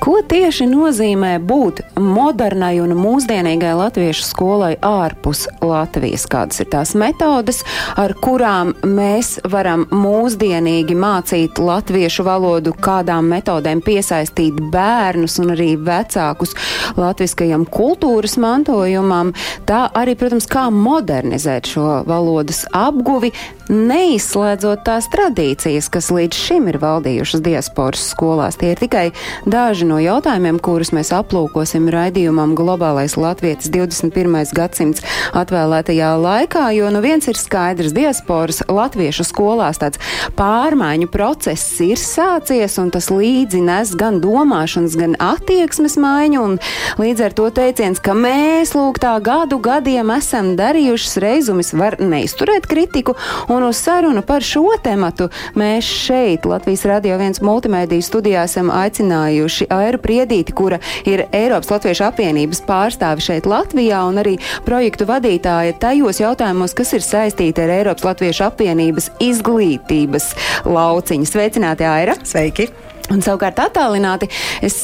Ko 0.00 0.14
tieši 0.24 0.64
nozīmē 0.64 1.34
būt 1.44 1.82
modernai 2.00 2.78
un 2.80 2.94
mūsdienīgai 2.96 3.74
latviešu 3.76 4.22
skolai 4.24 4.70
ārpus 4.80 5.42
Latvijas? 5.60 6.24
Kādas 6.30 6.62
ir 6.62 6.70
tās 6.72 6.94
metodes, 6.96 7.58
ar 8.00 8.14
kurām 8.24 8.72
mēs 8.80 9.34
varam 9.52 9.84
mūsdienīgi 9.92 10.96
mācīt 10.96 11.60
latviešu 11.60 12.24
valodu, 12.24 12.72
kādām 12.80 13.28
metodēm 13.28 13.82
piesaistīt 13.84 14.62
bērnus 14.72 15.36
un 15.44 15.52
arī 15.52 15.74
vecākus 15.76 16.56
latviskajam 16.96 17.68
kultūras 17.68 18.38
mantojumam, 18.40 19.34
tā 19.68 19.82
arī, 19.92 20.16
protams, 20.16 20.48
kā 20.48 20.70
modernizēt 20.72 21.74
šo 21.74 22.00
valodas 22.08 22.64
apguvi, 22.72 23.34
neizslēdzot 23.68 24.80
tās 24.88 25.12
tradīcijas, 25.12 25.92
kas 25.92 26.08
līdz 26.08 26.40
šim 26.48 26.72
ir 26.72 26.80
valdījušas 26.80 27.44
diasporas 27.44 28.08
skolās. 28.14 28.56
Tie 28.56 28.72
ir 28.72 28.80
tikai 28.80 29.06
daži 29.44 29.89
no 29.90 29.98
jautājumiem, 29.98 30.60
kurus 30.62 30.92
mēs 30.94 31.10
aplūkosim 31.14 31.88
raidījumam 31.90 32.52
Globālais 32.58 33.16
Latvijas 33.18 33.70
21. 33.72 34.36
gadsimts 34.54 35.02
atvēlētajā 35.36 36.10
laikā, 36.20 36.68
jo 36.76 36.90
nu 36.94 37.00
viens 37.02 37.26
ir 37.30 37.38
skaidrs, 37.38 37.94
diasporas 37.96 38.62
latviešu 38.70 39.26
skolās 39.26 39.80
tāds 39.82 39.98
pārmaiņu 40.38 41.08
process 41.10 41.80
ir 41.82 41.98
sācies, 41.98 42.76
un 42.82 42.92
tas 42.94 43.10
līdzi 43.10 43.62
nes 43.66 43.94
gan 43.98 44.20
domāšanas, 44.22 44.94
gan 45.00 45.16
attieksmes 45.18 45.98
maiņu, 46.00 46.44
un 46.44 46.58
līdz 47.00 47.26
ar 47.26 47.36
to 47.40 47.48
teiciens, 47.56 48.02
ka 48.02 48.14
mēs 48.14 48.76
lūk 48.78 49.00
tā 49.02 49.16
gadu 49.24 49.58
gadiem 49.62 50.12
esam 50.14 50.52
darījušas 50.60 51.18
reizumis, 51.24 51.72
var 51.74 51.98
neizturēt 51.98 52.68
kritiku, 52.70 53.16
un 53.50 53.66
uz 53.66 53.82
sarunu 53.82 54.22
par 54.26 54.46
šo 54.46 54.68
tematu 54.84 55.30
mēs 55.58 55.88
šeit, 56.06 56.46
Latvijas 56.46 56.86
Radio 56.90 57.18
1 57.18 57.42
multimēdiju 57.46 58.06
studijā, 58.06 58.46
esam 58.46 58.70
aicinājuši 58.74 59.70
Airu 59.82 60.00
Priedīti, 60.02 60.54
kura 60.56 60.80
ir 61.08 61.26
Eiropas 61.32 61.72
Latviešu 61.74 62.06
apvienības 62.10 62.62
pārstāve 62.68 63.24
šeit 63.24 63.48
Latvijā 63.50 64.02
un 64.08 64.20
arī 64.22 64.36
projektu 64.66 65.08
vadītāja 65.10 65.78
tajos 65.82 66.22
jautājumos, 66.22 66.76
kas 66.76 66.94
ir 66.96 67.06
saistīti 67.06 67.64
ar 67.64 67.74
Eiropas 67.80 68.06
Latviešu 68.12 68.46
apvienības 68.50 69.10
izglītības 69.30 70.32
lauciņu. 70.68 71.28
Sveicināti, 71.30 71.88
Aira! 71.88 72.18
Sveiki! 72.24 72.70
Un 73.10 73.24
savukārt 73.24 73.58
attālināti 73.58 74.28
es 74.62 74.76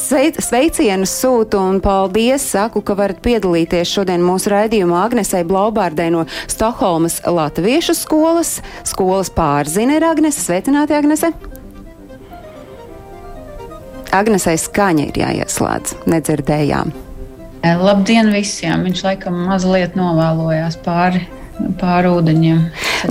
sveicienus 0.43 1.13
sūtu 1.21 1.61
un 1.63 1.79
paldies 1.83 2.43
saku, 2.51 2.83
ka 2.83 2.97
varat 2.99 3.21
piedalīties 3.23 3.93
šodien 3.95 4.25
mūsu 4.25 4.51
raidījumā 4.51 5.05
Agnesei 5.05 5.47
Blaubārdai 5.47 6.09
no 6.11 6.25
Stokholmas 6.51 7.21
Latviešu 7.23 7.95
skolas. 7.95 8.57
Skolas 8.87 9.31
pārzina 9.31 9.95
ir 10.01 10.09
Agnese. 10.09 10.43
Sveicināti, 10.43 10.97
Agnese! 10.97 11.31
Agnesei 14.15 14.57
skaņa 14.61 15.09
ir 15.09 15.19
jāieslēdz, 15.23 15.97
nedzirdējām. 16.09 16.93
Labdien 17.67 18.31
visiem! 18.31 18.85
Viņš 18.87 19.03
laikam 19.03 19.41
mazliet 19.47 19.97
novēlojās 19.97 20.77
pāri 20.85 21.25
pāri 21.77 22.09
ūdeņiem. 22.13 22.59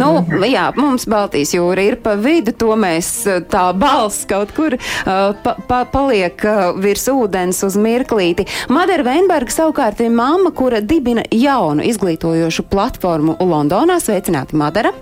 Nu, 0.01 0.11
jā, 0.47 0.69
mums 0.79 1.07
Baltijas 1.11 1.55
jūra 1.57 1.83
ir 1.87 1.99
pa 2.03 2.15
vidu, 2.21 2.55
to 2.57 2.77
mēs 2.79 3.11
tā 3.51 3.65
balss 3.77 4.27
kaut 4.29 4.53
kur 4.57 4.77
uh, 4.79 5.33
pa, 5.43 5.57
pa, 5.69 5.83
paliek 5.91 6.47
uh, 6.47 6.71
virs 6.83 7.09
ūdens 7.13 7.63
uz 7.67 7.79
mirklīti. 7.81 8.47
Madara 8.73 9.07
Veinberga 9.11 9.53
savukārt 9.53 10.03
ir 10.05 10.15
mamma, 10.15 10.55
kura 10.57 10.83
dibina 10.83 11.27
jaunu 11.35 11.87
izglītojošu 11.87 12.69
platformu 12.71 13.39
Londonā. 13.43 14.01
Sveicināti, 14.03 14.59
Madara! 14.59 14.95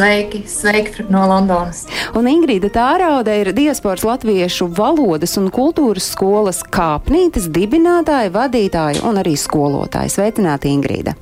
Sveiki, 0.00 0.42
sveiki 0.48 1.02
no 1.12 1.26
Londonas. 1.28 1.82
Un 2.16 2.24
Ingrīda 2.30 2.70
Tāraude 2.72 3.34
ir 3.36 3.50
diasporas 3.52 4.00
latviešu 4.08 4.70
valodas 4.72 5.36
un 5.36 5.50
kultūras 5.52 6.06
skolas 6.14 6.62
kāpnītes 6.64 7.50
dibinātāja, 7.52 8.32
vadītāja 8.32 9.04
un 9.04 9.20
arī 9.20 9.34
skolotāja. 9.36 10.08
Sveicināti, 10.08 10.72
Ingrīda! 10.72 11.12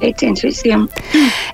Teiciens 0.00 0.42
visiem. 0.42 0.88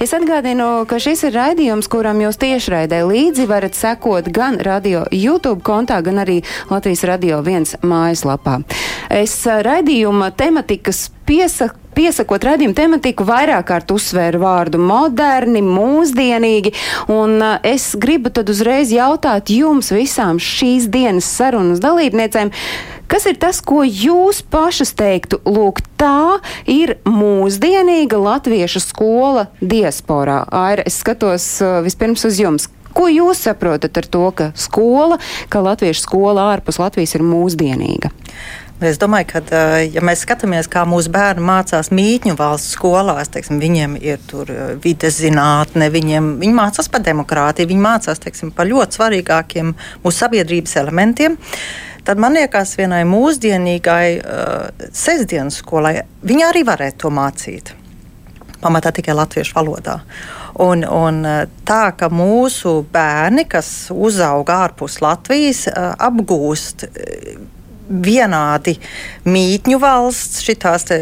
Es 0.01 0.17
atgādinu, 0.17 0.87
ka 0.89 0.97
šis 1.03 1.27
ir 1.29 1.37
raidījums, 1.37 1.93
kuram 1.93 2.25
jūs 2.25 2.41
tiešraidē 2.41 3.05
līdzi 3.05 3.45
varat 3.51 3.77
sekot 3.77 4.33
gan 4.33 4.57
radio 4.57 5.05
YouTube 5.13 5.61
kontā, 5.67 6.01
gan 6.01 6.25
arī 6.25 6.41
Latvijas 6.73 7.05
radio 7.05 7.45
viens 7.45 7.77
mājaslapā. 7.85 8.63
Es 9.13 9.43
raidījuma 9.45 10.33
tematikas 10.33 11.11
piesaku 11.29 11.86
piesakot 11.97 12.45
redzējumu 12.45 12.77
tematiku, 12.77 13.27
vairāk 13.29 13.67
kārt 13.71 13.95
uzsvēru 13.95 14.43
vārdu 14.43 14.81
moderni, 14.83 15.63
mūsdienīgi, 15.65 16.75
un 17.13 17.41
es 17.67 17.95
gribu 17.99 18.33
tad 18.35 18.53
uzreiz 18.53 18.93
jautāt 18.95 19.51
jums 19.55 19.93
visām 19.95 20.41
šīs 20.43 20.91
dienas 20.93 21.29
sarunas 21.39 21.83
dalībniecēm, 21.85 22.53
Kas 23.07 23.23
ir 23.31 23.37
tas, 23.39 23.61
ko 23.63 23.85
jūs 23.87 24.41
pašas 24.51 24.91
teiktu? 24.99 25.39
Lūk, 25.47 25.79
tā 25.95 26.43
ir 26.67 26.97
mūsdienīga 27.07 28.19
latviešu 28.19 28.83
skola 28.83 29.47
diasporā. 29.63 30.41
Aira, 30.51 30.83
es 30.91 30.99
skatos 31.05 31.47
uh, 31.63 31.79
vispirms 31.87 32.27
uz 32.27 32.41
jums. 32.43 32.67
Ko 32.97 33.07
jūs 33.13 33.45
saprotat 33.47 33.99
ar 34.01 34.09
to, 34.11 34.25
ka 34.35 34.51
skola, 34.59 35.21
ka 35.53 35.63
latviešu 35.63 36.03
skola 36.03 36.49
ārpus 36.55 36.81
Latvijas 36.83 37.15
ir 37.15 37.23
mūsdienīga? 37.29 38.11
Es 38.77 38.99
domāju, 39.01 39.25
ka, 39.31 39.41
uh, 39.41 39.79
ja 39.89 40.03
mēs 40.05 40.27
skatāmies, 40.27 40.67
kā 40.69 40.83
mūsu 40.85 41.09
bērni 41.09 41.41
mācās 41.49 41.89
mītņu 41.97 42.35
valsts 42.37 42.75
skolās, 42.77 43.31
teiksim, 43.33 43.57
viņiem 43.63 43.95
ir 43.97 44.21
uh, 44.37 44.75
vides 44.85 45.17
zinātne, 45.17 45.89
viņiem, 45.95 46.35
viņi 46.43 46.57
mācās 46.59 46.91
par 46.93 47.01
demokrātiju, 47.07 47.71
viņi 47.71 47.85
mācās 47.87 48.21
teiksim, 48.21 48.51
par 48.53 48.69
ļoti 48.69 48.99
svarīgākiem 48.99 49.73
mūsu 50.05 50.19
sabiedrības 50.19 50.77
elementiem. 50.83 51.39
Tad 52.05 52.21
man 52.21 52.37
liekas, 52.37 52.77
vienai 52.77 53.01
mūsdienīgai 53.09 54.05
uh, 54.21 54.87
sestdienas 54.93 55.63
skolai 55.65 56.03
viņa 56.29 56.53
arī 56.53 56.67
varētu 56.69 57.07
to 57.07 57.15
mācīt. 57.17 57.73
Pamatā 58.61 58.93
tikai 58.93 59.17
latviešu 59.17 59.57
valodā. 59.57 60.03
Un, 60.61 60.85
un 60.85 61.25
tā, 61.69 61.83
ka 61.97 62.13
mūsu 62.13 62.83
bērni, 62.93 63.49
kas 63.49 63.89
uzaug 63.93 64.49
ārpus 64.53 65.01
Latvijas, 65.05 65.67
apgūst 65.69 66.87
vienādi 67.89 68.77
mītņu 69.29 69.81
valsts, 69.83 70.45
šīs 70.47 70.93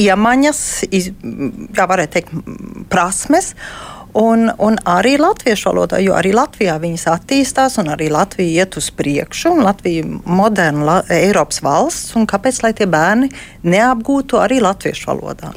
iemaņas, 0.00 0.60
kā 1.76 1.88
varētu 1.90 2.18
teikt, 2.18 2.36
prasmes. 2.92 3.54
Un, 4.16 4.48
un 4.58 4.74
arī 4.90 5.12
latviešu 5.20 5.68
valodā, 5.68 6.00
jo 6.02 6.16
arī 6.18 6.32
Latvijā 6.34 6.74
viņas 6.82 7.04
attīstās, 7.12 7.76
un 7.78 7.92
arī 7.94 8.08
Latvija 8.10 8.64
iet 8.64 8.74
uz 8.80 8.88
priekšu, 8.98 9.52
un 9.54 9.62
Latvija 9.62 10.02
ir 10.02 10.08
moderna 10.26 10.86
la, 10.88 10.96
Eiropas 11.14 11.62
valsts, 11.62 12.16
un 12.18 12.26
kāpēc 12.26 12.58
lai 12.64 12.72
tie 12.74 12.88
bērni 12.90 13.30
neapgūtu 13.62 14.40
arī 14.42 14.58
latviešu 14.64 15.12
valodā? 15.12 15.52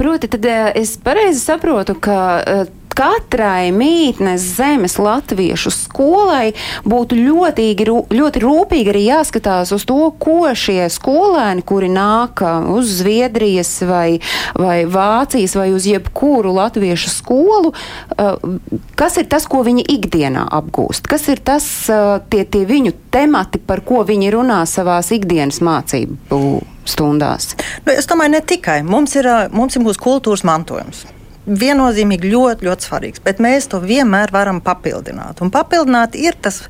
Proti, 0.00 0.32
tad 0.32 0.48
eh, 0.48 0.70
es 0.80 0.96
pareizi 1.04 1.42
saprotu, 1.42 1.98
ka 2.00 2.18
eh, 2.40 2.64
katrai 2.98 3.70
mītnes 3.74 4.42
zemes 4.56 4.96
latviešu 4.98 5.70
skolai 5.70 6.52
būtu 6.88 7.18
ļoti, 7.18 7.66
ļoti 8.10 8.42
rūpīgi 8.42 8.92
arī 8.92 9.04
jāskatās 9.06 9.70
uz 9.76 9.84
to, 9.88 10.00
ko 10.18 10.50
šie 10.58 10.88
skolēni, 10.90 11.62
kuri 11.66 11.90
nāk 11.92 12.42
uz 12.74 12.90
Zviedrijas 12.98 13.70
vai, 13.86 14.18
vai 14.58 14.80
Vācijas 14.90 15.54
vai 15.58 15.68
uz 15.76 15.86
jebkuru 15.86 16.56
latviešu 16.56 17.12
skolu, 17.12 17.74
kas 18.98 19.20
ir 19.20 19.28
tas, 19.30 19.46
ko 19.46 19.62
viņi 19.66 19.84
ikdienā 19.98 20.48
apgūst, 20.58 21.06
kas 21.10 21.28
ir 21.30 21.42
tas, 21.44 21.68
tie, 22.32 22.42
tie 22.44 22.64
viņu 22.66 22.96
temati, 23.14 23.62
par 23.62 23.84
ko 23.86 24.02
viņi 24.08 24.32
runā 24.34 24.64
savās 24.66 25.12
ikdienas 25.14 25.62
mācību 25.62 26.48
stundās. 26.88 27.52
Nu, 27.84 27.92
es 27.92 28.08
domāju, 28.10 28.34
ne 28.34 28.42
tikai. 28.42 28.80
Mums 28.86 29.14
ir, 29.20 29.28
mums 29.52 29.76
ir 29.76 29.84
mūsu 29.84 30.02
kultūras 30.02 30.46
mantojums 30.48 31.04
viennozīmīgi 31.48 32.30
ļoti, 32.32 32.66
ļoti 32.68 32.88
svarīgs, 32.88 33.22
bet 33.24 33.40
mēs 33.42 33.68
to 33.72 33.80
vienmēr 33.82 34.32
varam 34.34 34.60
papildināt. 34.64 35.42
Un 35.44 35.52
papildināt 35.54 36.16
ir 36.18 36.36
tas, 36.42 36.60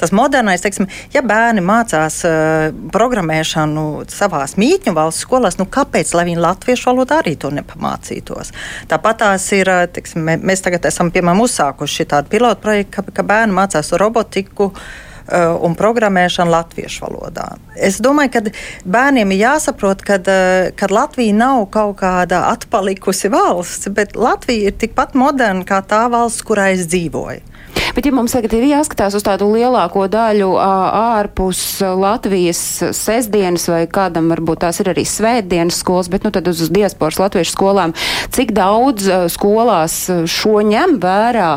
tas 0.00 0.12
modernais, 0.16 0.62
teiksim, 0.64 0.88
ja 1.14 1.22
bērni 1.26 1.64
mācās 1.64 2.20
uh, 2.28 2.68
programmēšanu 2.94 3.86
savā 4.12 4.44
mītņu 4.56 4.94
valsts 4.96 5.24
skolās, 5.26 5.58
nu 5.60 5.66
kāpēc 5.70 6.12
lai 6.16 6.26
viņi 6.28 6.44
latviešu 6.44 6.90
valodā 6.92 7.22
arī 7.22 7.36
to 7.40 7.50
nepamācītos? 7.54 8.52
Tāpat 8.90 9.22
tās 9.24 9.48
ir, 9.56 9.72
teiksim, 9.96 10.28
mēs 10.44 10.64
tagad 10.64 10.86
esam 10.90 11.10
piemēram 11.14 11.42
uzsākuši 11.46 12.08
tādu 12.12 12.32
pilotu 12.36 12.62
projektu, 12.62 12.98
ka, 12.98 13.18
ka 13.20 13.26
bērni 13.26 13.56
mācās 13.56 13.94
robotiku 13.96 14.70
uh, 14.70 14.88
un 15.26 15.74
programmēšana 15.78 16.52
latviešu 16.52 17.06
valodā. 17.06 17.48
Es 17.74 17.98
domāju, 18.02 18.32
ka 18.36 18.42
bērniem 18.86 19.34
ir 19.34 19.42
jāsaprot, 19.42 20.04
ka 20.06 20.20
uh, 20.22 20.94
Latvija 20.96 21.34
nav 21.34 21.66
kaut 21.74 21.98
kāda 22.00 22.46
atpalikusi 22.52 23.30
valsts, 23.32 23.90
bet 23.92 24.16
Latvija 24.16 24.70
ir 24.70 24.78
tikpat 24.78 25.16
moderna 25.18 25.66
kā 25.66 25.82
tā 25.82 26.06
valsts, 26.12 26.46
kurā 26.46 26.70
es 26.76 26.86
dzīvoju. 26.88 27.56
Bet, 27.96 28.04
ja 28.04 28.12
mums 28.12 28.34
tagad 28.36 28.52
ir 28.56 28.66
jāskatās 28.68 29.14
uz 29.16 29.24
tādu 29.24 29.48
lielāko 29.54 30.04
daļu 30.12 30.50
ārpus 30.60 31.60
Latvijas 31.80 32.60
sestdienas, 32.96 33.64
vai 33.72 33.86
kādam 33.88 34.28
varbūt 34.32 34.64
tās 34.66 34.82
ir 34.82 34.90
arī 34.92 35.06
svētdienas 35.08 35.80
skolas, 35.80 36.10
bet 36.12 36.26
nu 36.26 36.32
tad 36.34 36.48
uz 36.50 36.60
diasporas 36.68 37.20
latviešu 37.22 37.54
skolām, 37.54 37.96
cik 38.36 38.52
daudz 38.56 39.08
skolās 39.32 39.98
šo 40.28 40.60
ņem 40.68 40.98
vērā? 41.00 41.50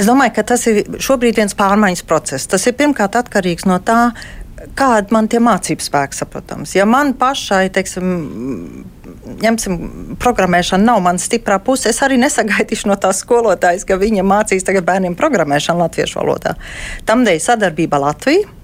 Es 0.00 0.08
domāju, 0.08 0.32
ka 0.38 0.46
tas 0.54 0.62
ir 0.70 0.82
šobrīd 1.02 1.36
viens 1.42 1.56
pārmaiņas 1.58 2.06
process. 2.08 2.48
Tas 2.48 2.64
ir 2.68 2.76
pirmkārt 2.78 3.18
atkarīgs 3.20 3.66
no 3.68 3.76
tā, 3.84 4.14
kāda 4.78 5.12
man 5.12 5.28
tie 5.28 5.40
mācību 5.44 5.84
spēki 5.84 6.16
saprotams. 6.16 6.72
Ja 6.76 6.86
man 6.88 7.12
pašai, 7.20 7.66
teiksim, 7.74 8.06
ņemsim, 9.40 9.76
programmēšana 10.20 10.88
nav 10.92 11.02
mana 11.04 11.20
stiprā 11.20 11.58
puse, 11.64 11.90
es 11.92 12.00
arī 12.04 12.16
nesagaidīšu 12.20 12.88
no 12.88 12.96
tās 13.00 13.20
skolotājas, 13.24 13.84
ka 13.88 14.00
viņa 14.00 14.24
mācīs 14.26 14.64
tagad 14.66 14.88
bērniem 14.88 15.18
programmēšanu 15.20 15.84
latviešu 15.84 16.20
valodā. 16.20 16.56
Tamdēļ 17.08 17.44
sadarbība 17.44 18.00
Latvijā 18.06 18.59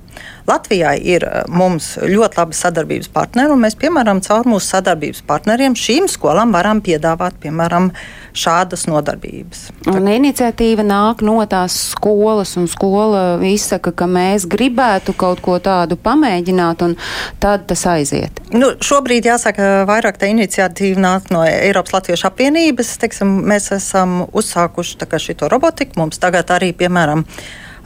Latvijā 0.47 0.93
ir 0.99 1.27
eh, 1.27 1.43
mums 1.51 1.95
ļoti 1.99 2.41
labi 2.41 2.57
sadarbības 2.57 3.11
partneri, 3.15 3.53
un 3.55 3.63
mēs, 3.65 3.77
piemēram, 3.81 4.23
caur 4.27 4.47
mūsu 4.49 4.71
sadarbības 4.71 5.25
partneriem 5.27 5.75
šīm 5.79 6.07
skolām 6.11 6.55
varam 6.55 6.83
piedāvāt, 6.85 7.39
piemēram, 7.43 7.91
šādas 8.37 8.87
nodarbības. 8.91 9.67
Un 9.91 10.07
iniciatīva 10.13 10.85
nāk 10.87 11.25
no 11.27 11.39
tās 11.51 11.77
skolas, 11.93 12.55
un 12.61 12.69
skola 12.71 13.25
izsaka, 13.49 13.93
ka 13.97 14.09
mēs 14.11 14.47
gribētu 14.51 15.17
kaut 15.19 15.43
ko 15.45 15.59
tādu 15.63 15.99
pamēģināt, 15.99 16.85
un 16.87 16.97
tad 17.43 17.67
tas 17.71 17.87
aiziet. 17.91 18.43
Nu, 18.55 18.75
šobrīd 18.79 19.27
jāsaka, 19.27 19.87
vairāk 19.89 20.21
tā 20.21 20.31
iniciatīva 20.31 21.03
nāk 21.03 21.31
no 21.35 21.43
Eiropas 21.49 21.97
Latviešu 21.97 22.31
apvienības. 22.31 22.97
Teiksim, 23.03 23.39
mēs 23.49 23.73
esam 23.75 24.23
uzsākuši 24.31 24.99
šo 25.27 25.49
robotiku. 25.51 25.99
Mums 26.01 26.21
tagad 26.23 26.51
arī, 26.55 26.73
piemēram, 26.77 27.25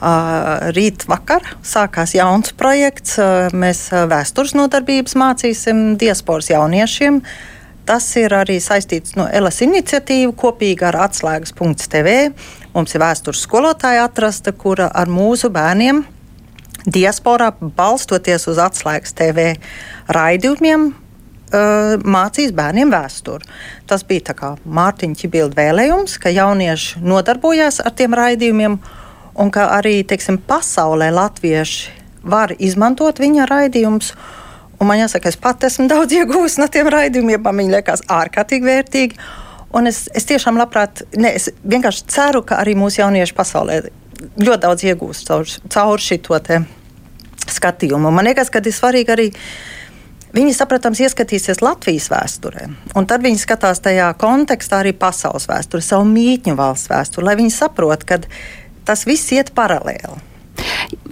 Rīt 0.01 1.05
vakar 1.05 1.45
sākās 1.61 2.15
jauns 2.17 2.55
projekts. 2.57 3.19
Mēs 3.53 3.83
vēstures 3.91 4.55
nodarbības 4.57 5.13
mācīsim 5.19 5.91
diasporas 6.01 6.49
jauniešiem. 6.49 7.21
Tas 7.85 8.07
ir 8.17 8.33
arī 8.33 8.59
saistīts 8.61 9.13
no 9.17 9.27
LS 9.27 9.61
iniciatīvu 9.65 10.33
kopīgi 10.37 10.87
ar 10.89 10.97
atslēgas.tv. 11.05 12.15
Mums 12.73 12.95
ir 12.95 13.03
vēstures 13.03 13.43
skolotāja 13.45 14.07
atrasta, 14.07 14.53
kura 14.53 14.89
ar 14.89 15.11
mūsu 15.11 15.51
bērniem 15.53 16.03
diasporā 16.85 17.51
balstoties 17.61 18.47
uz 18.49 18.57
atslēgas 18.61 19.13
TV 19.17 19.51
raidījumiem 20.09 20.91
mācīs 21.51 22.53
bērniem 22.55 22.91
vēsturi. 22.93 23.45
Tas 23.87 24.05
bija 24.07 24.55
Mārtiņa 24.65 25.19
Čibilda 25.19 25.57
vēlējums, 25.59 26.17
ka 26.17 26.31
jaunieši 26.31 27.03
nodarbojās 27.03 27.81
ar 27.83 27.91
tiem 27.91 28.15
raidījumiem 28.15 28.79
un 29.35 29.51
ka 29.53 29.69
arī 29.77 30.01
teiksim, 30.07 30.39
pasaulē 30.47 31.11
latvieši 31.15 31.97
var 32.23 32.53
izmantot 32.59 33.19
viņa 33.21 33.47
raidījumus. 33.49 34.13
Un 34.81 34.89
man 34.89 35.01
jāsaka, 35.01 35.29
es 35.29 35.37
pat 35.37 35.63
esmu 35.67 35.87
daudz 35.91 36.13
iegūmis 36.19 36.57
no 36.61 36.67
tiem 36.71 36.89
raidījumiem, 36.91 37.41
man 37.45 37.63
viņi 37.63 37.75
liekas 37.77 38.05
ārkārtīgi 38.09 38.67
vērtīgi. 38.67 39.23
Un 39.77 39.87
es, 39.87 40.03
es 40.17 40.27
tiešām 40.27 40.57
labprāt, 40.59 41.05
ne, 41.15 41.31
es 41.37 41.47
vienkārši 41.63 42.07
ceru, 42.11 42.41
ka 42.43 42.59
arī 42.59 42.75
mūsu 42.75 42.99
jaunieši 43.05 43.35
pasaulē 43.37 43.81
ļoti 44.41 44.61
daudz 44.65 44.87
iegūst 44.89 45.29
caur, 45.29 45.53
caur 45.71 46.01
šo 46.03 46.17
skatījumu. 47.51 48.11
Man 48.13 48.27
liekas, 48.27 48.51
ka 48.53 48.61
ir 48.63 48.75
svarīgi 48.75 49.15
arī. 49.15 49.29
Viņi, 50.31 50.53
saprotams, 50.55 51.01
ieskatīsies 51.03 51.59
Latvijas 51.59 52.05
vēsturē, 52.07 52.69
un 52.95 53.07
tad 53.07 53.19
viņi 53.25 53.41
skatās 53.41 53.81
tajā 53.83 54.05
kontekstā 54.15 54.77
arī 54.79 54.93
pasaules 54.95 55.49
vēsturē, 55.49 55.83
savu 55.83 56.05
mītņu 56.07 56.53
valsts 56.55 56.87
vēsturē, 56.87 57.25
lai 57.27 57.33
viņi 57.41 57.51
saprotu, 57.51 58.07
ka 58.07 58.21
tas 58.85 59.07
viss 59.09 59.31
iet 59.35 59.53
paralēli 59.57 60.31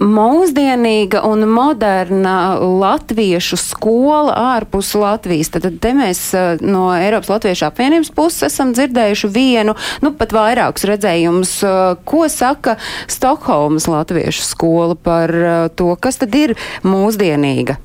mūsdienīga 0.00 1.20
un 1.28 1.44
moderna 1.50 2.56
latviešu 2.58 3.58
skola 3.60 4.34
ārpus 4.56 4.92
Latvijas. 4.98 5.52
Tad, 5.54 5.66
tad 5.82 5.98
mēs 5.98 6.22
eh, 6.36 6.62
no 6.64 6.88
Eiropas 6.96 7.30
Latviešu 7.34 7.66
apvienības 7.68 8.12
puses 8.16 8.48
esam 8.50 8.74
dzirdējuši 8.76 9.30
vienu, 9.34 9.76
nu 10.04 10.12
pat 10.16 10.34
vairākus 10.36 10.86
redzējumus, 10.90 11.54
eh, 11.66 11.78
ko 12.08 12.24
saka 12.32 12.76
Stokholmas 13.10 13.88
latviešu 13.90 14.44
skola 14.46 14.96
par 14.96 15.34
eh, 15.34 15.62
to, 15.76 15.92
kas 16.00 16.20
tad 16.22 16.34
ir 16.36 16.56
mūsdienīga. 16.86 17.78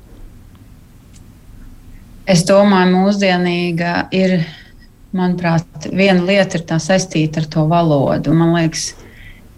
Es 2.26 2.42
domāju, 2.48 3.04
mūsdienīga 3.04 3.96
ir, 4.16 4.40
manuprāt, 5.14 5.92
viena 5.94 6.24
lieta 6.26 6.58
ir 6.58 6.64
tā 6.66 6.80
saistīta 6.82 7.44
ar 7.44 7.50
to 7.54 7.68
valodu. 7.70 8.34
Man 8.34 8.56
liekas, 8.56 8.96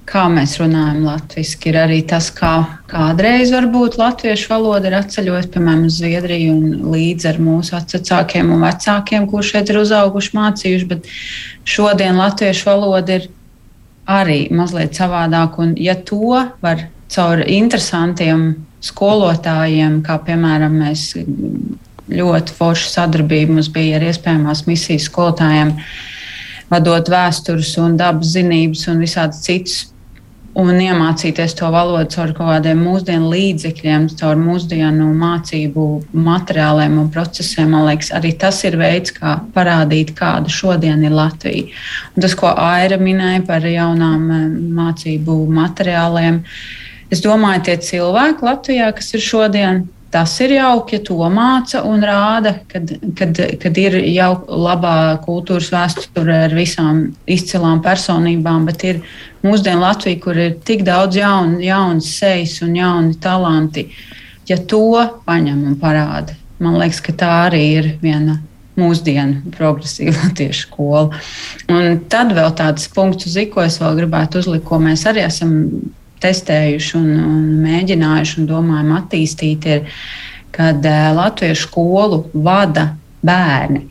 kā 0.07 0.23
mēs 0.31 0.55
runājam 0.61 1.01
latviešu, 1.03 1.57
ir 1.67 1.77
arī 1.81 1.97
tas, 2.07 2.29
kā 2.31 2.53
kādreiz 2.87 3.51
varbūt 3.51 3.97
latviešu 3.99 4.51
valoda 4.53 4.87
ir 4.87 4.95
atceļojusi, 5.01 5.49
piemēram, 5.55 5.87
uz 5.89 5.97
Zviedriju 5.99 6.53
un 6.55 6.93
līdz 6.93 7.27
ar 7.33 7.39
mūsu 7.43 7.75
vecākiem 7.75 8.53
un 8.55 8.63
vecākiem, 8.63 9.27
kurš 9.27 9.51
šeit 9.55 9.71
ir 9.73 9.81
uzauguši, 9.81 10.31
mācījuši, 10.37 10.87
bet 10.93 11.09
šodien 11.67 12.19
latviešu 12.21 12.69
valoda 12.69 13.19
ir 13.19 13.27
arī 14.07 14.45
mazliet 14.55 14.95
savādāk, 14.95 15.59
un 15.59 15.75
ja 15.81 15.97
to 16.07 16.39
var 16.63 16.87
caur 17.11 17.43
interesantiem 17.43 18.47
skolotājiem, 18.87 19.99
kā 20.07 20.15
piemēram 20.23 20.79
mēs 20.85 21.09
ļoti 22.07 22.55
forša 22.55 22.93
sadarbība 22.93 23.57
mums 23.57 23.67
bija 23.73 23.97
ar 23.99 24.07
iespējamās 24.07 24.63
misijas 24.69 25.09
skolotājiem, 25.09 25.75
vadot 26.71 27.11
vēstures 27.11 27.75
un 27.83 27.99
dabas 27.99 28.31
zinības 28.37 28.87
un 28.91 29.03
visādas 29.03 29.43
citas 29.43 29.85
un 30.57 30.79
iemācīties 30.81 31.53
to 31.59 31.69
valodu 31.73 32.09
caur 32.15 32.31
kaut 32.37 32.49
kādiem 32.49 32.79
mūsdienu 32.81 33.29
līdzekļiem, 33.29 34.07
caur 34.17 34.39
mūsdienu 34.41 35.09
mācību 35.19 35.85
materiāliem 36.27 36.97
un 37.01 37.11
procesiem. 37.13 37.69
Man 37.75 37.85
liekas, 37.89 38.09
arī 38.17 38.33
tas 38.41 38.63
ir 38.65 38.79
veids, 38.79 39.13
kā 39.13 39.37
parādīt, 39.53 40.15
kāda 40.17 40.51
šodien 40.51 41.03
ir 41.05 41.13
Latvija. 41.13 41.67
Un 42.15 42.25
tas, 42.25 42.33
ko 42.37 42.49
Aira 42.53 42.97
minēja 43.01 43.43
par 43.47 43.67
jaunām 43.69 44.31
eh, 44.31 44.47
mācību 44.79 45.37
materiāliem, 45.59 46.41
es 47.13 47.21
domāju, 47.23 47.67
tie 47.69 47.77
cilvēki 47.91 48.49
Latvijā, 48.49 48.89
kas 48.97 49.13
ir 49.13 49.23
šodien, 49.23 49.85
Tas 50.07 50.37
ir 50.39 50.53
jauki, 50.55 50.95
ja 50.95 51.03
to 51.03 51.17
māca 51.27 51.81
un 51.83 52.03
rāda, 52.07 52.53
kad, 52.71 52.93
kad, 53.19 53.39
kad 53.59 53.79
ir 53.81 53.97
jau 54.07 54.29
labā 54.47 55.17
kultūras 55.25 55.67
vēsture 55.73 56.37
ar 56.45 56.55
visām 56.55 57.01
izcilām 57.27 57.81
personībām, 57.83 58.69
bet 58.69 58.85
ir 58.87 59.01
mūsdienu 59.47 59.81
Latvija, 59.81 60.19
kur 60.23 60.37
ir 60.39 60.57
tik 60.67 60.83
daudz 60.87 61.17
jaunu, 61.19 61.61
jaunas 61.63 62.11
sejas 62.19 62.59
un 62.65 62.75
jauni 62.77 63.17
talanti. 63.23 63.87
Ja 64.47 64.59
to 64.59 65.01
paņem 65.27 65.63
un 65.71 65.79
parāda, 65.81 66.35
man 66.63 66.77
liekas, 66.79 67.01
ka 67.03 67.15
tā 67.15 67.31
arī 67.47 67.63
ir 67.79 67.89
viena 68.03 68.37
mūsdienu 68.77 69.51
progresīva 69.55 70.13
latviešu 70.21 70.67
skola. 70.67 71.21
Un 71.73 71.99
tad 72.11 72.33
vēl 72.37 72.53
tāds 72.57 72.87
punkts, 72.93 73.27
uz 73.29 73.37
ko 73.53 73.65
es 73.65 73.79
vēl 73.81 73.97
gribētu 74.03 74.43
uzlikt, 74.43 74.67
ko 74.67 74.79
mēs 74.81 75.07
arī 75.09 75.25
esam 75.25 75.55
testējuši 76.21 76.95
un, 76.97 77.09
un 77.25 77.41
mēģinājuši 77.65 78.39
un 78.41 78.47
domājam 78.49 78.93
attīstīt, 78.97 79.67
ir, 79.69 79.99
kad 80.55 80.85
uh, 80.85 81.09
latviešu 81.17 81.67
skolu 81.67 82.23
vada 82.33 82.91
bērni. 83.25 83.83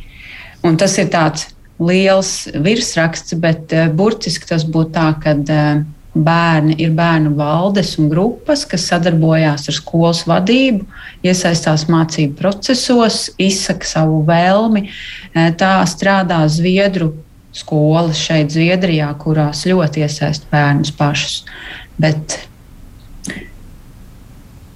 Un 0.67 0.79
tas 0.81 0.97
ir 0.99 1.11
tāds 1.13 1.47
liels 1.83 2.49
virsraksts, 2.55 3.37
bet 3.41 3.75
uh, 3.77 3.91
burtiski 3.93 4.49
tas 4.49 4.65
būtu 4.65 4.95
tā, 4.97 5.11
ka 5.23 5.37
uh, 5.37 5.85
bērni 6.17 6.77
ir 6.81 6.95
bērnu 6.97 7.35
valdes 7.37 7.95
un 8.01 8.09
grupas, 8.09 8.65
kas 8.69 8.87
sadarbojās 8.89 9.69
ar 9.69 9.77
skolas 9.77 10.23
vadību, 10.29 10.87
iesaistās 11.27 11.87
mācību 11.93 12.39
procesos, 12.39 13.27
izsaka 13.43 13.89
savu 13.89 14.23
vēlmi. 14.29 14.87
Tā 15.61 15.73
strādā 15.91 16.41
Zviedru 16.49 17.13
skolas 17.57 18.21
šeit, 18.21 18.53
Zviedrijā, 18.55 19.11
kurās 19.21 19.67
ļoti 19.69 20.05
iesaist 20.07 20.49
bērnus 20.53 20.93
pašus. 20.97 21.43
Bet 22.01 22.39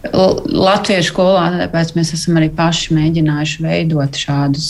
Latviešu 0.00 1.10
skolā, 1.12 1.42
tāpēc 1.60 1.90
mēs 1.92 2.14
esam 2.16 2.38
arī 2.40 2.46
paši 2.56 2.94
mēģinājuši 2.96 3.64
veidot 3.66 4.16
šādus, 4.16 4.68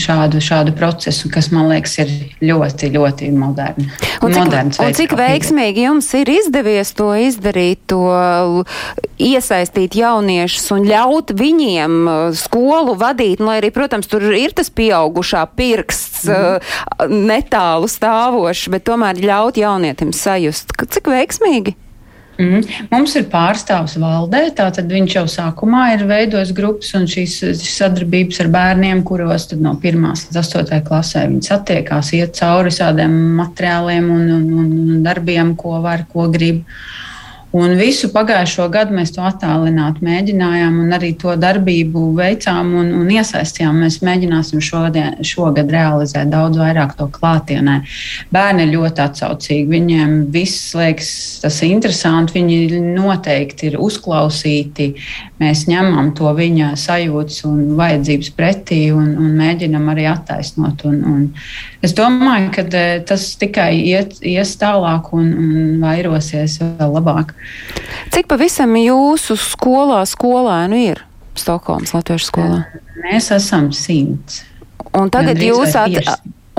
šādu, 0.00 0.40
šādu 0.40 0.72
procesu, 0.78 1.28
kas 1.32 1.50
man 1.52 1.68
liekas 1.68 1.98
ir 2.00 2.12
ļoti, 2.40 2.88
ļoti 2.94 3.28
moderni. 3.36 3.90
Un 4.24 4.32
cik, 4.32 4.38
moderns 4.38 4.80
un 4.80 4.96
cik 4.96 5.12
veiksmīgi 5.18 5.84
jums 5.84 6.08
ir 6.16 6.32
izdevies 6.32 6.94
to 6.96 7.10
izdarīt, 7.20 7.82
to 7.92 8.00
iesaistīt 9.20 9.98
jauniešus 10.00 10.72
un 10.78 10.88
ļaut 10.88 11.34
viņiem 11.36 12.00
uh, 12.08 12.24
skolu 12.32 12.96
vadīt, 12.96 13.44
lai 13.44 13.60
arī, 13.60 13.74
protams, 13.76 14.08
tur 14.08 14.24
ir 14.32 14.56
tas 14.56 14.72
pieaugušā 14.72 15.44
pirksts 15.52 16.24
mm. 16.32 17.12
netālu 17.28 17.92
stāvošs, 17.92 18.72
bet 18.72 18.88
tomēr 18.88 19.20
ļaut 19.20 19.60
jaunietim 19.60 20.16
sajust, 20.16 20.72
cik 20.80 21.12
veiksmīgi? 21.12 21.76
Mm. 22.42 22.62
Mums 22.90 23.14
ir 23.18 23.28
pārstāvs 23.30 23.94
valdē, 24.02 24.42
tātad 24.56 24.90
viņš 24.90 25.16
jau 25.18 25.24
sākumā 25.30 25.82
ir 25.94 26.04
veidojis 26.08 26.50
grupas 26.56 26.90
un 26.98 27.06
šīs 27.10 27.36
sadarbības 27.60 28.42
ar 28.42 28.50
bērniem, 28.52 29.04
kuros 29.06 29.48
no 29.60 29.76
1 29.78 30.08
līdz 30.10 30.40
8 30.42 30.82
klasē 30.88 31.26
viņi 31.28 31.46
satiekās, 31.46 32.12
iet 32.18 32.34
cauri 32.38 32.72
visādiem 32.72 33.14
materiāliem 33.38 34.10
un, 34.10 34.26
un, 34.38 34.50
un 34.64 35.06
darbiem, 35.06 35.54
ko 35.58 35.78
var, 35.84 36.06
ko 36.10 36.26
grib. 36.32 36.64
Un 37.52 37.74
visu 37.76 38.08
pagājušo 38.08 38.64
gadu 38.72 38.94
mēs 38.96 39.10
to 39.12 39.20
attālināt 39.28 39.98
mēģinājām, 40.00 40.78
un 40.86 40.94
arī 40.96 41.10
to 41.20 41.34
darbību 41.36 42.06
veicām 42.16 42.70
un, 42.80 42.86
un 42.96 43.10
iesaistījām. 43.12 43.82
Mēs 43.84 43.98
mēģināsim 44.00 44.62
šodien, 44.64 45.18
šogad 45.20 45.68
realizēt 45.72 46.30
daudz 46.32 46.56
vairāk 46.56 46.94
to 46.96 47.10
klātienē. 47.12 47.82
Bērni 48.32 48.64
ir 48.64 48.72
ļoti 48.78 49.04
atsaucīgi. 49.04 49.68
Viņiem 49.68 50.14
viss 50.32 50.72
liekas 50.78 51.10
tas 51.42 51.58
interesanti. 51.66 52.38
Viņi 52.38 52.80
noteikti 52.96 53.68
ir 53.68 53.76
uzklausīti. 53.84 54.88
Mēs 55.42 55.66
ņemam 55.68 56.14
to 56.16 56.32
viņa 56.38 56.72
sajūtas 56.80 57.44
un 57.50 57.74
vajadzības 57.76 58.32
pretī 58.38 58.80
un, 58.96 59.12
un 59.20 59.36
mēģinam 59.36 59.92
arī 59.92 60.08
attaisnot. 60.08 60.86
Un, 60.88 60.98
un 61.04 61.84
es 61.84 61.92
domāju, 62.00 62.48
ka 62.56 62.64
eh, 62.80 62.96
tas 63.04 63.28
tikai 63.36 63.74
iet, 63.92 64.16
ies 64.24 64.56
tālāk 64.56 65.12
un, 65.12 65.30
un 65.36 65.80
vairosies 65.84 66.56
vēl 66.62 66.96
labāk. 66.96 67.36
Cik 68.12 68.28
pavisam 68.30 68.74
jūsu 68.76 69.36
skolā 69.40 70.02
skolēnu 70.08 70.78
ir 70.92 71.02
Stokholmas 71.38 71.94
Latviešu 71.96 72.28
skolā? 72.28 72.60
Mēs 73.02 73.30
esam 73.34 73.70
simts. 73.72 74.42
Un 74.92 75.08
tagad 75.12 75.40
jūs 75.40 75.72
at, 75.78 76.10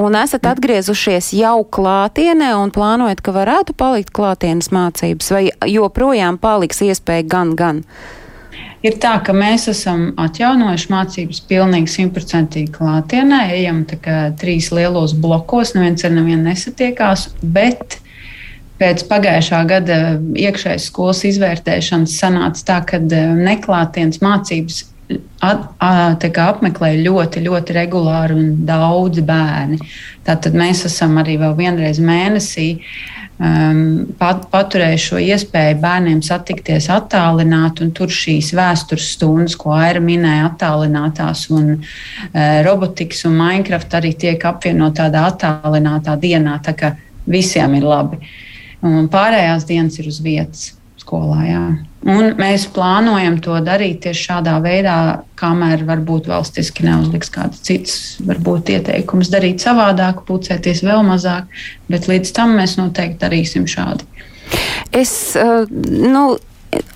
un 0.02 0.18
esat 0.18 0.48
atgriezušies 0.50 1.30
jau 1.38 1.60
klātienē 1.70 2.54
un 2.58 2.74
plānojat, 2.74 3.22
ka 3.22 3.36
varētu 3.36 3.76
palikt 3.78 4.10
klātienes 4.16 4.72
mācības, 4.74 5.30
vai 5.36 5.46
joprojām 5.70 6.40
paliks 6.42 6.82
iespēja 6.86 7.28
gan, 7.30 7.54
gan? 7.60 7.84
Ir 8.84 8.98
tā, 9.00 9.14
ka 9.24 9.32
mēs 9.32 9.70
esam 9.72 10.10
atjaunojuši 10.20 10.90
mācības 10.92 11.40
pilnīgi 11.48 11.92
simtprocentīgi 11.94 12.74
klātienē, 12.76 13.46
ejam 13.56 13.84
tā 13.88 14.00
kā 14.04 14.18
trīs 14.40 14.74
lielos 14.76 15.14
blokos, 15.16 15.72
neviens 15.78 16.04
ar 16.04 16.12
nevienu 16.18 16.50
nesatiekās, 16.50 17.30
bet 17.42 18.02
Pēc 18.82 19.04
pagājušā 19.06 19.60
gada 19.70 19.98
iekšējās 20.18 20.90
skolas 20.90 21.22
izvērtēšanas 21.30 22.18
sanāca 22.18 22.66
tā, 22.70 22.80
ka 22.90 22.98
e, 22.98 23.22
neklātienes 23.38 24.18
mācības 24.24 24.80
at, 25.44 25.66
at, 25.78 26.26
apmeklēja 26.26 27.04
ļoti, 27.06 27.44
ļoti 27.46 27.76
regulāri 27.78 28.38
un 28.38 28.54
daudzi 28.68 29.24
bērni. 29.28 29.78
Tātad 30.26 30.56
mēs 30.58 30.86
esam 30.90 31.20
arī 31.22 31.36
vēl 31.42 31.54
vienreiz 31.60 32.00
mēnesī 32.02 32.68
um, 33.38 33.82
pat, 34.18 34.48
paturējuši 34.54 35.06
šo 35.06 35.22
iespēju 35.22 35.80
bērniem 35.84 36.24
satikties 36.26 36.90
attālināti, 36.94 37.86
un 37.86 37.92
tur 37.94 38.10
šīs 38.14 38.54
vēstures 38.58 39.12
stundas, 39.18 39.58
ko 39.60 39.76
Aira 39.78 40.02
minēja, 40.04 40.48
attālinātās 40.50 41.46
un 41.54 41.76
uh, 41.76 42.40
robotikas 42.66 43.28
un 43.30 43.38
Minecraft 43.38 44.00
arī 44.00 44.16
tiek 44.26 44.48
apvienot 44.50 44.98
tādā 44.98 45.28
attālinātā 45.30 46.18
dienā, 46.24 46.58
tā 46.66 46.74
ka 46.80 46.96
visiem 47.30 47.78
ir 47.78 47.86
labi. 47.86 48.24
Uh, 48.24 48.40
un 48.86 49.10
pārējās 49.12 49.68
dienas 49.70 50.00
ir 50.02 50.10
uz 50.12 50.20
vietas 50.24 50.72
skolā. 51.04 51.40
Jā. 51.48 51.64
Un 52.04 52.34
mēs 52.40 52.66
plānojam 52.76 53.38
to 53.44 53.56
darīt 53.64 54.02
tieši 54.04 54.28
šādā 54.28 54.58
veidā, 54.64 54.98
kamēr 55.40 55.86
varbūt 55.88 56.28
valstiski 56.32 56.86
neuzliks 56.88 57.32
kāds 57.34 57.64
cits, 57.64 57.98
varbūt 58.28 58.74
ieteikums 58.76 59.32
darīt 59.32 59.64
savādāk, 59.64 60.26
pulcēties 60.28 60.84
vēl 60.84 61.04
mazāk, 61.08 61.48
bet 61.92 62.10
līdz 62.12 62.34
tam 62.36 62.58
mēs 62.60 62.76
noteikti 62.80 63.22
darīsim 63.24 63.68
šādi. 63.72 64.08
Es, 64.94 65.14
uh, 65.40 65.64
nu, 65.72 66.26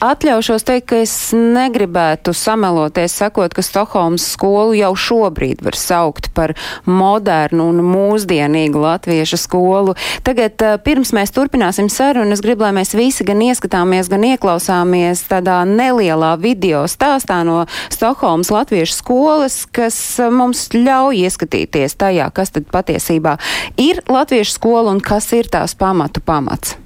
atļaušos 0.03 0.65
teikt, 0.67 0.87
ka 0.91 0.99
es 1.03 1.13
negribētu 1.35 2.33
sameloties, 2.35 3.15
sakot, 3.17 3.53
ka 3.55 3.63
Stokholmas 3.65 4.25
skolu 4.33 4.75
jau 4.77 4.93
šobrīd 4.97 5.63
var 5.65 5.77
saukt 5.77 6.29
par 6.37 6.53
modernu 6.85 7.69
un 7.71 7.81
mūsdienīgu 7.85 8.81
latviešu 8.83 9.39
skolu. 9.41 9.97
Tagad, 10.27 10.55
eh, 10.61 10.77
pirms 10.83 11.13
mēs 11.15 11.33
turpināsim 11.35 11.89
sarunu, 11.91 12.31
es 12.33 12.41
gribu, 12.41 12.65
lai 12.67 12.73
mēs 12.79 12.95
visi 12.97 13.25
gan 13.27 13.43
ieskatāmies, 13.43 14.09
gan 14.09 14.25
ieklausāmies 14.27 15.25
tādā 15.29 15.61
nelielā 15.67 16.37
video 16.39 16.85
stāstā 16.85 17.43
no 17.45 17.65
Stokholmas 17.89 18.51
latviešu 18.53 18.93
skolas, 18.93 19.65
kas 19.65 20.19
eh, 20.19 20.29
mums 20.29 20.69
ļauj 20.73 21.23
ieskatīties 21.27 21.97
tajā, 21.97 22.31
kas 22.33 22.51
tad 22.55 22.69
patiesībā 22.71 23.37
ir 23.77 24.01
latviešu 24.07 24.59
skola 24.59 24.91
un 24.91 25.01
kas 25.01 25.31
ir 25.33 25.49
tās 25.51 25.75
pamatu 25.75 26.21
pamats. 26.21 26.77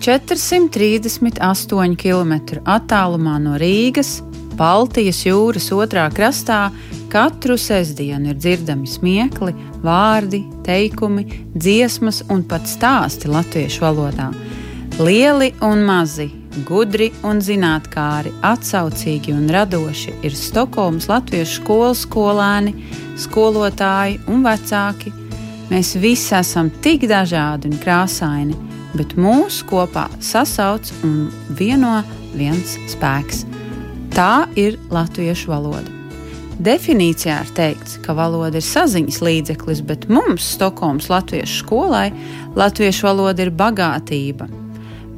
438 0.00 1.96
km 1.98 2.34
attālumā 2.64 3.38
no 3.42 3.56
Rīgas, 3.58 4.20
Baltijas 4.58 5.20
jūras 5.26 5.68
otrā 5.74 6.08
krastā, 6.10 6.68
katru 7.12 7.54
sestdienu 7.58 8.32
ir 8.32 8.38
dzirdami 8.38 8.88
smiekli, 8.90 9.54
vārdi, 9.84 10.42
teikumi, 10.66 11.26
dziesmas 11.54 12.24
un 12.30 12.42
pat 12.46 12.66
stāsti 12.66 13.30
latviešu 13.30 13.84
valodā. 13.84 14.32
Lieli 14.98 15.52
un 15.62 15.84
mazi, 15.86 16.26
gudri 16.66 17.12
un 17.22 17.38
zinātnākāri, 17.44 18.32
atsaucīgi 18.42 19.34
un 19.34 19.46
radoši 19.54 20.16
ir 20.26 20.34
Stokholmas 20.34 21.06
latviešu 21.10 21.60
skolas 21.60 22.02
skolēni, 22.06 22.74
skolotāji 23.18 24.18
un 24.26 24.42
vecāki. 24.46 25.14
Mēs 25.70 25.94
visi 26.02 26.34
esam 26.34 26.72
tik 26.82 27.06
dažādi 27.10 27.70
un 27.70 27.78
krāsaini 27.78 28.67
bet 28.96 29.14
mūs 29.18 29.60
kopā 29.68 30.06
sasauc 30.24 30.88
un 31.04 31.28
vieno 31.58 32.00
viens 32.36 32.76
spēks. 32.90 33.44
Tā 34.14 34.48
ir 34.58 34.78
latviešu 34.92 35.50
valoda. 35.52 35.94
Definīcijā 36.58 37.36
ir 37.44 37.50
teikts, 37.54 37.98
ka 38.02 38.16
valoda 38.18 38.58
ir 38.58 38.64
saziņas 38.66 39.20
līdzeklis, 39.22 39.82
bet 39.86 40.08
mums, 40.10 40.46
Stokholmas 40.56 41.06
latviešu 41.12 41.60
skolai, 41.60 42.08
latviešu 42.58 43.06
valoda 43.06 43.46
ir 43.46 43.52
bagātība. 43.54 44.48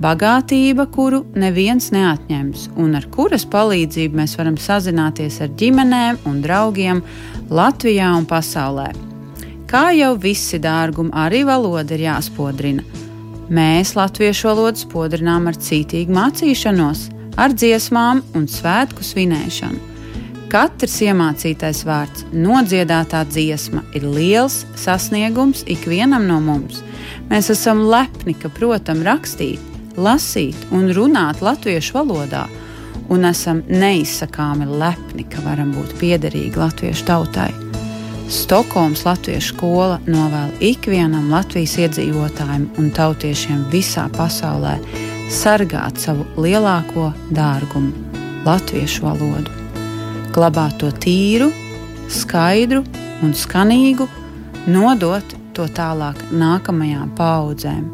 Bagātība, 0.00 0.86
kuru 0.92 1.22
neviens 1.36 1.90
neatņems, 1.92 2.70
un 2.80 2.96
ar 2.96 3.06
kuras 3.12 3.46
palīdzību 3.48 4.20
mēs 4.20 4.36
varam 4.36 4.56
sazināties 4.60 5.40
ar 5.44 5.52
ģimenēm 5.60 6.22
un 6.28 6.40
draugiem 6.44 7.02
Latvijā 7.48 8.12
un 8.16 8.28
pasaulē. 8.28 8.90
Kā 9.68 9.90
jau 9.96 10.16
visi 10.20 10.60
dārgumi, 10.60 11.12
arī 11.14 11.44
valoda 11.48 11.96
ir 11.96 12.08
jāspodrina 12.08 12.84
Mēs 13.50 13.97
latviešu 13.99 14.47
valodu 14.47 14.78
spodrinām 14.85 15.49
ar 15.50 15.57
cītīgu 15.59 16.14
mācīšanos, 16.14 17.09
ar 17.35 17.50
dziesmām 17.50 18.21
un 18.38 18.45
svētku 18.47 19.02
svinēšanu. 19.02 19.88
Katrs 20.50 20.97
iemācītais 21.02 21.80
vārds, 21.87 22.25
nodziedātā 22.30 23.25
dziesma 23.26 23.83
ir 23.99 24.07
liels 24.07 24.61
sasniegums 24.78 25.64
ikvienam 25.71 26.28
no 26.30 26.38
mums. 26.42 26.78
Mēs 27.30 27.50
esam 27.54 27.83
lepni, 27.90 28.37
ka 28.38 28.50
protam 28.54 29.02
rakstīt, 29.07 29.62
lasīt 29.99 30.71
un 30.71 30.90
runāt 30.95 31.42
latviešu 31.42 31.99
valodā, 31.99 32.45
un 33.11 33.26
esam 33.30 33.64
neizsakāmi 33.66 34.71
lepni, 34.78 35.26
ka 35.26 35.42
varam 35.47 35.75
būt 35.75 35.99
piederīgi 35.99 36.59
latviešu 36.59 37.11
tautai. 37.11 37.50
Stokholmas 38.30 39.00
Latviešu 39.02 39.56
skola 39.56 39.96
novēl 40.06 40.52
ikvienam 40.62 41.32
Latvijas 41.32 41.72
iedzīvotājam 41.82 42.68
un 42.78 42.92
tautiešiem 42.94 43.64
visā 43.72 44.04
pasaulē 44.14 44.76
sargāt 45.34 45.99
savu 45.99 46.22
lielāko 46.38 47.08
dārgumu, 47.34 47.90
latviešu 48.46 49.02
valodu, 49.08 49.50
glabāt 50.30 50.78
to 50.78 50.92
tīru, 51.02 51.50
skaidru 52.06 52.84
un 53.26 53.34
skanīgu, 53.34 54.06
nodot 54.70 55.37
to 55.54 55.66
tālāk 55.75 56.22
nākamajām 56.30 57.10
paudzēm. 57.18 57.84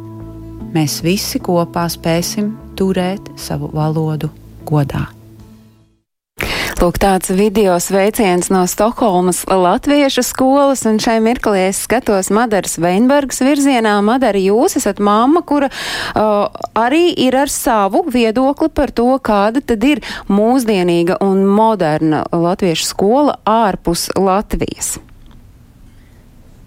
Mēs 0.77 1.01
visi 1.01 1.41
kopā 1.41 1.89
spēsim 1.89 2.53
turēt 2.77 3.33
savu 3.41 3.73
valodu 3.73 4.29
godā. 4.69 5.16
Lūk, 6.77 6.99
tāds 7.01 7.31
video 7.33 7.79
sveiciens 7.81 8.51
no 8.53 8.61
Stokholmas 8.69 9.39
latviešu 9.49 10.21
skolas, 10.27 10.83
un 10.85 10.99
šai 11.01 11.15
mirklī 11.25 11.71
es 11.71 11.79
skatos 11.87 12.29
Madaras 12.29 12.77
Veinbergas 12.77 13.41
virzienā. 13.41 13.95
Madara, 14.05 14.37
jūs 14.37 14.77
esat 14.77 15.01
mamma, 15.01 15.41
kura 15.41 15.71
uh, 15.71 16.51
arī 16.77 17.15
ir 17.25 17.39
ar 17.41 17.49
savu 17.49 18.03
viedokli 18.13 18.69
par 18.77 18.93
to, 18.93 19.09
kāda 19.25 19.65
tad 19.65 19.89
ir 19.89 20.05
mūsdienīga 20.29 21.17
un 21.25 21.47
moderna 21.49 22.27
latviešu 22.29 22.91
skola 22.91 23.39
ārpus 23.49 24.11
Latvijas. 24.13 24.99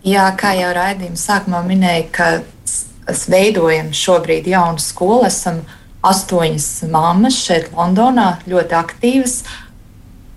Jā, 0.02 0.26
kā 0.34 0.58
jau 0.58 0.74
raidījuma 0.74 1.22
sākumā 1.22 1.62
minēja, 1.70 2.10
ka 2.18 3.14
veidojam 3.30 3.94
šobrīd 3.94 4.50
jaunu 4.50 4.82
skolu. 4.82 5.30
Esam 5.30 5.62
astoņas 6.02 6.70
mammas 6.90 7.44
šeit, 7.46 7.70
Londonā, 7.78 8.40
ļoti 8.50 8.82
aktīvas. 8.82 9.42
Uh, 9.46 9.66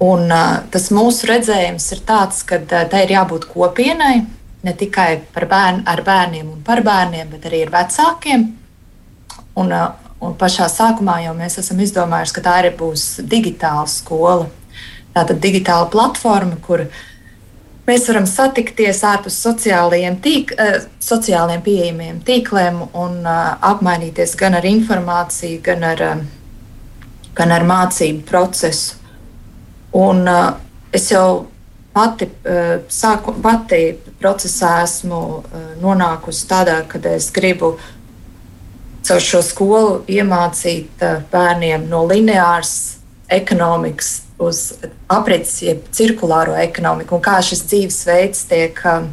Un, 0.03 0.33
tas 0.73 0.89
mūsu 0.91 1.29
redzējums 1.31 1.89
ir 1.95 2.05
tāds, 2.09 2.43
ka 2.47 2.59
tai 2.67 3.05
ir 3.05 3.15
jābūt 3.15 3.47
kopienai, 3.53 4.25
ne 4.63 4.73
tikai 4.79 5.11
bērn, 5.35 5.85
ar 5.87 6.03
bērniem 6.07 6.49
un 6.57 6.63
par 6.67 6.83
bērniem, 6.87 7.29
bet 7.31 7.47
arī 7.51 7.65
ar 7.67 7.75
vecākiem. 7.77 8.49
Un, 9.63 9.75
Un 10.23 10.37
pašā 10.39 10.69
sākumā 10.71 11.17
jau 11.25 11.33
mēs 11.35 11.59
esam 11.59 11.81
izdomājuši, 11.83 12.35
ka 12.37 12.43
tā 12.45 12.59
arī 12.61 12.71
būs 12.79 13.07
digitāla 13.27 13.89
skola. 13.91 14.47
Tātad 15.17 15.41
digitāla 15.43 15.89
platforma, 15.91 16.61
kur 16.63 16.85
mēs 17.89 18.07
varam 18.07 18.29
satikties 18.31 19.03
ārpus 19.05 19.41
sociālajiem, 19.43 20.21
tīk, 20.23 20.55
sociālajiem 21.03 21.65
pieejamiem 21.67 22.23
tīkliem 22.29 22.79
un 22.95 23.27
apmainīties 23.27 24.37
gan 24.39 24.55
ar 24.61 24.69
informāciju, 24.71 25.59
gan 25.67 25.89
ar, 25.91 26.05
gan 27.35 27.59
ar 27.59 27.67
mācību 27.67 28.23
procesu. 28.31 29.02
Un, 29.93 30.27
uh, 30.29 30.55
es 30.93 31.11
jau 31.13 31.47
pati, 31.93 32.29
uh, 32.49 32.81
sāku, 32.89 33.35
pati 33.45 33.83
procesā 34.21 34.79
esmu 34.87 35.21
uh, 35.43 35.67
nonākusi 35.83 36.47
tādā, 36.49 36.79
ka 36.89 37.01
es 37.13 37.29
gribu 37.35 37.75
caur 39.05 39.21
šo 39.21 39.43
skolu 39.45 40.01
iemācīt 40.09 41.05
uh, 41.05 41.21
bērniem 41.33 41.89
no 41.91 42.07
lineāras 42.09 42.99
ekonomikas 43.33 44.23
uz 44.43 44.63
aprits, 45.13 45.61
jeb 45.63 45.85
cirkulāro 45.95 46.57
ekonomiku, 46.59 47.19
un 47.19 47.25
kā 47.25 47.37
šis 47.45 47.67
dzīvesveids 47.69 48.47
tiek 48.51 48.81
uh, 48.89 49.05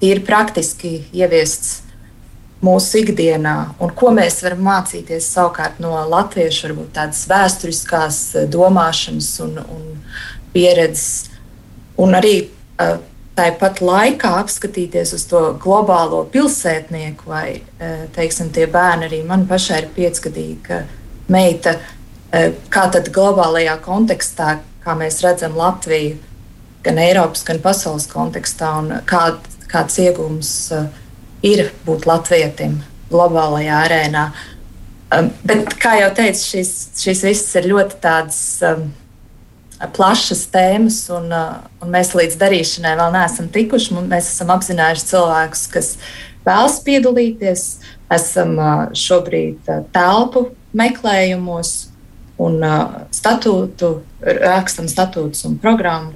tīri 0.00 0.22
praktiski 0.24 1.00
ieviests 1.10 1.80
mūsu 2.64 3.00
ikdienā, 3.00 3.56
un 3.80 3.92
ko 3.96 4.12
mēs 4.16 4.42
varam 4.44 4.64
mācīties 4.66 5.28
savukārt 5.34 5.80
no 5.80 5.94
latviešu, 6.10 6.68
varbūt 6.68 6.90
tādas 6.98 7.22
vēsturiskās 7.30 8.18
domāšanas 8.52 9.30
un, 9.46 9.56
un 9.64 9.86
pieredzes, 10.52 11.30
un 12.00 12.18
arī 12.18 12.34
uh, 12.44 12.98
tāpat 13.40 13.80
laikā 13.84 14.32
apskatīties 14.40 15.14
uz 15.16 15.24
to 15.30 15.42
globālo 15.62 16.22
pilsētnieku, 16.32 17.28
vai 17.30 17.60
teiksim, 18.16 18.50
tie 18.54 18.66
bērni, 18.70 19.08
arī 19.08 19.20
man 19.26 19.46
pašai 19.48 19.84
ir 19.84 19.88
piecgadīga 19.96 20.82
meita, 21.30 21.76
kā 22.74 22.86
tad 22.92 23.10
globālajā 23.14 23.76
kontekstā, 23.84 24.58
kā 24.84 24.96
mēs 24.98 25.20
redzam 25.24 25.56
Latviju, 25.58 26.18
gan 26.84 27.00
Eiropas, 27.00 27.44
gan 27.46 27.60
pasaules 27.62 28.08
kontekstā, 28.10 28.72
un 28.82 28.92
kā, 29.08 29.24
kāds 29.70 30.00
iegūms 30.02 30.52
ir 31.46 31.70
būt 31.86 32.06
latvietim 32.08 32.80
globālajā 33.10 33.82
arēnā. 33.86 34.24
Bet, 35.42 35.74
kā 35.82 35.96
jau 35.98 36.10
teicu, 36.14 36.42
šis, 36.52 36.72
šis 37.00 37.24
viss 37.26 37.56
ir 37.58 37.66
ļoti 37.72 37.98
tāds 38.02 38.38
um, 38.66 38.84
plašas 39.96 40.44
tēmas, 40.52 41.00
un, 41.16 41.26
uh, 41.34 41.64
un 41.82 41.90
mēs 41.90 42.12
līdz 42.14 42.38
darīšanai 42.38 42.94
vēl 43.00 43.14
neesam 43.16 43.50
tikuši. 43.50 43.96
Mēs 44.06 44.30
esam 44.36 44.52
apzinājuši 44.54 45.08
cilvēkus, 45.10 45.64
kas 45.74 45.94
vēlas 46.46 46.78
piedalīties. 46.86 47.64
Esam 48.10 48.56
uh, 48.58 48.84
šobrīd 48.98 49.66
uh, 49.70 49.82
telpu 49.94 50.48
meklējumos 50.78 51.74
un 52.40 52.62
statūtu, 53.12 53.88
rakstam 54.24 54.86
statūtus 54.88 55.42
un 55.44 55.58
programmu. 55.60 56.14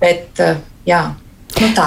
Bet, 0.00 0.40
jā, 0.88 1.02
Nu 1.60 1.70
tā, 1.76 1.86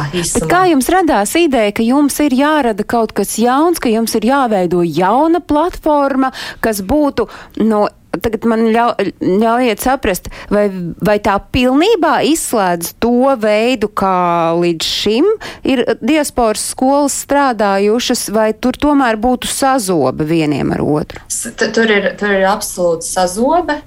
kā 0.51 0.63
jums 0.69 0.89
radās 0.93 1.35
ideja, 1.39 1.73
ka 1.75 1.83
jums 1.85 2.19
ir 2.23 2.35
jārada 2.37 2.85
kaut 2.87 3.15
kas 3.17 3.35
jauns, 3.41 3.81
ka 3.81 3.91
jums 3.91 4.15
ir 4.17 4.27
jāveido 4.29 4.83
jauna 4.85 5.41
platforma, 5.43 6.31
kas 6.63 6.83
būtu 6.85 7.27
no 7.65 7.87
tagad 8.21 8.45
man 8.47 8.67
ļau, 8.73 8.89
ļaujiet 9.19 9.81
saprast, 9.83 10.29
vai, 10.53 10.67
vai 11.03 11.17
tā 11.23 11.35
pilnībā 11.51 12.17
izslēdz 12.31 12.95
to 13.03 13.33
veidu, 13.41 13.89
kā 13.91 14.53
līdz 14.59 14.91
šim 15.01 15.27
ir 15.67 15.83
diasporas 15.99 16.63
skolas 16.73 17.17
strādājušas, 17.25 18.27
vai 18.35 18.51
tur 18.53 18.77
tomēr 18.79 19.19
būtu 19.21 19.49
sazobe 19.51 20.27
vieniem 20.29 20.73
ar 20.75 20.85
otru? 20.85 21.25
Tur 21.59 21.91
ir, 21.91 22.13
tur 22.19 22.37
ir 22.37 22.47
absolūti 22.49 23.09
sazobe, 23.09 23.79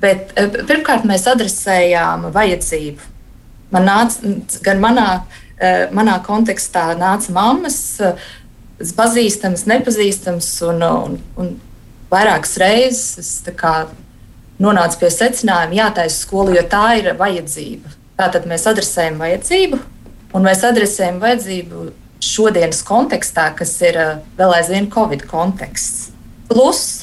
bet 0.00 0.34
e, 0.38 0.48
pirmkārt 0.64 1.06
mēs 1.08 1.28
adresējām 1.30 2.28
vajadzību. 2.34 3.14
Man 3.74 3.88
nāca, 3.88 4.34
gan 4.64 4.80
manā, 4.80 5.06
e, 5.60 5.72
manā 5.92 6.18
kontekstā 6.24 6.90
nāca 6.98 7.32
mammas, 7.36 7.78
e, 8.00 8.12
pazīstams, 8.96 9.66
nepazīstams, 9.68 10.50
un, 10.70 10.84
un, 10.88 11.16
un 11.36 11.54
vairākas 12.12 12.56
reizes 12.62 13.32
nonācu 14.58 15.00
pie 15.02 15.10
secinājuma, 15.12 15.76
jātaisa 15.78 16.24
skola, 16.24 16.56
jo 16.56 16.64
tā 16.70 16.84
ir 16.98 17.12
vajadzība. 17.18 17.94
Tātad 18.18 18.48
mēs 18.50 18.66
adresējam 18.66 19.20
vajadzību, 19.22 19.78
un 20.34 20.46
mēs 20.46 20.64
adresējam 20.66 21.20
vajadzību 21.22 21.84
šodienas 22.24 22.82
kontekstā, 22.86 23.52
kas 23.58 23.76
ir 23.84 23.98
eh, 23.98 24.14
vēl 24.38 24.56
aizvien 24.56 24.88
Covid 24.90 25.22
konteksts. 25.30 26.08
Plus 26.50 26.97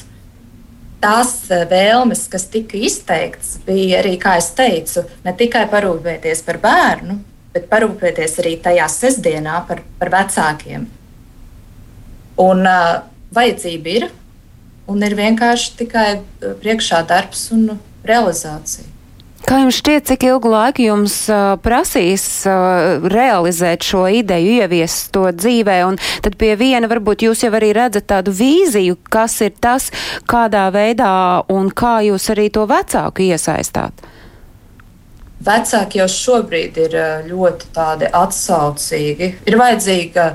tās 1.02 1.32
eh, 1.50 1.64
vēlmes, 1.70 2.26
kas 2.32 2.46
tika 2.52 2.78
izteikts, 2.78 3.56
bija 3.66 4.00
arī, 4.02 4.16
kā 4.20 4.36
jau 4.40 4.48
teicu, 4.60 5.04
ne 5.24 5.34
tikai 5.36 5.66
parūpēties 5.72 6.42
par 6.46 6.60
bērnu, 6.62 7.18
bet 7.56 7.68
parūpēties 7.72 8.38
arī 8.42 8.56
tajā 8.64 8.88
sestdienā 8.92 9.62
par, 9.68 9.82
par 10.00 10.12
vecākiem. 10.12 10.88
Un 12.36 12.66
uh, 12.68 12.98
vajadzība 13.32 13.94
ir, 13.94 14.10
un 14.92 15.00
ir 15.06 15.14
vienkārši 15.16 15.72
tikai 15.78 16.08
uh, 16.18 16.52
priekšā 16.60 17.00
darbs 17.08 17.46
un 17.56 17.78
realizācija. 18.04 18.95
Kā 19.44 19.58
jums 19.60 19.76
šķiet, 19.82 20.06
cik 20.08 20.24
ilgu 20.30 20.48
laiku 20.50 20.86
jums 20.86 21.14
uh, 21.28 21.58
prasīs 21.60 22.24
uh, 22.48 23.04
realizēt 23.12 23.84
šo 23.84 24.06
ideju, 24.08 24.56
ieviest 24.62 25.10
to 25.14 25.26
dzīvē, 25.28 25.76
un 25.86 26.00
tad 26.24 26.38
pie 26.40 26.54
viena 26.56 26.88
varbūt 26.88 27.26
jūs 27.26 27.44
jau 27.44 27.52
arī 27.58 27.74
redzat 27.76 28.08
tādu 28.08 28.32
vīziju, 28.34 28.96
kas 29.12 29.36
ir 29.44 29.52
tas, 29.60 29.90
kādā 30.26 30.64
veidā 30.74 31.12
un 31.52 31.68
kā 31.68 31.98
jūs 32.08 32.30
arī 32.32 32.48
to 32.54 32.64
vecāku 32.70 33.28
iesaistāt? 33.28 34.06
Vecāki 35.46 36.00
jau 36.00 36.08
šobrīd 36.10 36.80
ir 36.80 36.98
ļoti 37.28 37.70
tādi 37.76 38.08
atsaucīgi. 38.08 39.32
Ir 39.46 39.58
vajadzīga 39.60 40.30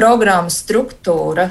programmas 0.00 0.62
struktūra 0.64 1.50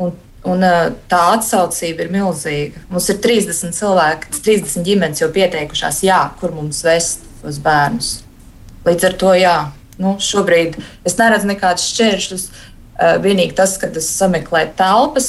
un 0.00 0.14
Un, 0.42 0.64
tā 1.06 1.20
atsaucība 1.36 2.02
ir 2.02 2.10
milzīga. 2.10 2.80
Mums 2.90 3.06
ir 3.12 3.20
30 3.22 3.76
cilvēki, 3.76 4.32
30 4.42 4.82
ģimenes 4.88 5.22
jau 5.22 5.28
pieteikušās, 5.30 6.00
jā, 6.02 6.18
kur 6.40 6.54
mums 6.56 6.80
vest 6.82 7.22
tos 7.42 7.60
bērnus. 7.62 8.10
Līdz 8.82 9.06
ar 9.06 9.14
to, 9.20 9.30
jā, 9.38 9.56
nu, 10.02 10.16
šobrīd 10.18 10.80
es 11.06 11.14
neredzu 11.20 11.46
nekādus 11.46 11.86
šķēršļus. 11.92 12.46
Vienīgi 13.22 13.54
tas, 13.58 13.76
ka 13.78 13.90
es 13.98 14.10
sameklēju 14.18 14.74
telpas, 14.78 15.28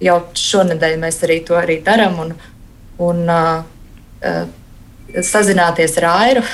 jau 0.00 0.22
šonadēļ 0.36 0.96
mēs 1.04 1.20
arī 1.28 1.42
to 1.44 1.60
arī 1.60 1.78
darām. 1.84 2.16
Un, 2.24 2.32
un 3.04 3.22
uh, 3.28 3.60
sazināties 5.22 5.96
ar 6.00 6.08
Airu 6.14 6.44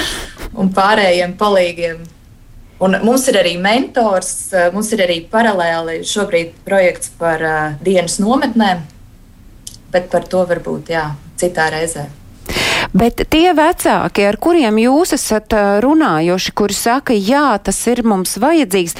un 0.60 0.72
pārējiem 0.74 1.36
palīgiem 1.40 2.02
Un 2.82 2.96
mums 3.06 3.28
ir 3.30 3.38
arī 3.38 3.52
mentors, 3.62 4.32
eh, 4.52 4.70
mums 4.74 4.90
ir 4.94 5.04
arī 5.04 5.20
paralēli 5.30 6.00
šobrīd 6.02 6.56
projekts 6.66 7.12
par 7.18 7.42
uh, 7.46 7.76
dienas 7.84 8.18
nometnēm, 8.18 8.82
bet 9.92 10.08
par 10.10 10.26
to 10.26 10.42
varbūt 10.48 10.90
jā, 10.90 11.04
citā 11.38 11.68
reizē. 11.70 12.08
Bet 12.92 13.22
tie 13.30 13.52
vecāki, 13.56 14.24
ar 14.26 14.36
kuriem 14.42 14.80
jūs 14.82 15.14
esat 15.14 15.54
uh, 15.54 15.76
runājuši, 15.84 16.54
kuri 16.58 16.74
saka, 16.76 17.14
jā, 17.14 17.54
tas 17.62 17.78
ir 17.86 18.02
mums 18.02 18.34
vajadzīgs, 18.42 18.96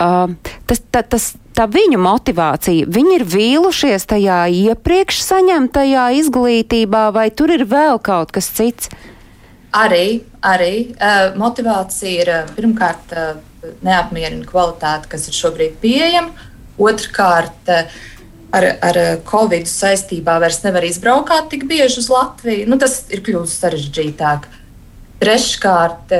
uh, 0.00 0.32
tas, 0.66 0.80
ta, 0.90 1.02
tas, 1.04 1.34
tā 1.54 1.68
viņu 1.68 2.00
motivācija, 2.00 2.88
viņi 2.88 3.18
ir 3.18 3.26
vīlušies 3.36 4.08
tajā 4.08 4.46
iepriekš 4.48 5.20
saņemtajā 5.26 6.08
izglītībā, 6.22 7.10
vai 7.12 7.28
tur 7.30 7.52
ir 7.52 7.68
vēl 7.68 8.00
kaut 8.00 8.32
kas 8.32 8.48
cits? 8.56 8.88
Arī, 9.76 10.22
arī 10.46 10.72
uh, 10.94 11.34
motivācija 11.36 12.22
ir 12.22 12.32
uh, 12.32 12.50
pirmkārt 12.56 13.12
uh, 13.12 13.38
neapmierina 13.84 14.46
kvalitāte, 14.48 15.10
kas 15.12 15.26
ir 15.28 15.36
šobrīd 15.36 15.74
pieejama. 15.82 16.32
Otrkārt, 16.76 17.70
ar, 18.52 18.64
ar 18.84 18.98
Covid 19.24 19.64
saistībā 19.68 20.34
vairs 20.42 20.60
nevar 20.60 20.84
izbraukāt 20.84 21.48
tik 21.52 21.64
bieži 21.68 22.02
uz 22.02 22.10
Latviju. 22.12 22.66
Nu, 22.68 22.76
tas 22.80 22.98
ir 23.08 23.22
kļuvis 23.24 23.54
sarežģītāk. 23.62 24.44
Treškārt, 25.22 26.12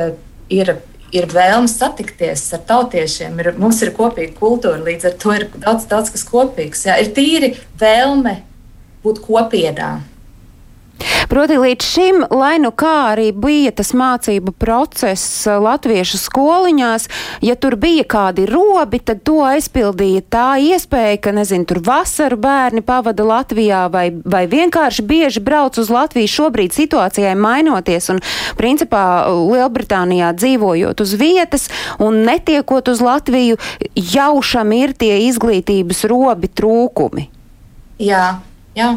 ir, 0.48 0.72
ir 1.12 1.28
vēlme 1.28 1.68
satikties 1.68 2.46
ar 2.56 2.64
tautiešiem. 2.72 3.36
Ir, 3.44 3.52
mums 3.60 3.82
ir 3.84 3.92
kopīga 3.96 4.32
kultūra, 4.40 4.80
līdz 4.88 5.10
ar 5.10 5.16
to 5.20 5.36
ir 5.36 5.46
daudz, 5.60 5.84
daudz 5.92 6.12
kas 6.16 6.24
kopīgs. 6.24 6.86
Jā. 6.88 6.96
Ir 7.04 7.12
tīri 7.16 7.52
vēlme 7.84 8.38
būt 9.04 9.20
kopienā. 9.28 9.92
Proti, 11.28 11.56
līdz 11.58 11.84
šim, 11.84 12.22
lai 12.30 12.56
nu 12.62 12.70
kā 12.70 13.12
arī 13.12 13.28
bija 13.34 13.72
tas 13.74 13.90
mācību 13.96 14.54
process 14.56 15.42
uh, 15.46 15.58
latviešu 15.62 16.20
skoliņās, 16.22 17.08
ja 17.44 17.56
tur 17.58 17.76
bija 17.80 18.04
kādi 18.06 18.46
robi, 18.48 19.00
tad 19.02 19.24
to 19.26 19.40
aizpildīja 19.44 20.22
tā 20.32 20.46
iespēja, 20.62 21.18
ka, 21.24 21.34
nezinu, 21.36 21.66
tur 21.68 21.82
vasaru 21.84 22.38
bērni 22.40 22.84
pavada 22.86 23.26
Latvijā 23.26 23.86
vai, 23.92 24.06
vai 24.24 24.44
vienkārši 24.50 25.04
bieži 25.06 25.42
brauc 25.44 25.78
uz 25.82 25.90
Latviju 25.92 26.30
šobrīd 26.30 26.76
situācijai 26.76 27.34
mainoties 27.38 28.10
un, 28.14 28.22
principā, 28.58 29.26
Lielbritānijā 29.26 30.30
dzīvojot 30.38 31.02
uz 31.02 31.16
vietas 31.18 31.68
un 32.02 32.22
netiekot 32.26 32.88
uz 32.92 33.02
Latviju, 33.04 33.58
jaušam 33.94 34.72
ir 34.78 34.94
tie 34.96 35.18
izglītības 35.26 36.06
robi 36.10 36.50
trūkumi. 36.52 37.28
Jā, 38.02 38.38
jā. 38.76 38.94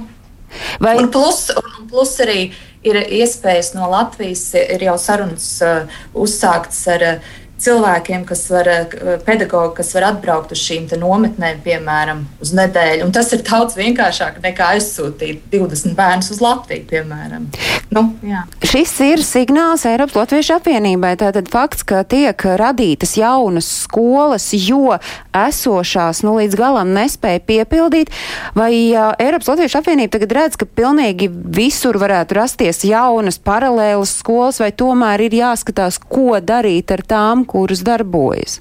Vai... 0.79 0.97
Un, 1.01 1.09
plus, 1.13 1.49
un 1.55 1.87
plus 1.89 2.15
arī 2.23 2.49
ir 2.85 2.95
iespējas 3.03 3.73
no 3.75 3.89
Latvijas, 3.91 4.45
ir 4.55 4.85
jau 4.87 4.95
sarunas 5.01 5.49
uh, 5.65 5.99
uzsāktas 6.15 6.79
ar 6.95 7.05
uh, 7.07 7.33
cilvēkiem, 7.59 8.25
kas 8.25 8.45
var, 8.49 8.67
eh, 8.67 9.17
pedagogi, 9.25 9.75
kas 9.75 9.93
var 9.93 10.09
atbraukt 10.13 10.51
uz 10.51 10.61
šīm 10.63 10.87
nometnēm, 10.99 11.61
piemēram, 11.65 12.23
uz 12.41 12.53
nedēļu. 12.53 13.05
Un 13.05 13.11
tas 13.11 13.31
ir 13.33 13.43
daudz 13.43 13.75
vienkāršāk 13.75 14.41
nekā 14.41 14.73
aizsūtīt 14.75 15.41
20 15.51 15.95
bērnus 15.95 16.31
uz 16.31 16.39
Latviju, 16.39 16.85
piemēram. 16.89 17.49
Nu, 17.89 18.13
jā. 18.21 18.43
Šis 18.69 18.91
ir 19.01 19.23
signāls 19.25 19.81
Eiropas 19.89 20.13
Latviešu 20.13 20.59
apvienībai. 20.59 21.15
Tātad 21.17 21.49
fakts, 21.49 21.81
ka 21.83 22.03
tiek 22.05 22.37
radītas 22.37 23.15
jaunas 23.17 23.65
skolas, 23.65 24.51
jo 24.53 24.99
esošās 25.33 26.21
nu, 26.21 26.35
līdz 26.37 26.57
galam 26.59 26.93
nespēja 26.93 27.41
piepildīt, 27.49 28.13
vai 28.53 28.93
uh, 28.93 29.15
Eiropas 29.17 29.49
Latviešu 29.49 29.79
apvienība 29.81 30.19
tagad 30.19 30.35
redz, 30.37 30.59
ka 30.61 30.69
pilnīgi 30.69 31.31
visur 31.33 31.97
varētu 31.97 32.37
rasties 32.37 32.83
jaunas 32.85 33.41
paralēlas 33.41 34.13
skolas, 34.21 34.61
vai 34.61 34.69
tomēr 34.69 35.25
ir 35.25 35.39
jāskatās, 35.39 35.97
ko 35.97 36.37
darīt 36.37 36.93
ar 36.93 37.01
tām, 37.09 37.45
kuras 37.49 37.83
darbojas? 37.85 38.59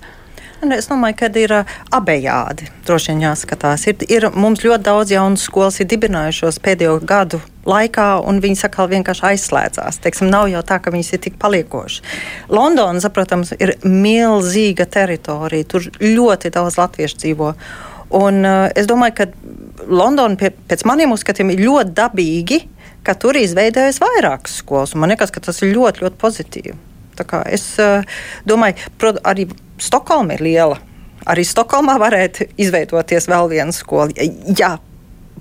Es 0.59 0.89
domāju, 0.91 1.15
ka 1.21 1.29
ir 1.39 1.53
abejādi. 1.95 2.67
Droši 2.87 3.13
vien 3.13 3.21
jāskatās. 3.29 3.85
Ir, 3.87 4.01
ir 4.11 4.25
mums 4.35 4.65
ļoti 4.65 4.83
daudz 4.89 5.13
jaunu 5.15 5.39
skolas, 5.39 5.79
ir 5.79 5.87
dibinājušos 5.87 6.59
pēdējo 6.65 6.97
gadu 7.07 7.39
laikā, 7.69 8.09
un 8.27 8.41
viņi 8.43 8.65
atkal 8.67 8.89
vienkārši 8.91 9.25
aizslēdzās. 9.29 10.01
Teiksim, 10.03 10.33
nav 10.33 10.49
jau 10.51 10.65
tā, 10.67 10.81
ka 10.83 10.91
viņas 10.91 11.13
ir 11.15 11.23
tik 11.29 11.37
paliekošas. 11.39 12.03
Londona, 12.51 13.13
protams, 13.15 13.55
ir 13.55 13.77
milzīga 13.87 14.89
teritorija. 14.91 15.69
Tur 15.71 15.87
ļoti 16.03 16.51
daudz 16.59 16.81
latviešu 16.81 17.23
dzīvo. 17.23 17.53
Un, 18.19 18.43
uh, 18.43 18.67
es 18.75 18.91
domāju, 18.91 19.15
ka 19.21 19.87
Londona 19.87 20.35
pie, 20.41 20.51
pēc 20.51 20.83
maniem 20.89 21.15
uzskatiem 21.15 21.55
ir 21.55 21.63
ļoti 21.69 21.95
dabīgi, 21.95 22.61
ka 23.07 23.15
tur 23.15 23.39
izveidojas 23.39 24.03
vairākas 24.03 24.59
skolas. 24.65 24.99
Man 24.99 25.15
liekas, 25.15 25.31
ka 25.31 25.45
tas 25.45 25.63
ir 25.63 25.71
ļoti, 25.77 26.03
ļoti 26.03 26.19
pozitīvi. 26.19 26.79
Es 27.51 27.71
uh, 27.83 28.03
domāju, 28.49 28.77
arī 29.25 29.49
Stokholma 29.79 30.39
ir 30.39 30.43
liela. 30.43 30.79
Arī 31.29 31.45
Stokholmā 31.47 31.99
varētu 32.01 32.49
izveidoties 32.61 33.29
vēl 33.31 33.51
viena 33.53 33.75
skola. 33.75 34.11
Ja 34.59 34.77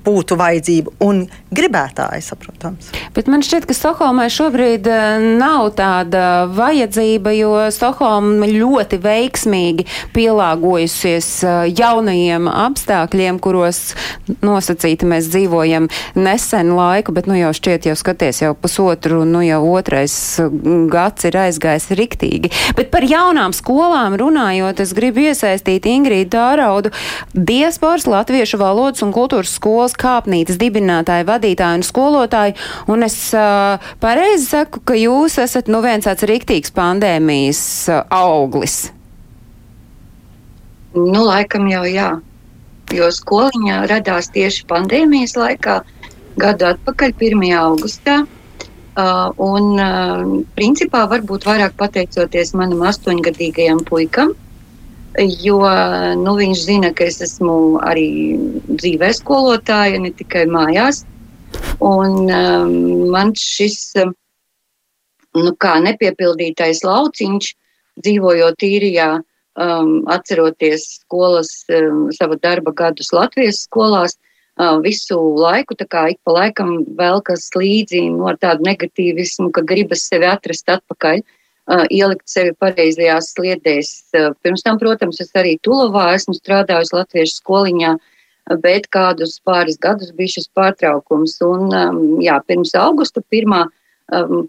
būtu 0.06 0.38
vajadzība 0.40 0.94
un 1.04 1.26
gribētāji, 1.56 2.24
saprotams. 2.26 2.92
Bet 3.16 3.30
man 3.32 3.44
šķiet, 3.46 3.68
ka 3.68 3.76
Stokholmai 3.78 4.28
šobrīd 4.34 4.88
eh, 4.92 5.26
nav 5.40 5.72
tāda 5.78 6.48
vajadzība, 6.54 7.34
jo 7.38 7.54
Stokholma 7.74 8.50
ļoti 8.50 9.00
veiksmīgi 9.04 9.88
pielāgojusies 10.16 11.30
eh, 11.48 11.60
jaunajiem 11.78 12.50
apstākļiem, 12.52 13.40
kuros 13.44 13.82
nosacīti 14.44 15.08
mēs 15.10 15.32
dzīvojam 15.34 15.90
nesen 16.18 16.74
laiku, 16.78 17.16
bet 17.16 17.30
nu 17.30 17.38
jau 17.38 17.54
šķiet, 17.56 17.90
jau 17.90 17.98
skaties, 18.00 18.44
jau 18.44 18.54
pusotru, 18.58 19.24
nu 19.28 19.44
jau 19.46 19.62
otrais 19.72 20.18
gads 20.92 21.28
ir 21.28 21.40
aizgājis 21.48 21.90
riktīgi. 21.98 22.52
Bet 22.78 22.92
par 22.94 23.06
jaunām 23.08 23.56
skolām 23.56 24.18
runājot, 24.20 24.82
es 24.84 24.94
gribu 24.98 25.28
iesaistīt 25.28 25.88
Ingrīdu 25.90 26.36
Dāraudu, 26.36 26.92
diasporas 27.34 28.08
latviešu 28.10 28.60
valodas 28.62 29.04
un 29.06 29.14
kultūras 29.16 29.54
skolas 29.88 29.96
kāpnītes 30.08 30.58
dibinātāji, 30.60 31.26
vadītāji 31.28 31.80
un 31.80 31.84
skolotāji. 31.84 32.56
Un 32.88 33.04
es 33.04 33.34
uh, 33.34 33.80
pareizi 34.00 34.46
saku, 34.46 34.82
ka 34.84 34.94
jūs 34.96 35.38
esat 35.40 35.68
nu 35.68 35.82
viens 35.82 36.06
tāds 36.06 36.24
riktīgs 36.28 36.72
pandēmijas 36.72 37.90
uh, 37.90 38.04
auglis. 38.10 38.92
Nu, 40.96 41.24
laikam 41.28 41.68
jau 41.70 41.86
jā. 41.86 42.20
Jo 42.96 43.10
skoliņā 43.12 43.86
radās 43.88 44.32
tieši 44.32 44.66
pandēmijas 44.68 45.36
laikā, 45.36 45.82
gadu 46.40 46.72
atpakaļ, 46.72 47.14
1. 47.20 47.44
augustā. 47.60 48.26
Uh, 48.98 49.30
un, 49.38 49.76
uh, 49.78 50.44
principā, 50.56 51.06
varbūt 51.06 51.46
vairāk 51.46 51.76
pateicoties 51.78 52.56
manam 52.58 52.82
astoņgadīgajam 52.90 53.84
puikam, 53.86 54.32
jo 55.18 55.60
nu, 56.22 56.34
viņš 56.38 56.64
zina, 56.68 56.92
ka 56.94 57.08
es 57.08 57.22
esmu 57.26 57.80
arī 57.86 58.38
dzīvē 58.70 59.12
skolotāja, 59.18 60.00
ne 60.02 60.12
tikai 60.14 60.46
mājās. 60.50 61.06
Un 61.82 62.28
um, 62.28 62.74
man 63.14 63.34
šis 63.38 63.96
nu, 63.98 65.52
kā 65.62 65.78
nepiepildītais 65.86 66.84
lauciņš, 66.86 67.50
dzīvojot 68.04 68.66
īrijā, 68.68 69.10
um, 69.58 69.92
atceroties 70.12 70.86
skolas, 71.02 71.54
um, 71.74 72.08
sava 72.14 72.38
darba 72.42 72.74
gadus 72.78 73.14
Latvijas 73.16 73.64
skolās, 73.66 74.18
uh, 74.60 74.78
visu 74.84 75.18
laiku, 75.38 75.78
tā 75.80 75.88
kā 75.90 76.08
ik 76.14 76.22
pa 76.26 76.36
laikam 76.42 76.84
vēl 77.00 77.24
kas 77.26 77.50
līdzi 77.56 78.06
no 78.14 78.36
tādu 78.38 78.70
negatīvismu, 78.70 79.50
ka 79.56 79.66
gribas 79.66 80.06
sevi 80.12 80.30
atrast 80.30 80.70
atpakaļ. 80.78 81.24
Uh, 81.24 81.37
ielikt 81.68 82.28
sevi 82.30 82.54
pareizajās 82.60 83.32
sliedēs. 83.36 83.90
Pirms 84.44 84.64
tam, 84.64 84.80
protams, 84.80 85.20
es 85.24 85.34
arī 85.36 85.58
Tulovā 85.64 86.14
esmu 86.16 86.38
strādājusi 86.38 86.96
latviešu 86.96 87.42
skoliņā, 87.42 87.96
bet 88.64 88.88
kādus 88.94 89.38
pāris 89.44 89.80
gadus 89.84 90.14
bija 90.16 90.38
šis 90.38 90.48
pārtraukums. 90.56 91.36
Un, 91.44 92.22
jā, 92.24 92.40
pirms 92.48 92.72
augusta 92.80 93.24
pirmā 93.34 93.66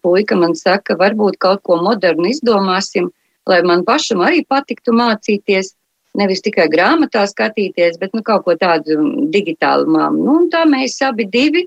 puika 0.05 0.39
man 0.39 0.55
saka, 0.55 0.95
varbūt 0.99 1.41
kaut 1.43 1.65
ko 1.67 1.81
modernu 1.83 2.31
izdomāsim, 2.31 3.11
lai 3.49 3.63
man 3.67 3.83
pašam 3.85 4.23
arī 4.23 4.45
patiktu 4.47 4.95
mācīties. 4.95 5.75
Nevis 6.19 6.41
tikai 6.43 6.67
grāmatā 6.73 7.27
skatīties, 7.29 7.99
bet 8.01 8.15
nu, 8.17 8.23
kaut 8.27 8.47
ko 8.47 8.55
tādu 8.59 8.97
digitālu 9.31 9.87
māmu. 9.93 10.23
Nu, 10.25 10.39
tā 10.51 10.65
mēs 10.67 10.97
abi 11.05 11.27
divi 11.29 11.67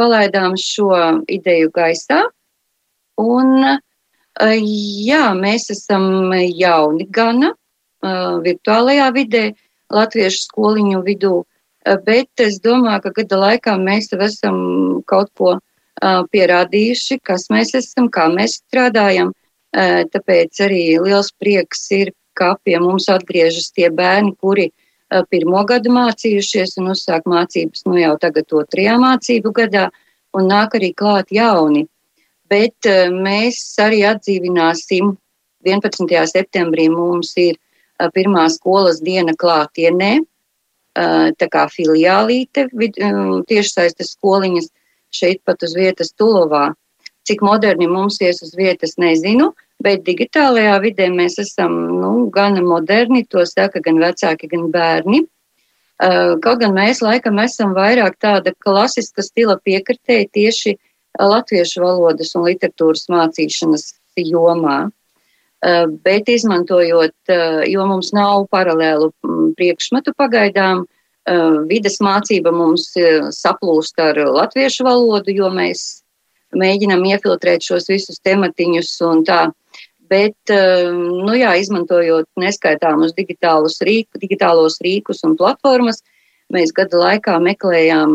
palaidām 0.00 0.56
šo 0.58 0.88
ideju 1.30 1.70
gaisā. 1.74 2.22
Un 3.20 3.52
uh, 3.62 3.76
Jā, 4.36 5.30
mēs 5.32 5.70
esam 5.72 6.32
jauni 6.36 7.06
gana 7.08 7.54
virtuālajā 8.44 9.06
vidē, 9.16 9.44
latviešu 9.88 10.42
skoliņu 10.50 11.00
vidū, 11.06 11.44
bet 12.04 12.28
es 12.44 12.60
domāju, 12.60 13.06
ka 13.06 13.14
gada 13.22 13.38
laikā 13.40 13.76
mēs 13.80 14.12
jau 14.12 14.20
esam 14.20 14.58
kaut 15.08 15.32
ko 15.38 15.56
pierādījuši, 16.02 17.20
kas 17.24 17.48
mēs 17.48 17.72
esam, 17.74 18.10
kā 18.12 18.28
mēs 18.28 18.60
strādājam. 18.60 19.32
Tāpēc 19.72 20.60
arī 20.60 20.98
liels 21.00 21.32
prieks 21.40 21.88
ir, 21.96 22.12
ka 22.36 22.56
pie 22.64 22.76
mums 22.76 23.08
atgriežas 23.08 23.72
tie 23.72 23.88
bērni, 23.88 24.36
kuri 24.36 24.68
pirmo 25.30 25.64
gadu 25.64 25.94
mācījušies 25.96 26.76
un 26.82 26.92
uzsāk 26.92 27.24
mācības 27.24 27.86
nu 27.88 27.96
jau 27.96 28.16
tagad 28.20 28.52
otrajā 28.52 28.98
mācību 29.00 29.52
gadā, 29.56 29.88
un 30.36 30.50
nāk 30.52 30.76
arī 30.76 30.92
klāt 30.92 31.32
jauni 31.32 31.86
bet 32.50 32.88
eh, 32.88 33.10
mēs 33.12 33.58
arī 33.82 34.02
atdzīvināsim 34.08 35.14
11. 35.66 36.14
septembrī 36.30 36.88
mums 36.92 37.34
ir 37.40 37.56
eh, 37.56 38.08
pirmā 38.14 38.46
skolas 38.52 39.02
diena 39.04 39.34
klātienē, 39.38 40.12
eh, 40.22 41.28
tā 41.38 41.50
kā 41.52 41.66
filiālīte 41.72 42.68
tiešsaistes 43.50 44.16
skoliņas 44.16 44.72
šeit 45.14 45.42
pat 45.44 45.62
uz 45.62 45.76
vietas 45.78 46.12
Tulovā. 46.14 46.72
Cik 47.26 47.42
moderni 47.42 47.88
mums 47.90 48.20
ies 48.22 48.38
uz 48.44 48.52
vietas, 48.54 48.94
nezinu, 49.02 49.50
bet 49.82 50.04
digitālajā 50.06 50.76
vidē 50.84 51.08
mēs 51.10 51.40
esam 51.42 51.72
nu, 51.98 52.28
gan 52.30 52.54
moderni, 52.62 53.24
to 53.26 53.42
saka 53.46 53.82
gan 53.82 53.98
vecāki, 53.98 54.46
gan 54.52 54.68
bērni. 54.70 55.24
Kaut 56.44 56.60
gan 56.60 56.76
mēs 56.76 57.00
laikam 57.02 57.40
esam 57.42 57.72
vairāk 57.74 58.18
tāda 58.22 58.52
klasiska 58.62 59.24
stila 59.26 59.56
piekritēji 59.64 60.28
tieši 60.38 60.74
uh, 60.76 60.80
latviešu 61.20 61.82
valodas 61.84 62.34
un 62.36 62.46
literatūras 62.48 63.08
mācīšanas 63.12 63.90
jomā. 64.16 64.86
Eh, 65.66 65.86
bet 66.04 66.28
izmantojot, 66.28 67.14
eh, 67.28 67.62
jo 67.66 67.86
mums 67.88 68.12
nav 68.12 68.44
paralēlu 68.52 69.08
mm, 69.24 69.54
priekšmetu 69.56 70.12
pagaidām, 70.14 70.84
eh, 71.26 71.56
vides 71.70 71.96
mācība 71.98 72.52
mums 72.52 72.92
saplūst 73.32 73.98
ar 73.98 74.20
latviešu 74.36 74.84
valodu, 74.84 75.32
jo 75.32 75.48
mēs 75.50 76.02
mēģinam 76.54 77.02
iefiltrēt 77.08 77.64
šos 77.64 77.88
visus 77.88 78.20
tematiņus 78.20 78.90
un 79.08 79.24
tā. 79.24 79.46
Bet, 80.06 80.38
nu 80.46 81.32
jā, 81.34 81.56
izmantojot 81.58 82.28
neskaitāmus 82.38 83.10
digitālos, 83.16 83.80
rīku, 83.82 84.20
digitālos 84.22 84.78
rīkus 84.78 85.24
un 85.26 85.34
platformas, 85.34 85.98
mēs 86.54 86.70
gada 86.70 87.00
laikā 87.00 87.40
meklējām 87.42 88.14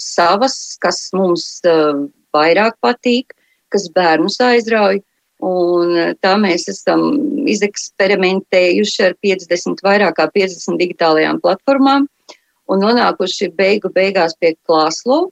savas, 0.00 0.78
kas 0.80 1.10
mums 1.12 1.60
vairāk 2.34 2.78
patīk, 2.84 3.34
kas 3.72 3.88
bērnus 3.94 4.40
aizrauj. 4.44 5.02
Un 5.44 5.94
eh, 5.94 6.14
tā 6.18 6.34
mēs 6.40 6.66
esam 6.72 7.02
izeksperimentējuši 7.48 9.04
ar 9.06 9.14
50, 9.22 9.82
vairāk 9.86 10.16
kā 10.18 10.26
50 10.34 10.80
digitālajām 10.80 11.38
platformām 11.44 12.08
un 12.68 12.82
nonākuši 12.82 13.52
beigu 13.56 13.92
beigās 13.94 14.34
pie 14.40 14.56
Klāslo. 14.66 15.28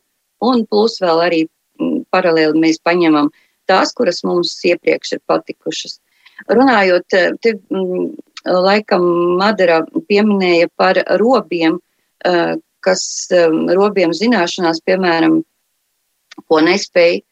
Un 0.47 0.63
plus 0.71 1.01
vēl 1.03 1.23
arī 1.25 1.41
mm, 1.47 2.05
paralēli 2.15 2.61
mēs 2.63 2.79
paņemam 2.87 3.33
tās, 3.67 3.95
kuras 3.97 4.23
mums 4.23 4.53
iepriekš 4.69 5.17
ir 5.17 5.23
patikušas. 5.27 5.99
Runājot, 6.53 7.19
eh, 7.19 7.33
te 7.43 7.57
mm, 7.57 8.15
laikam 8.47 9.03
Madara 9.41 9.83
pieminēja 10.07 10.71
par 10.79 11.03
robiem, 11.19 11.81
eh, 12.25 12.55
kas 12.87 13.03
robiem 13.75 14.13
zināšanās, 14.15 14.79
piemēram, 14.87 15.41
ko 16.49 16.61
nespēja, 16.65 17.23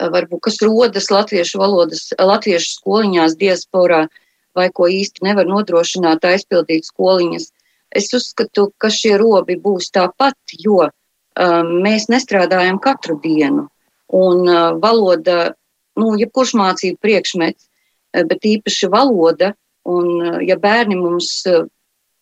varbūt 0.00 0.42
kas 0.48 0.60
rodas 0.64 1.10
latviešu 1.12 1.60
valodas, 1.60 2.08
latviešu 2.18 2.78
skoliņās 2.78 3.36
diasporā, 3.38 4.06
vai 4.54 4.68
ko 4.74 4.88
īsti 4.90 5.24
nevar 5.26 5.46
nodrošināt 5.50 6.24
aizpildīt 6.26 6.86
skoliņas. 6.86 7.50
Es 7.94 8.10
uzskatu, 8.14 8.72
ka 8.78 8.90
šie 8.90 9.16
robi 9.18 9.56
būs 9.60 9.90
tāpat, 9.94 10.36
jo 10.58 10.82
um, 10.86 11.70
mēs 11.82 12.08
nestrādājam 12.10 12.80
katru 12.82 13.18
dienu. 13.22 13.68
Un 14.14 14.48
uh, 14.48 14.74
valoda, 14.82 15.54
nu, 15.98 16.14
jebkurš 16.18 16.54
mācību 16.58 16.98
priekšmets, 17.02 17.68
bet 18.14 18.46
īpaši 18.46 18.90
valoda, 18.90 19.54
un 19.86 20.10
uh, 20.22 20.38
ja 20.42 20.58
bērni 20.58 20.98
mums 20.98 21.30
uh, 21.50 21.66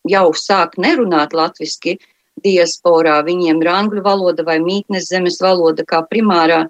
jau 0.09 0.27
sāk 0.37 0.77
nerunāt 0.81 1.37
latviski, 1.37 1.99
diasporā, 2.41 3.21
viņiem 3.27 3.61
ir 3.63 3.71
angļu 3.73 4.03
valoda 4.05 4.45
vai 4.47 4.59
mītnes 4.63 5.11
zemes 5.11 5.41
valoda 5.43 5.85
kā 5.85 6.03
primārā, 6.09 6.65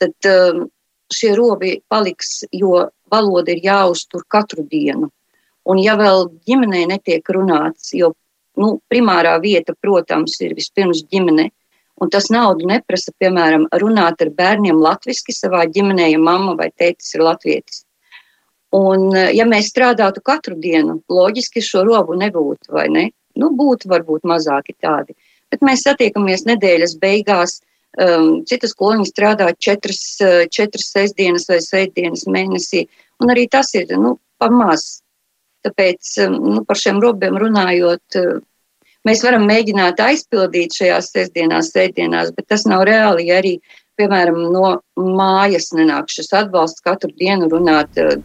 tad 0.00 0.30
um, 0.30 0.66
šie 1.12 1.34
robi 1.38 1.78
paliks, 1.88 2.42
jo 2.52 2.88
valoda 3.10 3.54
ir 3.54 3.62
jāuztur 3.64 4.26
katru 4.28 4.66
dienu. 4.66 5.10
Un 5.66 5.80
ja 5.82 5.96
vēl 5.98 6.28
ģimenē 6.46 6.84
netiek 6.92 7.26
runāts, 7.34 7.90
jo 7.94 8.12
nu, 8.56 8.76
primārā 8.90 9.36
vieta, 9.42 9.74
protams, 9.80 10.38
ir 10.44 10.54
vispirms 10.58 11.02
ģimene, 11.10 11.48
un 12.00 12.12
tas 12.12 12.28
naudu 12.30 12.68
neprasa, 12.68 13.12
piemēram, 13.18 13.66
runāt 13.80 14.22
ar 14.22 14.30
bērniem 14.36 14.78
latviski 14.82 15.34
savā 15.34 15.64
ģimenē, 15.72 16.10
ja 16.12 16.22
mamma 16.22 16.54
vai 16.58 16.70
tētis 16.70 17.14
ir 17.16 17.24
latvietis. 17.26 17.82
Un, 18.76 19.08
ja 19.14 19.46
mēs 19.48 19.70
strādātu 19.72 20.20
katru 20.24 20.56
dienu, 20.60 21.00
loģiski 21.08 21.62
šo 21.64 21.84
robu 21.86 22.16
nebūtu, 22.18 22.74
vai 22.76 22.88
ne? 22.92 23.04
Nu, 23.40 23.52
būtu 23.56 23.90
varbūt 23.92 24.26
mazāki 24.28 24.74
tādi. 24.82 25.16
Bet 25.52 25.62
mēs 25.64 25.84
satiekamies 25.86 26.46
nedēļas 26.48 26.96
beigās. 27.02 27.60
Um, 27.96 28.42
citas 28.44 28.74
skoliņas 28.74 29.08
strādā 29.08 29.46
četras, 29.56 30.00
četras 30.52 30.90
sestdienas 30.92 31.46
vai 31.48 31.62
svētdienas 31.64 32.26
mēnesī, 32.28 32.82
un 33.24 33.32
arī 33.32 33.46
tas 33.48 33.70
ir 33.78 33.94
nu, 33.96 34.18
pamazs. 34.36 34.98
Tāpēc 35.64 36.10
um, 36.26 36.34
nu, 36.58 36.64
par 36.68 36.76
šiem 36.76 37.00
robiem 37.00 37.38
runājot, 37.40 38.18
uh, 38.20 38.42
mēs 39.08 39.24
varam 39.24 39.46
mēģināt 39.48 40.02
aizpildīt 40.02 40.76
šajās 40.76 41.08
sestdienās, 41.14 41.72
sēdienās, 41.72 42.34
bet 42.36 42.50
tas 42.52 42.66
nav 42.68 42.84
reāli, 42.88 43.30
ja 43.30 43.40
arī, 43.40 43.54
piemēram, 43.96 44.42
no 44.52 44.74
mājas 45.00 45.72
nenāk 45.72 46.12
šis 46.12 46.28
atbalsts 46.36 46.84
katru 46.84 47.14
dienu 47.16 47.48
runāt 47.54 47.96
uh, 48.02 48.18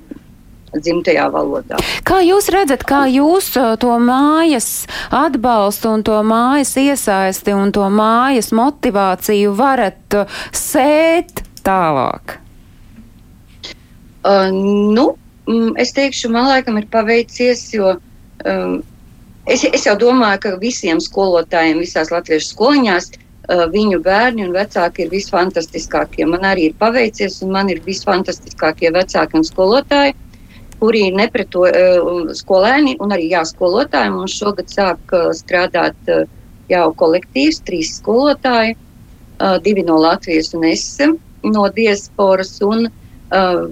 dzimtajā 0.78 1.28
valodā. 1.34 1.80
Kā 2.08 2.22
jūs 2.24 2.50
redzat, 2.54 2.86
kā 2.88 3.04
jūs 3.12 3.52
uh, 3.60 3.74
to 3.82 3.94
mājas 4.02 4.86
atbalstu 5.12 5.96
un 5.96 6.06
to 6.08 6.20
mājas 6.26 6.76
iesaisti 6.80 7.56
un 7.56 7.74
to 7.76 7.88
mājas 7.92 8.52
motivāciju 8.56 9.56
varat 9.58 10.22
sēt 10.56 11.44
tālāk? 11.66 12.38
Uh, 14.22 14.50
nu, 14.94 15.16
mm, 15.50 15.74
es 15.82 15.94
teikšu, 15.98 16.30
man 16.30 16.48
laikam 16.52 16.78
ir 16.78 16.86
paveicies, 16.94 17.66
jo 17.74 17.96
um, 18.46 18.76
es, 19.50 19.64
es 19.66 19.88
jau 19.88 19.96
domāju, 19.98 20.44
ka 20.44 20.56
visiem 20.62 21.02
skolotājiem 21.02 21.82
visās 21.82 22.12
latviešu 22.14 22.52
skoliņās 22.54 23.10
uh, 23.16 23.66
viņu 23.74 24.02
bērni 24.06 24.46
un 24.46 24.54
vecāki 24.54 25.08
ir 25.08 25.14
visfantastiskākie. 25.14 26.28
Man 26.30 26.46
arī 26.46 26.70
ir 26.70 26.78
paveicies, 26.78 27.40
un 27.42 27.56
man 27.58 27.74
ir 27.74 27.82
visfantastiskākie 27.86 28.94
vecāki 28.94 29.42
un 29.42 29.48
skolotāji, 29.48 30.14
kuri 30.82 31.08
nepreto 31.14 31.68
uh, 31.68 32.32
skolēni 32.38 32.96
un 33.04 33.14
arī 33.14 33.30
jā, 33.32 33.44
skolotāji. 33.46 34.14
Mums 34.16 34.38
šogad 34.42 34.72
sāk 34.74 35.14
uh, 35.14 35.30
strādāt 35.38 36.10
uh, 36.10 36.26
jau 36.72 36.88
kolektīvs, 36.98 37.62
trīs 37.68 37.98
skolotāji, 38.00 38.78
divi 39.66 39.82
no 39.84 39.96
Latvijas 39.98 40.54
un 40.54 40.64
es 40.70 40.84
no 41.44 41.66
diasporas. 41.76 42.54
Un, 42.64 42.86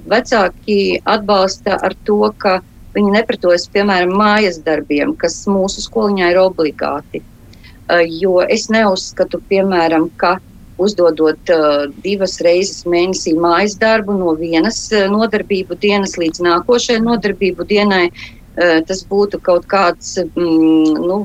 vecāki 0.10 0.98
atbalsta 1.04 1.78
ar 1.84 1.94
to, 2.08 2.18
ka 2.42 2.58
viņi 2.96 3.12
nepratojas, 3.14 3.68
piemēram, 3.72 4.16
mājas 4.18 4.58
darbiem, 4.66 5.14
kas 5.20 5.36
mūsu 5.52 5.84
skoliņā 5.86 6.32
ir 6.34 6.40
obligāti. 6.42 7.22
Jo 8.20 8.40
es 8.48 8.70
neuzskatu, 8.72 9.42
piemēram, 9.52 10.10
ka 10.18 10.38
uzdodot 10.80 11.54
uh, 11.54 11.86
divas 12.04 12.38
reizes 12.46 12.86
mēnesī 12.90 13.36
mājas 13.38 13.78
darbu 13.82 14.16
no 14.18 14.34
vienas 14.40 14.82
nodarbību 15.12 15.78
dienas 15.84 16.18
līdz 16.22 16.44
nākošajai 16.48 17.04
nodarbību 17.06 17.68
dienai, 17.70 18.10
tas 18.60 19.06
būtu 19.08 19.38
kaut 19.40 19.64
kāds 19.72 20.18
mm, 20.20 20.98
nu, 21.00 21.20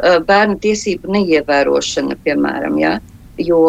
bērnu 0.00 0.56
tiesību 0.64 1.12
neievērošana, 1.14 2.16
piemēram. 2.24 2.78
Ja? 2.80 2.96
Jo 3.38 3.68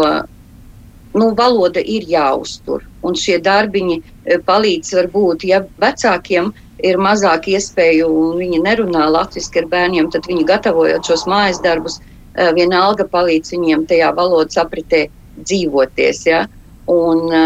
nu, 1.15 1.31
valoda 1.37 1.79
ir 1.79 2.05
jāuztur. 2.09 2.83
Un 3.05 3.15
šie 3.19 3.37
darbiņi 3.43 3.97
e, 4.01 4.37
palīdz 4.47 4.93
varbūt, 4.99 5.45
ja 5.47 5.61
vecākiem 5.81 6.51
ir 6.85 6.99
mazāk 7.01 7.47
iespēju 7.53 8.09
un 8.09 8.41
viņi 8.41 8.61
nerunā 8.65 9.07
latviešu 9.13 9.61
ar 9.61 9.69
bērniem, 9.71 10.09
tad 10.11 10.27
viņi 10.29 10.47
gatavojot 10.49 11.07
šos 11.07 11.25
mājas 11.31 11.61
darbus, 11.63 11.99
e, 12.01 12.14
vienalga 12.35 13.05
palīdz 13.07 13.53
viņiem 13.55 13.85
tajā 13.89 14.11
valodas 14.15 14.57
apritē 14.59 15.05
dzīvoties. 15.39 16.25
Ja? 16.27 16.45
Un, 16.91 17.23
e, 17.31 17.43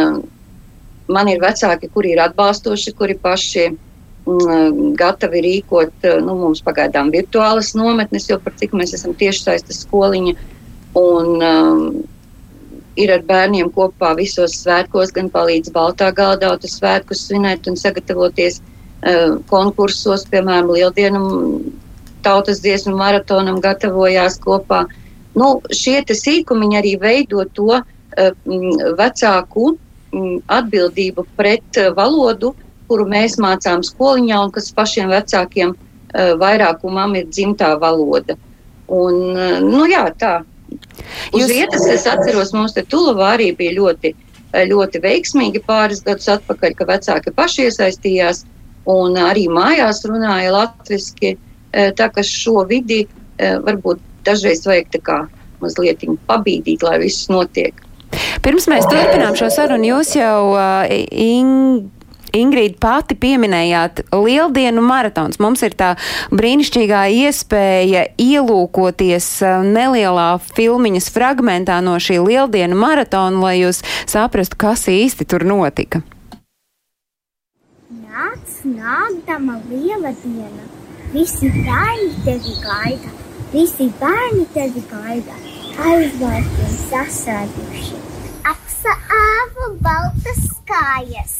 man 1.10 1.32
ir 1.32 1.41
vecāki, 1.43 1.89
kuri 1.93 2.13
ir 2.15 2.23
atbalstoši, 2.23 2.93
kuri 2.97 3.17
paši 3.21 3.67
mm, 3.69 4.93
gatavi 4.99 5.43
rīkot 5.45 6.08
nu, 6.25 6.38
mums 6.43 6.63
pagaidām 6.65 7.12
virtuālas 7.13 7.73
nometnes, 7.78 8.30
jo 8.30 8.39
par 8.43 8.56
cik 8.60 8.75
mēs 8.78 8.95
esam 8.97 9.17
tieši 9.17 9.45
saistīti 9.45 9.82
skoliņa. 9.84 10.38
Un, 10.99 11.36
um, 11.45 11.84
ir 12.99 13.12
ar 13.13 13.21
bērniem 13.28 13.69
kopā 13.71 14.15
visos 14.17 14.58
svētkos, 14.63 15.13
gan 15.15 15.30
palīdz 15.32 15.71
Baltā 15.75 16.10
galdautu 16.15 16.67
svētkus 16.67 17.28
svinēt 17.28 17.69
un 17.69 17.78
sagatavoties 17.80 18.60
uh, 18.60 19.38
konkursos, 19.52 20.25
piemēram, 20.34 20.73
Lieldienu 20.73 21.21
tautas 22.30 22.62
dziesmu 22.63 22.96
maratonam 23.00 23.60
gatavojās 23.63 24.39
kopā. 24.46 24.86
Nu, 25.38 25.60
šie 25.74 26.02
sīkumiņi 26.06 26.80
arī 26.80 26.96
veido 27.02 27.46
to 27.58 27.82
uh, 27.82 27.84
vecāku 29.00 29.72
um, 29.74 30.39
atbildību 30.48 31.26
pret 31.38 31.82
uh, 31.82 31.92
valodu, 31.98 32.54
kuru 32.89 33.06
mēs 33.10 33.38
mācām 33.42 33.84
skoliņā 33.86 34.44
un 34.46 34.54
kas 34.54 34.72
pašiem 34.78 35.12
vecākiem 35.13 35.74
uh, 35.74 36.32
vairākumam 36.42 37.18
ir 37.20 37.28
dzimtā 37.30 37.76
valoda. 37.82 38.38
Un, 38.89 39.20
uh, 39.36 39.60
nu, 39.65 39.84
jā, 39.89 40.08
tā, 40.18 40.39
Uz 41.34 41.44
Jūs... 41.44 41.52
vietas 41.52 41.86
es 41.89 42.06
atceros, 42.10 42.54
mums 42.54 42.76
te 42.76 42.84
Tulavā 42.86 43.34
arī 43.38 43.50
bija 43.58 43.76
ļoti, 43.78 44.13
ļoti 44.70 45.02
veiksmīgi 45.04 45.62
pāris 45.65 46.04
gadus 46.06 46.30
atpakaļ, 46.36 46.76
ka 46.78 46.88
vecāki 46.89 47.34
paši 47.36 47.68
iesaistījās 47.68 48.44
un 48.89 49.18
arī 49.22 49.48
mājās 49.52 50.04
runāja 50.10 50.54
latviski. 50.56 51.36
Eh, 51.36 51.49
tā 51.71 52.10
ka 52.13 52.23
šo 52.25 52.63
vidi 52.69 53.03
eh, 53.05 53.60
varbūt 53.65 54.01
dažreiz 54.25 54.65
vajag 54.67 54.89
tā 54.95 55.03
kā 55.03 55.19
mazliet 55.60 56.03
pabīdīt, 56.27 56.84
lai 56.84 56.99
viss 57.03 57.29
notiek. 57.32 57.75
Pirms 58.41 58.65
mēs 58.71 58.88
turpinām 58.89 59.36
šo 59.38 59.51
sarunu, 59.53 59.86
jūs 59.91 60.15
jau 60.17 60.55
uh, 60.55 60.88
Ing 60.89 61.89
Ingrīda 62.36 62.77
pati 62.77 63.15
pieminējāt 63.17 64.03
Lieldienu 64.13 64.84
maratons. 64.86 65.39
Mums 65.41 65.63
ir 65.65 65.73
tā 65.77 65.95
brīnišķīgā 66.29 67.08
iespēja 67.25 68.05
ielūkoties 68.21 69.29
nelielā 69.65 70.29
filmiņas 70.53 71.10
fragmentā 71.15 71.79
no 71.86 71.97
šī 71.97 72.19
Lieldienu 72.27 72.77
maratona, 72.77 73.41
lai 73.47 73.55
jūs 73.63 73.82
saprastu, 74.10 74.60
kas 74.62 74.86
īsti 74.91 75.25
tur 75.29 75.47
notika. 75.47 76.03
Nāc, 77.89 78.60
nākdama 78.67 79.58
liela 79.71 80.13
diena, 80.21 80.67
visi 81.13 81.50
bērni 81.56 82.12
tevi 82.26 82.56
gaida, 82.63 83.13
visi 83.54 83.89
bērni 84.00 84.45
tevi 84.54 84.86
gaida, 84.91 85.38
aizvārtiem 85.89 86.74
sasēduši. 86.86 88.02
Aksa 88.54 88.95
āva 89.19 89.69
baltas 89.86 90.50
kājas 90.69 91.39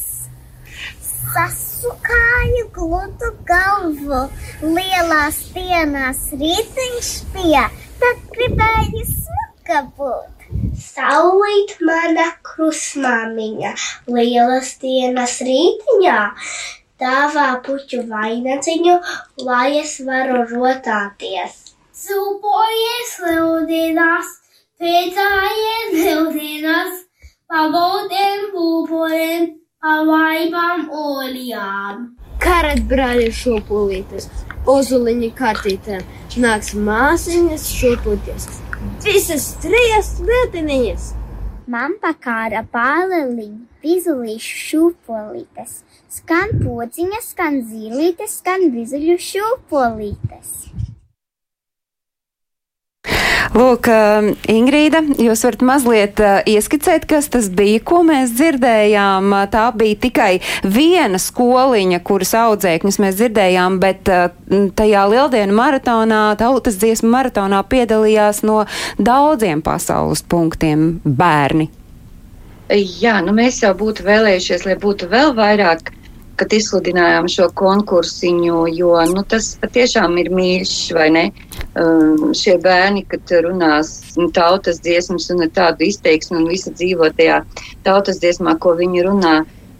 sasukāju 1.34 2.66
gludu 2.74 3.30
galvu. 3.50 4.24
Lielās 4.64 5.40
dienās 5.54 6.26
rītiņš 6.42 7.12
bija, 7.36 7.68
tad 8.02 8.26
gribēju 8.34 9.06
smuka 9.12 9.84
būt. 10.00 10.48
Saulīt 10.82 11.76
mana 11.86 12.26
krusmāmiņa, 12.48 13.76
lielas 14.10 14.72
dienas 14.82 15.38
rītiņā, 15.46 16.20
dāvā 17.02 17.48
puķu 17.66 18.04
vainadziņu, 18.10 18.96
lai 19.48 19.80
es 19.80 19.96
varu 20.08 20.44
rotāties. 20.52 21.58
Supojies 22.00 23.16
lieldienās, 23.26 24.36
priecājies 24.80 25.98
lieldienās, 25.98 27.04
pagaudiem 27.50 28.50
būporiem 28.56 29.50
Avaibām 29.80 30.90
olijām. 30.92 32.08
Karat 32.44 32.82
brāļi 32.92 33.30
šūpulītes, 33.36 34.28
ozuliņi 34.68 35.30
kartītēm, 35.40 36.04
nāks 36.44 36.74
māsiņas 36.76 37.70
šūpūties, 37.80 38.50
Visas 39.04 39.46
trīs 39.60 40.10
lietiņas! 40.24 41.08
Man 41.70 41.98
pakāra 42.02 42.62
pārliņa, 42.72 43.48
bizulīšu 43.84 44.60
šūpolītes, 44.68 45.74
skan 46.10 46.56
pociņas, 46.64 47.34
skan 47.34 47.62
zīlītes, 47.70 48.40
skan 48.42 48.70
bizuļu 48.74 49.20
šūpolītes. 49.22 50.56
Lūk, 53.50 53.88
Ingrīda, 54.52 55.00
jūs 55.18 55.42
varat 55.44 55.64
mazliet 55.66 56.20
ieskicēt, 56.48 57.08
kas 57.10 57.32
tas 57.34 57.48
bija, 57.50 57.80
ko 57.82 58.04
mēs 58.06 58.36
dzirdējām. 58.38 59.34
Tā 59.50 59.64
bija 59.74 59.98
tikai 60.06 60.30
viena 60.62 61.18
skoliņa, 61.20 62.00
kuras 62.06 62.36
audzēkņus 62.38 63.00
mēs 63.02 63.18
dzirdējām, 63.18 63.80
bet 63.82 64.12
tajā 64.78 65.06
lieldienu 65.10 65.58
maratonā, 65.58 66.22
tautas 66.40 66.78
dziesmu 66.78 67.10
maratonā 67.16 67.64
piedalījās 67.74 68.44
no 68.46 68.62
daudziem 69.02 69.66
pasaules 69.66 70.22
punktiem 70.30 71.00
bērni. 71.04 71.72
Jā, 72.70 73.18
nu 73.26 73.34
mēs 73.34 73.64
jau 73.64 73.74
būtu 73.74 74.06
vēlējušies, 74.06 74.70
lai 74.70 74.78
būtu 74.78 75.10
vēl 75.10 75.34
vairāk 75.34 75.90
kad 76.40 76.54
izsludinājām 76.56 77.28
šo 77.32 77.50
konkursiņu, 77.60 78.64
jo 78.78 78.94
nu, 79.12 79.24
tas 79.28 79.52
patiešām 79.62 80.18
ir 80.22 80.32
mīļš, 80.34 80.74
vai 80.96 81.10
ne? 81.16 81.26
Um, 81.80 82.32
šie 82.38 82.56
bērni, 82.64 83.04
kad 83.12 83.32
runās 83.46 84.16
nu, 84.18 84.30
tautas 84.36 84.82
dziesmas 84.86 85.30
un 85.34 85.44
tādu 85.56 85.88
izteiksmi 85.90 86.40
un 86.40 86.48
visi 86.50 86.74
dzīvo 86.74 87.12
tajā 87.18 87.44
tautas 87.88 88.22
dziesmā, 88.24 88.56
ko 88.64 88.74
viņi 88.80 89.06
runā. 89.10 89.36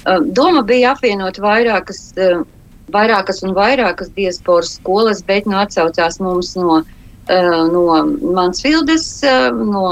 Um, 0.06 0.30
doma 0.36 0.64
bija 0.68 0.94
apvienot 0.94 1.40
vairākas, 1.44 2.04
um, 2.28 2.46
vairākas 2.94 3.44
un 3.48 3.56
vairākas 3.58 4.14
diasporas 4.16 4.76
skolas, 4.78 5.24
bet 5.26 5.50
nu 5.50 5.60
atsaucās 5.60 6.20
mums 6.24 6.54
no 6.60 6.82
uh, 7.30 7.66
no 7.72 8.04
Mansfildes, 8.36 9.10
uh, 9.24 9.50
no 9.56 9.88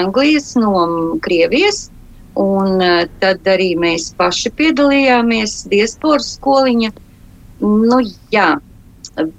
Anglijas, 0.00 0.54
no 0.56 0.88
Krievijas. 1.24 1.88
Un 2.38 2.78
uh, 2.78 3.04
tad 3.18 3.46
arī 3.50 3.72
mēs 3.80 4.12
paši 4.18 4.52
piedalījāmies 4.58 5.64
diasporas 5.72 6.36
skoliņa. 6.36 6.92
Nu, 7.62 7.98
jā, 8.30 8.50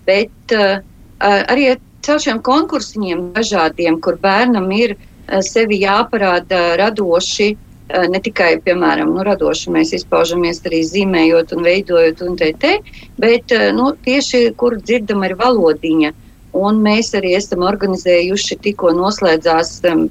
bet 0.08 0.56
uh, 0.56 0.82
arī 1.24 1.70
caur 2.04 2.20
šiem 2.24 2.42
konkursiņiem 2.44 3.30
dažādiem, 3.38 4.02
kur 4.04 4.20
bērnam 4.20 4.68
ir 4.76 4.98
uh, 4.98 5.40
sevi 5.46 5.80
jāparāda 5.86 6.76
radoši, 6.82 7.54
uh, 7.56 8.08
ne 8.12 8.20
tikai, 8.26 8.58
piemēram, 8.66 9.14
nu, 9.16 9.24
radoši 9.28 9.72
mēs 9.76 9.96
izpaužamies 10.02 10.60
arī 10.68 10.84
zīmējot 10.92 11.56
un 11.56 11.64
veidojot 11.70 12.26
un 12.28 12.36
te 12.42 12.52
te, 12.60 12.74
bet 13.22 13.56
uh, 13.56 13.70
nu, 13.76 13.94
tieši, 14.08 14.50
kur 14.60 14.76
dzirdam 14.84 15.24
ir 15.28 15.38
valodiņa. 15.40 16.12
Un 16.58 16.80
mēs 16.82 17.12
arī 17.18 17.36
esam 17.38 17.62
organizējuši, 17.68 18.58
tikko 18.64 18.94
noslēdzās 18.98 19.76
um, 19.92 20.08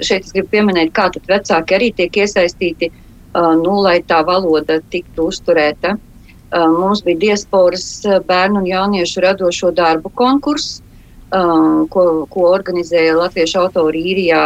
šeit 0.00 0.24
es 0.24 0.32
gribu 0.32 0.48
pieminēt, 0.52 0.92
kā 0.96 1.08
tad 1.12 1.28
vecāki 1.28 1.76
arī 1.76 1.90
tiek 1.96 2.16
iesaistīti, 2.24 2.90
nu, 3.32 3.74
lai 3.80 4.02
tā 4.04 4.20
valoda 4.28 4.80
tiktu 4.92 5.28
uzturēta. 5.32 5.96
Mums 6.52 7.00
bija 7.04 7.20
diasporas 7.20 7.86
bērnu 8.28 8.60
un 8.60 8.66
jauniešu 8.68 9.22
radošo 9.24 9.70
darbu 9.72 10.12
konkurss, 10.14 10.82
ko, 11.32 12.02
ko 12.28 12.48
organizēja 12.50 13.16
Latviešu 13.16 13.62
autori 13.62 14.02
īrijā. 14.12 14.42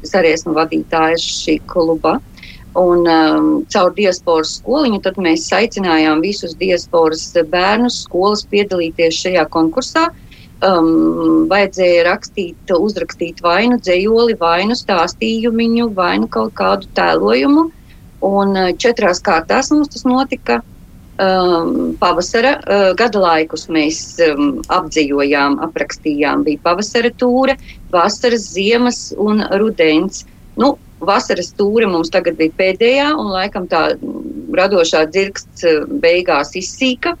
Es 0.00 0.14
arī 0.16 0.32
esmu 0.32 0.54
vadītājs 0.56 1.26
šī 1.42 1.58
kluba. 1.68 2.16
Un 2.76 3.06
um, 3.08 3.46
caur 3.72 3.92
diasporas 3.96 4.58
skoliņu 4.58 5.00
mēs 5.24 5.46
aicinājām 5.56 6.20
visus 6.20 6.54
diasporas 6.54 7.32
bērnus, 7.48 8.04
skolas 8.04 8.44
piedalīties 8.50 9.22
šajā 9.24 9.46
konkursā. 9.48 10.08
Um, 10.58 11.46
vajadzēja 11.48 12.04
rakstīt, 12.08 12.56
uzrakstīt 12.74 13.40
vai 13.40 13.68
nu 13.70 13.78
dzējoli, 13.78 14.34
vai 14.40 14.66
nu 14.66 14.74
stāstījumu, 14.74 15.92
vai 15.94 16.18
nu 16.18 16.28
kaut 16.28 16.52
kādu 16.58 16.90
tēlojumu. 16.98 17.68
Un 18.26 18.56
uh, 18.56 18.72
četrās 18.74 19.22
kārtās 19.22 19.70
mums 19.70 19.94
tas 19.94 20.04
notika. 20.04 20.62
Um, 21.18 21.96
pavasara 21.98 22.52
uh, 22.62 22.90
gada 22.94 23.18
laikus 23.18 23.66
mēs 23.74 24.20
um, 24.22 24.60
apdzīvojām, 24.70 25.56
aprakstījām. 25.66 26.44
Bija 26.46 26.62
pavasara 26.62 27.10
tūre, 27.18 27.56
vasaras, 27.90 28.44
ziemas 28.54 29.08
un 29.18 29.42
rudens. 29.58 30.22
Nu, 30.58 30.76
vasaras 31.00 31.52
tūre 31.58 31.86
mums 31.90 32.10
tagad 32.10 32.38
bija 32.40 32.54
pēdējā, 32.58 33.12
un 33.18 33.32
laikam 33.34 33.68
tā 33.70 33.92
radošā 34.58 35.06
dzirksts 35.12 35.66
uh, 35.68 35.88
beigās 36.02 36.54
izsīka 36.58 37.16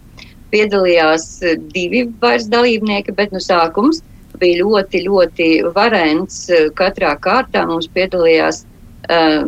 piedalījās 0.52 1.26
eh, 1.42 1.58
divi 1.74 2.06
vairs 2.22 2.48
dalībnieki, 2.52 3.14
bet 3.16 3.34
no 3.34 3.42
sākums 3.42 4.02
bija 4.40 4.62
ļoti, 4.62 5.04
ļoti 5.06 5.48
varens. 5.76 6.44
Eh, 6.50 6.68
katrā 6.78 7.14
kārtā 7.20 7.64
mums 7.68 7.88
piedalījās 7.94 8.64
uh, 9.08 9.46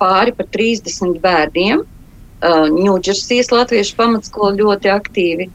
pāri 0.00 0.34
par 0.36 0.48
30 0.54 1.20
bērniem. 1.22 1.84
Ņūdžersijas 2.44 3.48
uh, 3.48 3.60
latviešu 3.60 3.94
pamatskola 3.96 4.56
ļoti 4.58 4.90
aktīvi, 4.92 5.46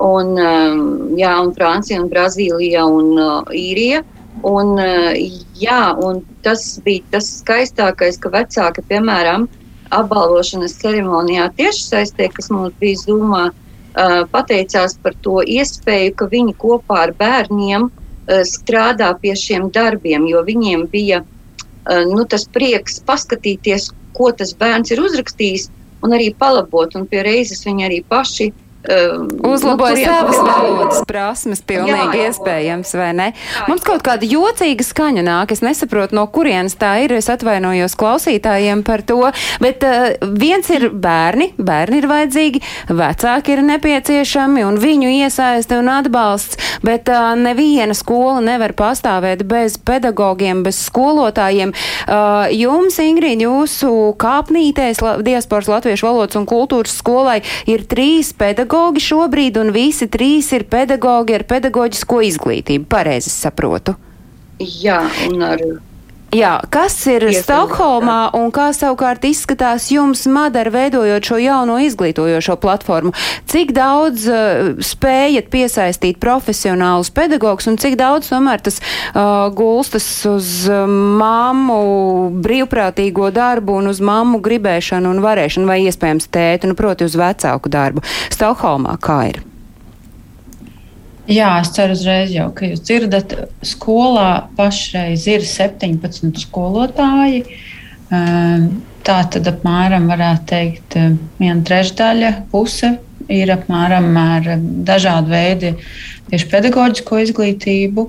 un, 0.00 0.30
uh, 0.38 0.78
jā, 1.18 1.32
un 1.42 1.50
Francija, 1.56 2.00
un 2.00 2.08
Brazīlija 2.12 2.86
un 2.88 3.10
uh, 3.18 3.50
Īrija. 3.52 4.04
Un, 4.46 4.74
uh, 4.78 5.14
jā, 5.58 5.82
un 6.04 6.20
tas 6.44 6.62
bija 6.84 7.02
tas 7.16 7.28
skaistākais, 7.40 8.18
ka 8.22 8.30
vecāki, 8.34 8.84
piemēram, 8.90 9.48
apbalvošanas 9.94 10.76
ceremonijā 10.82 11.48
tiešsaistē, 11.58 12.28
kas 12.34 12.50
mums 12.52 12.76
bija 12.80 13.00
Zumā, 13.06 13.48
pateicās 14.30 14.98
par 15.02 15.16
to 15.24 15.40
iespēju, 15.42 16.12
ka 16.14 16.28
viņi 16.30 16.54
kopā 16.60 17.00
ar 17.06 17.12
bērniem 17.18 17.88
strādā 18.46 19.08
pie 19.18 19.32
šiem 19.34 19.70
darbiem, 19.74 20.28
jo 20.28 20.44
viņiem 20.44 20.84
bija 20.92 21.22
nu, 22.06 22.26
tas 22.28 22.44
prieks 22.52 23.00
paskatīties, 23.08 23.88
ko 24.14 24.28
tas 24.36 24.52
bērns 24.60 24.92
ir 24.92 25.02
uzrakstījis, 25.02 25.70
un 26.04 26.14
arī 26.14 26.28
palabot, 26.36 26.94
un 26.94 27.08
pie 27.10 27.24
reizes 27.26 27.64
viņi 27.66 27.88
arī 27.88 28.02
paši 28.12 28.52
uh, 28.52 28.67
Um, 28.78 29.28
Uzlaboja 29.52 29.94
nu, 29.94 30.04
savas 30.04 30.36
valodas 30.38 31.00
prasmes, 31.02 31.58
pilnīgi 31.66 32.20
jā, 32.20 32.28
iespējams, 32.28 32.92
vai 32.94 33.08
ne? 33.10 33.24
Jā, 33.34 33.64
Mums 33.66 33.82
kaut 33.82 34.04
kāda 34.06 34.22
jocīga 34.30 34.84
skaņa 34.86 35.24
nāk, 35.26 35.50
es 35.50 35.64
nesaprotu, 35.66 36.14
no 36.14 36.22
kurienes 36.30 36.76
tā 36.78 36.92
ir, 37.02 37.10
es 37.18 37.26
atvainojos 37.26 37.96
klausītājiem 37.98 38.84
par 38.86 39.02
to, 39.02 39.32
bet 39.58 39.82
uh, 39.82 40.14
viens 40.30 40.70
ir 40.70 40.92
bērni, 40.94 41.48
bērni 41.58 41.98
ir 41.98 42.06
vajadzīgi, 42.06 42.62
vecāki 43.00 43.56
ir 43.56 43.64
nepieciešami 43.66 44.62
un 44.68 44.78
viņu 44.78 45.10
iesaisti 45.24 45.74
un 45.74 45.90
atbalsts, 45.96 46.78
bet 46.86 47.10
uh, 47.10 47.34
neviena 47.34 47.98
skola 47.98 48.38
nevar 48.46 48.76
pastāvēt 48.78 49.42
bez 49.50 49.74
pedagogiem, 49.82 50.62
bez 50.62 50.78
skolotājiem. 50.86 51.74
Uh, 52.06 52.46
jums, 52.54 53.02
Ingrīd, 53.02 53.42
jūsu 53.42 54.14
kāpnītēs 54.22 55.02
diasporas 55.26 55.74
latviešu 55.74 56.06
valodas 56.12 56.38
un 56.38 56.46
kultūras 56.46 56.94
skolai 57.02 57.40
ir 57.66 57.82
trīs 57.90 58.30
pedagogi 58.38 58.67
pedagogi 58.68 59.00
šobrīd, 59.00 59.56
un 59.56 59.70
visi 59.72 60.06
trīs 60.12 60.52
ir 60.52 60.66
pedagogi 60.68 61.32
ar 61.32 61.44
pedagoģisko 61.48 62.20
izglītību. 62.28 62.84
Pareizi 62.84 63.30
saprotu. 63.32 63.94
Jā, 64.60 65.08
un 65.24 65.42
ar 65.42 65.62
Jā, 66.34 66.58
kas 66.68 66.92
ir 67.08 67.24
Stokholmā 67.32 68.34
un 68.36 68.50
kā 68.52 68.66
savukārt 68.76 69.22
izskatās 69.24 69.86
jums, 69.88 70.26
Madara, 70.28 70.68
veidojot 70.74 71.24
šo 71.24 71.38
jauno 71.40 71.78
izglītojošo 71.80 72.58
platformu? 72.60 73.14
Cik 73.48 73.72
daudz 73.72 74.26
uh, 74.28 74.74
spējat 74.84 75.48
piesaistīt 75.48 76.20
profesionālus 76.20 77.08
pedagogus 77.16 77.70
un 77.72 77.80
cik 77.80 77.96
daudz 77.96 78.28
tomēr 78.28 78.60
tas 78.60 78.76
uh, 78.82 79.48
gulstas 79.56 80.08
uz 80.28 80.52
uh, 80.68 80.84
mammu 80.84 81.80
brīvprātīgo 82.44 83.32
darbu 83.32 83.80
un 83.80 83.88
uz 83.94 84.04
mammu 84.04 84.42
gribēšanu 84.44 85.08
un 85.08 85.24
varēšanu 85.24 85.70
vai 85.70 85.80
iespējams 85.88 86.28
tēti, 86.28 86.68
nu 86.68 86.76
proti 86.76 87.08
uz 87.08 87.16
vecāku 87.16 87.72
darbu? 87.72 88.04
Stokholmā 88.36 89.00
kā 89.00 89.22
ir? 89.32 89.47
Jā, 91.28 91.48
es 91.60 91.74
ceru 91.76 91.92
uzreiz 91.92 92.30
jau, 92.32 92.46
ka 92.56 92.70
jūs 92.70 92.80
dzirdat, 92.88 93.34
skolā 93.60 94.48
pašreiz 94.56 95.26
ir 95.28 95.42
17 95.44 96.40
skolotāji. 96.40 97.42
Ehm, 98.08 98.70
tā 99.04 99.18
tad 99.34 99.50
apmēram 99.50 100.06
varētu 100.08 100.46
teikt, 100.48 100.96
viena 101.36 101.60
trešdaļa, 101.68 102.30
puse 102.52 102.94
ir 103.28 103.52
apmēram 103.52 104.08
ar 104.16 104.48
dažādu 104.88 105.34
veidu 105.34 105.74
tieši 106.30 106.48
pedagoģisko 106.54 107.20
izglītību. 107.26 108.06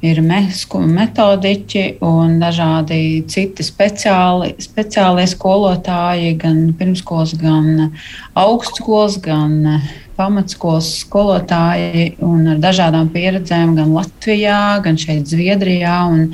Ir 0.00 0.22
metodiķi 0.24 1.82
un 2.06 2.38
dažādi 2.40 3.26
citi 3.28 3.66
speciāli, 3.66 4.54
speciālie 4.62 5.26
skolotāji, 5.28 6.38
gan 6.40 6.70
pirmskolas, 6.78 7.34
gan 7.36 7.90
augstskolas, 8.32 9.18
gan 9.20 9.82
pamatskolas 10.20 10.92
skolotāji 11.00 12.14
un 12.24 12.54
ar 12.54 12.62
dažādām 12.62 13.08
pieredzēm 13.14 13.74
gan 13.78 13.94
Latvijā, 13.96 14.80
gan 14.84 15.00
šeit 15.00 15.30
Zviedrijā. 15.30 16.02
Un, 16.12 16.28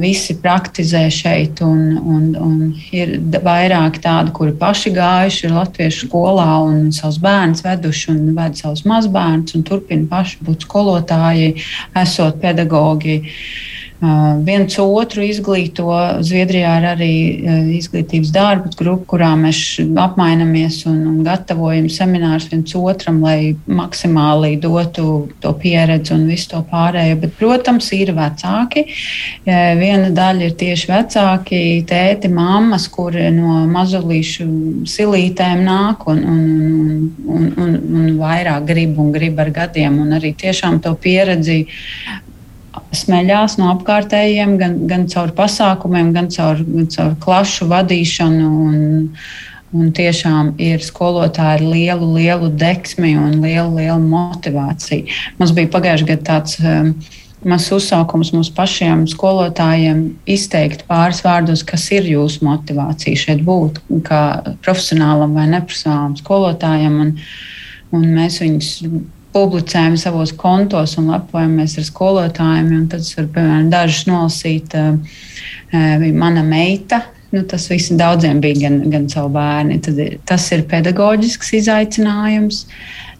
visi 0.00 0.32
praktizē 0.40 1.02
šeit, 1.12 1.60
un, 1.60 1.98
un, 2.00 2.22
un 2.40 2.54
ir 2.96 3.18
vairāk 3.44 3.98
tādu, 4.00 4.32
kuri 4.32 4.54
paši 4.56 4.94
gājuši 4.96 5.50
latviešu 5.52 6.08
skolā 6.08 6.48
un 6.64 6.88
savus 6.96 7.20
bērnus 7.20 7.60
veduši 7.66 8.10
un 8.14 8.22
ved 8.38 8.56
savus 8.56 8.86
mazbērnus 8.88 9.58
un 9.58 9.66
turpina 9.68 10.08
paši 10.08 10.40
būt 10.48 10.64
skolotāji, 10.64 11.52
esot 12.00 12.40
pedagogi. 12.40 13.20
Uh, 13.20 13.77
viens 13.98 14.76
otru 14.78 15.24
izglīto. 15.26 15.88
Zviedrijā 16.22 16.74
ir 16.78 16.86
arī 16.92 17.12
izglītības 17.78 18.30
darba 18.34 18.70
grupa, 18.78 19.04
kurā 19.14 19.32
mēs 19.38 19.80
apmainamies 19.98 20.84
un, 20.86 21.00
un 21.10 21.16
gatavojam 21.26 21.88
seminārus 21.90 22.48
viens 22.52 22.74
otram, 22.78 23.20
lai 23.24 23.56
maksimāli 23.66 24.54
dotu 24.62 25.28
to 25.42 25.52
pieredzi 25.58 26.14
un 26.14 26.28
visu 26.30 26.52
to 26.52 26.62
pārējo. 26.70 27.18
Bet, 27.24 27.34
protams, 27.40 27.90
ir 27.96 28.14
vecāki. 28.14 28.86
Viena 29.44 30.12
daļa 30.14 30.46
ir 30.46 30.54
tieši 30.62 30.92
vecāki, 30.92 31.62
tēti, 31.88 32.30
mammas, 32.30 32.86
kuri 32.92 33.28
no 33.34 33.64
mazulīšu 33.66 34.48
silītēm 34.86 35.66
nāk 35.66 36.06
un, 36.10 36.22
un, 36.22 36.40
un, 37.26 37.50
un, 37.58 37.76
un 37.98 38.08
vairāk 38.20 38.70
grib 38.70 38.98
un 39.02 39.12
grib 39.14 39.38
ar 39.42 39.50
gadiem 39.54 39.98
un 40.04 40.14
arī 40.18 40.34
tiešām 40.38 40.78
to 40.84 40.94
pieredzi 41.02 41.64
smeļās 42.96 43.58
no 43.60 43.72
apkārtējiem, 43.74 44.56
gan, 44.60 44.80
gan 44.88 45.06
caur 45.12 45.32
pasākumiem, 45.36 46.12
gan 46.16 46.30
caur, 46.32 46.62
gan 46.64 46.88
caur 46.94 47.14
klašu 47.22 47.68
vadīšanu. 47.70 48.48
Un, 48.68 48.82
un 49.76 49.92
tiešām 49.92 50.54
ir 50.64 50.80
skolotāji 50.80 51.58
ar 51.58 51.64
lielu, 51.64 52.06
lielu 52.14 52.48
deksmi 52.56 53.12
un 53.20 53.38
lielu, 53.42 53.74
lielu 53.76 54.00
motivāciju. 54.00 55.18
Mums 55.40 55.52
bija 55.56 55.72
pagājušajā 55.76 56.12
gadā 56.14 56.28
tāds. 56.32 56.60
Um, 56.64 56.94
Mazs 57.46 57.68
uzsaukums 57.70 58.32
mums 58.34 58.48
pašiem 58.50 59.04
skolotājiem 59.06 60.00
izteikt 60.26 60.80
pāris 60.88 61.20
vārdos, 61.22 61.60
kas 61.62 61.84
ir 61.94 62.08
jūsu 62.10 62.42
motivācija 62.42 63.20
šeit 63.20 63.44
būt, 63.46 63.78
kā 64.08 64.22
profesionālam 64.64 65.36
vai 65.38 65.44
neprofesionālam 65.52 66.16
skolotājam. 66.18 66.96
Un, 67.04 67.12
un 67.94 68.08
mēs 68.16 68.40
viņus 68.42 68.72
publicējam 69.38 69.96
savos 70.00 70.34
kontos 70.36 70.96
un 70.98 71.12
lepojamies 71.12 71.78
ar 71.78 71.86
skolotājiem. 71.86 72.88
Tad 72.90 73.04
es 73.04 73.14
varu, 73.16 73.30
piemēram, 73.36 73.70
dažus 73.72 74.08
nolasīt. 74.10 74.74
Uh, 74.74 75.28
mana 76.14 76.42
meita, 76.42 77.02
nu, 77.30 77.42
tas 77.44 77.68
viss 77.70 77.92
daudziem 77.92 78.40
bija 78.40 78.68
gan, 78.68 78.78
gan 78.90 79.08
savu 79.08 79.32
bērni. 79.36 79.80
Tad, 79.84 80.00
tas 80.28 80.48
ir 80.52 80.64
pedagoģisks 80.70 81.52
izaicinājums. 81.60 82.64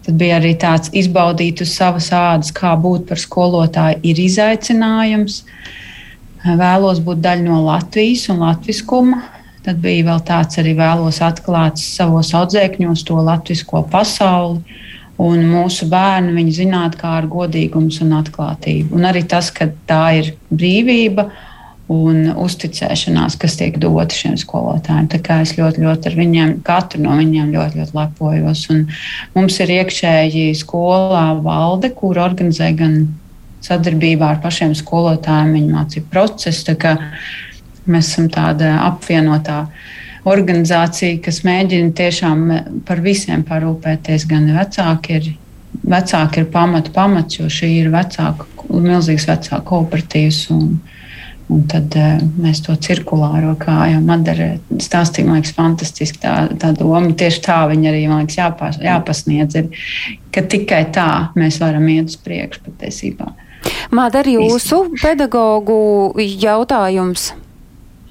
Tad 0.05 0.17
bija 0.17 0.39
arī 0.39 0.55
tāds 0.57 0.89
izbaudīt 0.95 1.61
uz 1.61 1.75
savas 1.75 2.09
ādas, 2.15 2.51
kā 2.55 2.73
būt 2.79 3.07
par 3.09 3.19
skolotāju, 3.21 3.99
ir 4.03 4.21
izaicinājums. 4.23 5.43
Vēlos 6.45 7.01
būt 7.03 7.19
daļa 7.21 7.45
no 7.45 7.61
Latvijas 7.67 8.29
un 8.31 8.41
latviskuma. 8.45 9.21
Tad 9.65 9.81
bija 9.83 10.07
vēl 10.07 10.21
tāds 10.25 10.57
arī 10.57 10.71
vēlos 10.77 11.19
atklāt 11.21 11.77
savos 11.77 12.31
audzēkņos 12.33 13.03
to 13.05 13.19
latvisko 13.21 13.83
pasauli 13.91 14.63
un 15.19 15.43
mūsu 15.51 15.89
bērni 15.91 16.33
viņi 16.37 16.55
zinātu, 16.61 16.99
kā 17.01 17.17
ar 17.19 17.27
godīgumu 17.29 17.91
un 18.05 18.17
atklātību. 18.21 18.95
Un 18.95 19.07
arī 19.09 19.25
tas, 19.27 19.51
ka 19.51 19.67
tā 19.89 20.03
ir 20.21 20.33
brīvība 20.49 21.27
un 21.89 22.29
uzticēšanās, 22.37 23.35
kas 23.41 23.57
tiek 23.57 23.79
dota 23.81 24.13
šiem 24.13 24.35
skolotājiem. 24.39 25.07
Tā 25.09 25.19
kā 25.25 25.39
es 25.43 25.55
ļoti, 25.57 25.81
ļoti 25.83 26.11
ar 26.11 26.17
viņiem, 26.19 26.51
katru 26.65 27.01
no 27.03 27.15
viņiem 27.17 27.49
ļoti, 27.55 27.81
ļoti 27.81 27.97
lepojos. 27.97 28.65
Un 28.73 28.83
mums 29.35 29.57
ir 29.63 29.73
iekšēji 29.79 30.51
skolā 30.59 31.31
valde, 31.43 31.89
kur 31.97 32.21
organizē 32.21 32.71
gan 32.77 33.01
sadarbībā 33.65 34.35
ar 34.35 34.43
pašiem 34.43 34.75
skolotājiem 34.77 35.55
viņu 35.57 35.73
mācību 35.75 36.13
procesu. 36.13 36.77
Mēs 37.89 38.11
esam 38.11 38.29
tāda 38.29 38.75
apvienotā 38.85 39.63
organizācija, 40.27 41.19
kas 41.23 41.43
mēģina 41.47 41.93
tiešām 41.95 42.45
par 42.87 43.03
visiem 43.05 43.45
parūpēties. 43.47 44.27
Gan 44.29 44.49
vecāki 44.55 45.17
ir, 45.19 45.31
vecāki 45.87 46.43
ir 46.43 46.49
pamatu 46.53 46.93
pamats, 46.95 47.39
jo 47.39 47.49
šī 47.51 47.71
ir 47.83 47.91
vecāku, 47.93 48.47
milzīgs 48.69 49.29
vecāku 49.29 49.67
kooperatīvs. 49.73 50.47
Un, 50.55 50.79
Un 51.49 51.63
tad 51.65 51.95
uh, 51.97 52.19
mēs 52.37 52.59
to 52.61 52.75
cirkulāro, 52.77 53.55
kā 53.57 53.87
jau 53.89 54.01
Madara 54.05 54.51
stāstīja, 54.69 55.25
man 55.25 55.39
liekas, 55.39 55.55
fantastiski 55.57 56.21
tā, 56.21 56.33
tā 56.61 56.69
doma. 56.77 57.09
Tieši 57.17 57.41
tā 57.41 57.63
viņa 57.71 57.89
arī, 57.89 58.03
man 58.05 58.21
liekas, 58.21 58.37
jāpas, 58.37 58.77
jāpasniedz, 58.83 59.57
ir, 59.57 59.79
ka 60.29 60.43
tikai 60.45 60.83
tā 60.93 61.07
mēs 61.33 61.57
varam 61.63 61.89
iet 61.89 62.13
uz 62.13 62.19
priekšu 62.21 62.61
patiesībā. 62.67 63.31
Madara, 63.97 64.29
jūsu 64.29 64.83
pedagoģu 65.01 65.79
jautājums? 66.45 67.31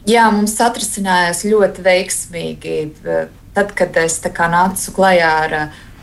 Jā, 0.08 0.28
mums 0.32 0.54
atrisinājās 0.64 1.42
ļoti 1.44 1.82
veiksmīgi. 1.84 2.76
Tad, 3.56 3.72
kad 3.76 3.96
es 4.00 4.16
nācu 4.24 4.94
klajā 4.96 5.32
ar, 5.44 5.56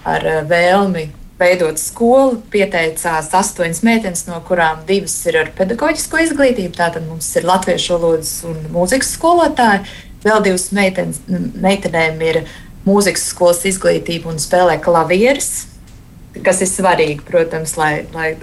ar 0.05 0.25
vēlmi 0.45 1.07
veidot 1.39 1.79
skolu, 1.81 2.37
pieteicās 2.53 3.31
astoņas 3.33 3.81
meitenes, 3.83 4.25
no 4.29 4.37
kurām 4.45 4.83
divas 4.87 5.15
ir 5.25 5.39
ar 5.41 5.49
pedagoģisko 5.57 6.21
izglītību. 6.21 6.75
Tātad 6.77 7.07
mums 7.07 7.31
ir 7.35 7.47
latviešu 7.49 7.97
valodas 7.97 8.35
un 8.47 8.61
mūzikas 8.75 9.15
skolotāji. 9.17 9.83
Vēl 10.25 10.45
divas 10.45 10.69
meitenes, 10.73 11.23
meitenēm 11.65 12.21
ir 12.29 12.41
mūzikas 12.85 13.25
skolas 13.33 13.65
izglītība 13.65 14.29
un 14.29 14.41
spēlē 14.41 14.77
klavieres. 14.85 15.65
Kas 16.45 16.61
ir 16.61 16.69
svarīgi, 16.69 17.23
protams, 17.25 17.73
lai, 17.79 18.05
lai 18.13 18.35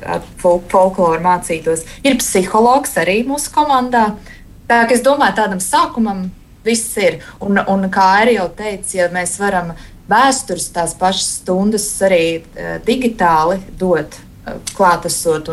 folkloru 0.43 1.23
mācītos. 1.23 1.87
Ir 2.03 2.19
psihologs 2.19 2.97
arī 2.99 3.21
mūsu 3.29 3.53
komandā. 3.55 4.09
Uh, 4.13 4.32
Tā 4.73 4.87
kā 4.89 4.95
es 4.97 5.03
domāju, 5.05 5.35
tādam 5.37 5.59
sākumam 5.61 6.23
viss 6.65 6.95
ir. 6.97 7.19
Un, 7.45 7.59
un 7.69 7.91
kā 7.93 8.07
arī 8.23 8.39
jau 8.39 8.47
teicu, 8.57 8.95
ja 8.97 9.11
mēs 9.13 9.35
varam 9.37 9.75
vēstures 10.09 10.71
tās 10.73 10.95
pašas 10.97 11.43
stundas 11.43 11.85
arī 12.07 12.23
uh, 12.41 12.79
digitāli 12.87 13.59
dot, 13.77 14.17
uh, 14.17 14.57
klātesot, 14.73 15.51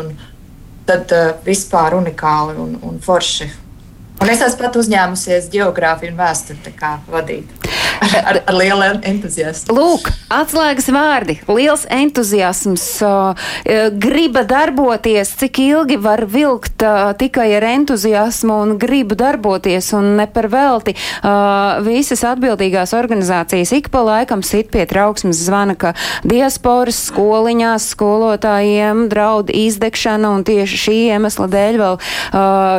tad 0.88 1.12
uh, 1.12 1.34
vispār 1.44 1.98
unikāli 1.98 2.56
un, 2.64 2.78
un 2.80 2.96
forši. 3.04 3.50
Un 4.20 4.28
es 4.28 4.42
esmu 4.44 4.60
pat 4.60 4.76
uzņēmusies 4.76 5.48
geogrāfiju 5.52 6.12
un 6.12 6.18
vēsturi 6.20 6.76
vadīt. 7.08 7.56
Ar, 8.00 8.38
ar 8.48 8.56
lielu 8.56 8.86
entuziasmu. 9.04 9.74
Lūk, 9.76 10.06
atslēgas 10.32 10.88
vārdi. 10.92 11.36
Liels 11.48 11.82
entuziasms, 11.92 12.84
uh, 13.04 13.50
griba 14.00 14.42
darboties, 14.48 15.34
cik 15.40 15.60
ilgi 15.64 15.98
var 16.00 16.24
vilkt 16.28 16.80
tikai 17.20 17.48
ar 17.58 17.66
entuziasmu 17.74 18.56
un 18.64 18.74
gribu 18.80 19.16
darboties 19.18 19.92
un 19.96 20.14
ne 20.16 20.26
par 20.30 20.48
velti. 20.52 20.94
Visas 21.84 22.24
atbildīgās 22.26 22.94
organizācijas 22.96 23.72
ik 23.76 23.90
pa 23.92 24.02
laikam 24.06 24.44
sit 24.46 24.70
pie 24.72 24.86
trauksmes 24.88 25.40
zvana, 25.44 25.76
ka 25.76 25.92
diasporas 26.24 26.98
skoliņās 27.10 27.90
skolotājiem 27.94 29.06
draud 29.12 29.52
izdegšana 29.52 30.32
un 30.38 30.46
tieši 30.48 30.80
šī 30.86 30.96
iemesla 31.12 31.50
dēļ 31.52 31.80
vēl 31.84 32.00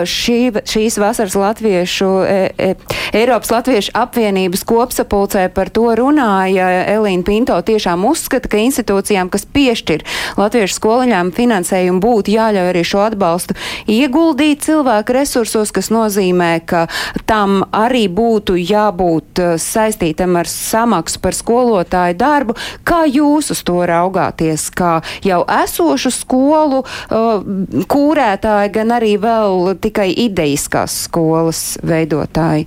šī, 0.09 0.39
šīs 0.73 0.97
vasaras 1.01 1.30
vasaras 1.35 1.35
latviešu, 1.35 2.23
e, 2.23 2.49
e, 2.57 2.75
Eiropas 3.13 3.51
Latviešu 3.51 3.91
apvienības 3.93 4.63
kopsapulcē 4.63 5.49
par 5.53 5.69
to 5.69 5.95
runāja. 5.95 6.85
Elīna 6.87 7.23
Pinto 7.23 7.55
tiešām 7.61 8.05
uzskata, 8.05 8.47
ka 8.47 8.57
institūcijām, 8.57 9.29
kas 9.29 9.45
piešķir 9.45 10.03
latviešu 10.37 10.75
skoliņām 10.75 11.31
finansējumu, 11.31 11.99
būtu 12.01 12.31
jāļauj 12.31 12.69
arī 12.71 12.83
šo 12.83 13.03
atbalstu 13.05 13.55
ieguldīt 13.87 14.63
cilvēku 14.63 15.13
resursos, 15.13 15.71
kas 15.71 15.91
nozīmē, 15.91 16.61
ka 16.65 16.87
tam 17.25 17.63
arī 17.71 18.07
būtu 18.07 18.55
jābūt 18.55 19.39
e, 19.39 19.49
saistītam 19.57 20.35
ar 20.39 20.47
samaksu 20.47 21.19
par 21.21 21.35
skolotāju 21.35 22.17
darbu. 22.17 22.55
Kā 22.83 23.03
jūs 23.07 23.51
uz 23.51 23.63
to 23.63 23.83
raugāties, 23.85 24.69
kā 24.71 25.01
jau 25.23 25.43
esošu 25.51 26.11
skolu 26.11 26.81
uh, 26.81 27.43
kūrētāji, 27.91 28.71
gan 28.73 28.93
arī 28.95 29.15
vēl 29.21 29.75
tikai 29.81 30.09
idejiskās 30.25 30.95
skolas? 31.05 31.20
Skolas 31.21 31.77
veidotāji. 31.85 32.65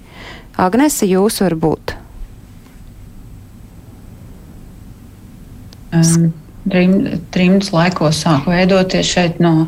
Agnese, 0.61 1.07
jūs 1.11 1.41
varbūt? 1.43 1.97
Um, 5.95 6.33
Trimdas 6.65 7.73
laikos 7.75 8.23
sāku 8.23 8.55
veidoties 8.55 9.11
šeit 9.11 9.41
no, 9.43 9.67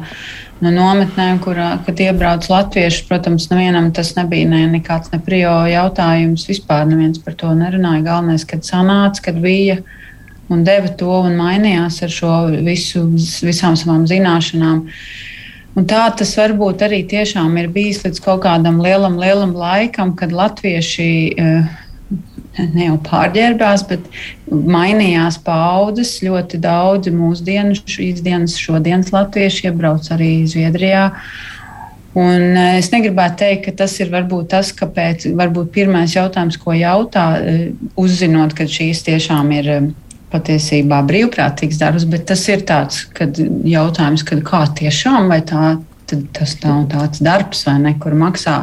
no 0.62 0.72
nometnēm, 0.72 1.43
kurā, 1.43 1.74
kad 1.87 2.01
iebrauc 2.01 2.47
latvieši. 2.49 3.05
Protams, 3.11 3.51
nevienam 3.51 3.91
tas 3.95 4.14
nebija 4.16 4.49
ne, 4.49 4.64
nekāds 4.78 5.12
ne 5.12 5.20
prio 5.22 5.59
jautājums. 5.70 6.47
Vispār 6.49 6.87
neviens 6.89 7.20
par 7.22 7.37
to 7.39 7.51
nerunāja. 7.59 8.07
Galvenais, 8.07 8.47
kad 8.49 8.64
sanāca, 8.66 9.28
kad 9.28 9.43
bija 9.43 9.80
un 10.49 10.62
deva 10.66 10.93
to 10.95 11.11
un 11.26 11.34
mainījās 11.39 12.05
ar 12.07 12.14
šo 12.14 12.34
visu, 12.64 13.09
visām 13.43 13.74
savām 13.78 14.07
zināšanām. 14.07 14.84
Uh, 14.87 15.34
Un 15.76 15.84
tā 15.84 16.06
tas 16.16 16.30
varbūt 16.38 16.86
arī 16.86 17.02
tiešām 17.08 17.56
ir 17.60 17.66
bijis 17.72 18.00
līdz 18.04 18.22
kaut 18.24 18.46
kādam 18.46 18.78
lielam, 18.80 19.18
lielam 19.20 19.52
laikam, 19.56 20.14
kad 20.16 20.32
latvieši 20.32 21.08
eh, 21.36 21.66
ne 22.62 22.86
jau 22.86 22.96
pārģērbās, 23.04 23.84
bet 23.90 24.06
mainījās 24.48 25.36
paudzes. 25.44 26.14
Ļoti 26.24 26.62
daudzi 26.64 27.12
mūsdienu, 27.12 27.76
šīs 27.84 28.24
dienas, 28.24 28.56
šodienas 28.60 29.12
latvieši 29.12 29.68
iebrauc 29.68 30.08
arī 30.16 30.30
Zviedrijā. 30.48 31.10
Un 32.16 32.56
es 32.56 32.88
negribētu 32.94 33.42
teikt, 33.42 33.66
ka 33.66 33.76
tas 33.82 33.98
ir 34.00 34.08
varbūt 34.08 34.48
tas, 34.54 34.70
kāpēc 34.72 35.28
varbūt 35.36 35.68
pirmais 35.74 36.16
jautājums, 36.16 36.56
ko 36.56 36.72
jautā, 36.72 37.26
uzzinot, 38.00 38.56
ka 38.56 38.64
šīs 38.64 39.04
tiešām 39.04 39.52
ir 39.58 39.72
patiesībā 40.32 41.02
brīvprātīgs 41.06 41.78
darbs, 41.80 42.06
bet 42.10 42.26
tas 42.30 42.42
ir 42.50 42.64
tāds 42.66 43.04
kad 43.16 43.38
jautājums, 43.38 44.24
kad 44.26 44.42
kā 44.46 44.64
tiešām 44.78 45.30
vai 45.30 45.40
tā, 45.46 45.76
tas 46.06 46.56
nav 46.64 46.86
tāds 46.92 47.22
darbs 47.24 47.64
vai 47.66 47.78
nekur 47.84 48.16
maksā. 48.18 48.62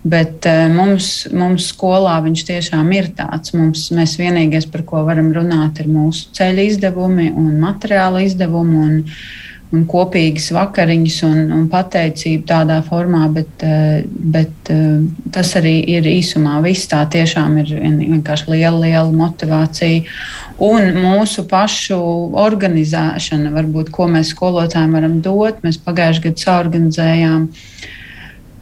Bet 0.00 0.46
mums, 0.72 1.26
mums 1.36 1.66
skolā 1.74 2.14
viņš 2.24 2.44
tiešām 2.48 2.88
ir 2.96 3.10
tāds. 3.18 3.52
Mums, 3.52 3.90
mēs 3.92 4.16
vienīgais, 4.20 4.64
par 4.72 4.86
ko 4.88 5.02
varam 5.04 5.28
runāt, 5.36 5.82
ir 5.82 5.90
mūsu 5.92 6.30
ceļu 6.36 6.64
izdevumi 6.70 7.28
un 7.36 7.58
materiāla 7.60 8.24
izdevumi. 8.24 8.80
Un, 8.80 9.02
un 9.74 9.84
kopīgas 9.90 10.48
vakariņas 10.54 11.16
un, 11.28 11.38
un 11.54 11.66
pateicību 11.70 12.46
tādā 12.48 12.80
formā, 12.86 13.26
bet, 13.34 13.64
eh, 13.66 14.02
bet 14.06 14.72
eh, 14.72 14.98
tas 15.34 15.54
arī 15.60 15.76
ir 15.94 16.08
īsumā 16.10 16.58
viss. 16.64 16.90
Tā 16.90 17.04
tiešām 17.10 17.60
ir 17.62 17.74
vienkārši 17.78 18.50
liela, 18.54 18.78
liela 18.82 19.10
motivācija. 19.14 20.02
Un 20.60 20.90
mūsu 21.00 21.46
pašu 21.48 22.00
organizēšana, 22.36 23.54
varbūt, 23.54 23.94
ko 23.94 24.10
mēs 24.12 24.34
skolotājiem 24.34 24.98
varam 24.98 25.20
dot. 25.24 25.62
Mēs 25.64 25.80
pagājušajā 25.86 26.26
gadā 26.26 26.44
saorganizējām 26.44 27.46
uh, 27.46 27.64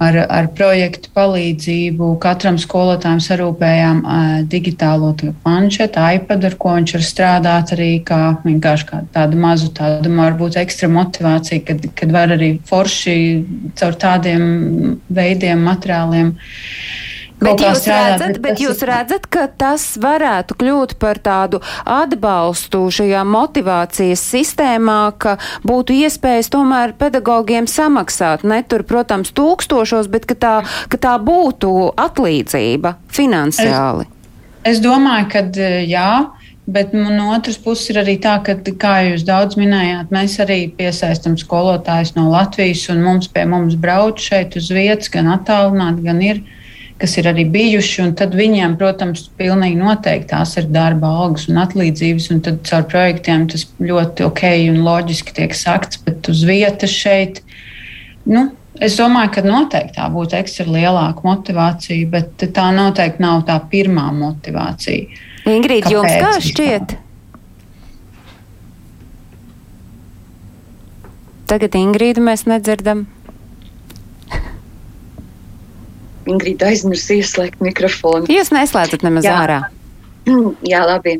ar, 0.02 0.18
ar 0.28 0.48
projektu 0.56 1.10
palīdzību. 1.16 2.10
Katram 2.22 2.58
skolotājam 2.60 3.20
sarūpējām 3.22 4.02
uh, 4.02 4.28
digitālo 4.50 5.12
planšetu, 5.18 6.04
iPad, 6.18 6.46
ar 6.48 6.56
ko 6.60 6.74
viņš 6.76 6.94
var 6.96 7.06
strādāt 7.08 7.74
arī 7.76 7.90
kā 8.06 8.20
vienkārši 8.44 8.88
kā 8.88 9.02
tādu 9.14 9.40
mazu, 9.42 9.72
tādu 9.76 10.12
varbūt 10.14 10.60
ekstra 10.62 10.90
motivāciju, 10.92 11.64
kad, 11.68 11.90
kad 11.98 12.14
var 12.14 12.34
arī 12.36 12.54
forši 12.68 13.18
caur 13.78 13.98
tādiem 13.98 14.48
veidiem, 15.08 15.62
materiāliem 15.66 16.34
Bet 17.38 17.60
jūs, 17.62 17.82
strādāt, 17.84 18.22
redzat, 18.22 18.38
bet, 18.42 18.60
jūs 18.62 18.80
redzat, 18.88 19.26
ka 19.30 19.44
tas 19.60 19.84
varētu 20.02 20.56
kļūt 20.58 20.96
par 20.98 21.20
tādu 21.22 21.60
atbalstu 21.86 22.80
šajā 22.94 23.22
motivācijas 23.28 24.24
sistēmā, 24.32 24.98
ka 25.22 25.36
būtu 25.66 25.94
iespējas 26.02 26.50
tomēr 26.50 26.96
pedagogiem 26.98 27.70
samaksāt 27.70 28.42
ne 28.42 28.58
tur, 28.66 28.82
protams, 28.88 29.30
tūkstošos, 29.38 30.10
bet 30.10 30.26
ka 30.26 30.34
tā, 30.34 30.56
ka 30.90 30.98
tā 30.98 31.14
būtu 31.22 31.92
atlīdzība 31.94 32.96
finansiāli. 33.14 34.08
Es, 34.64 34.74
es 34.74 34.82
domāju, 34.84 35.30
ka 35.36 35.46
jā. 35.86 36.10
Bet 36.68 36.90
no 36.92 37.30
otras 37.32 37.56
puses 37.56 37.88
ir 37.88 38.02
arī 38.02 38.18
tā, 38.20 38.34
ka, 38.44 38.52
kā 38.76 38.98
jūs 39.06 39.22
daudz 39.24 39.56
minējāt, 39.56 40.10
mēs 40.12 40.34
arī 40.44 40.58
piesaistām 40.76 41.38
skolotājus 41.40 42.12
no 42.18 42.26
Latvijas, 42.28 42.82
un 42.92 43.00
mums 43.06 43.30
pie 43.32 43.46
mums 43.48 43.78
brauc 43.80 44.20
šeit 44.20 44.58
uz 44.60 44.68
vietas, 44.68 45.08
gan 45.08 45.30
attālināti, 45.32 46.04
gan 46.04 46.20
ir 46.20 46.42
uh, 46.42 46.57
kas 46.98 47.16
ir 47.20 47.28
arī 47.30 47.44
bijuši. 47.52 48.08
Tad 48.18 48.36
viņiem, 48.38 48.76
protams, 48.80 49.26
pilnīgi 49.38 49.78
noteikti 49.78 50.32
tās 50.34 50.56
ir 50.60 50.68
darba 50.74 51.10
algas 51.24 51.48
un 51.50 51.60
atlīdzības. 51.62 52.30
Un 52.34 52.44
tad 52.46 52.62
caur 52.68 52.86
projektiem 52.90 53.48
tas 53.50 53.66
ļoti 53.78 54.26
ok 54.28 54.44
un 54.72 54.80
loģiski 54.86 55.36
tiek 55.40 55.56
sakts, 55.56 56.00
bet 56.06 56.30
uz 56.30 56.44
vietas 56.48 56.94
šeit. 56.94 57.42
Nu, 58.28 58.50
Es 58.78 58.94
domāju, 58.94 59.32
ka 59.34 59.42
noteikti 59.42 59.96
tā 59.96 60.04
būtu 60.12 60.36
ekstra 60.38 60.68
lielāka 60.70 61.24
motivācija, 61.26 62.06
bet 62.12 62.44
tā 62.54 62.68
noteikti 62.70 63.24
nav 63.24 63.40
tā 63.48 63.56
pirmā 63.72 64.04
motivācija. 64.14 65.18
Ingrīda, 65.50 65.90
jums 65.90 66.14
kā 66.14 66.36
šķiet? 66.44 66.94
Tagad 71.48 71.78
Ingrīdu 71.80 72.22
mēs 72.22 72.44
nedzirdam. 72.46 73.06
Ingrīda 76.28 76.72
aizmirst 76.72 77.12
ieslēgt 77.14 77.62
mikrofonu. 77.64 78.28
Jūs 78.32 78.52
neslēdzat 78.54 79.04
nemaz 79.06 79.26
Jā. 79.26 79.36
ārā. 79.44 79.60
Jā, 80.72 80.82
labi. 80.88 81.18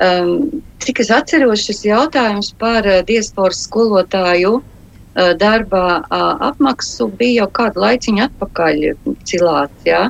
Um, 0.00 0.62
cik 0.80 1.02
es 1.02 1.10
atceros, 1.12 1.64
šis 1.66 1.82
jautājums 1.84 2.54
par 2.60 2.86
uh, 2.88 3.00
diasporas 3.06 3.66
skolotāju 3.66 4.54
uh, 4.60 5.32
darba 5.40 5.82
uh, 6.00 6.30
apmaksu 6.50 7.10
bija 7.20 7.42
jau 7.42 7.50
kādu 7.60 7.82
laiciņu 7.84 8.24
atpakaļ 8.28 8.86
cilāts, 9.28 9.84
jā. 9.88 10.06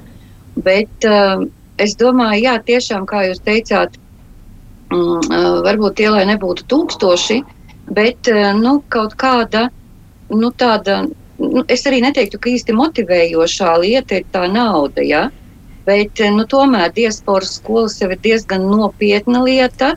Bet 0.62 1.08
uh, 1.08 1.42
es 1.82 1.96
domāju, 1.98 2.44
jā, 2.46 2.54
tiešām, 2.70 3.06
kā 3.10 3.24
jūs 3.26 3.42
teicāt, 3.46 3.98
um, 4.94 5.18
uh, 5.18 5.58
varbūt 5.66 5.98
tie, 5.98 6.10
lai 6.14 6.22
nebūtu 6.30 6.68
tūkstoši, 6.70 7.40
bet, 7.90 8.30
uh, 8.30 8.52
nu, 8.58 8.78
kaut 8.94 9.18
kāda, 9.18 9.68
nu, 10.30 10.52
tāda 10.54 11.02
nu, 11.40 11.64
es 11.68 11.86
arī 11.88 12.00
neteiktu, 12.04 12.38
ka 12.40 12.52
īsti 12.52 12.76
motivējošā 12.76 13.72
lieta 13.82 14.20
ir 14.20 14.26
tā 14.34 14.44
nauda. 14.52 15.04
Ja? 15.04 15.22
Bet 15.86 16.20
nu, 16.36 16.44
tomēr 16.48 16.92
diasporas 16.96 17.56
skolas 17.58 17.98
jau 18.00 18.10
ir 18.12 18.20
diezgan 18.22 18.68
nopietna 18.70 19.42
lieta. 19.46 19.94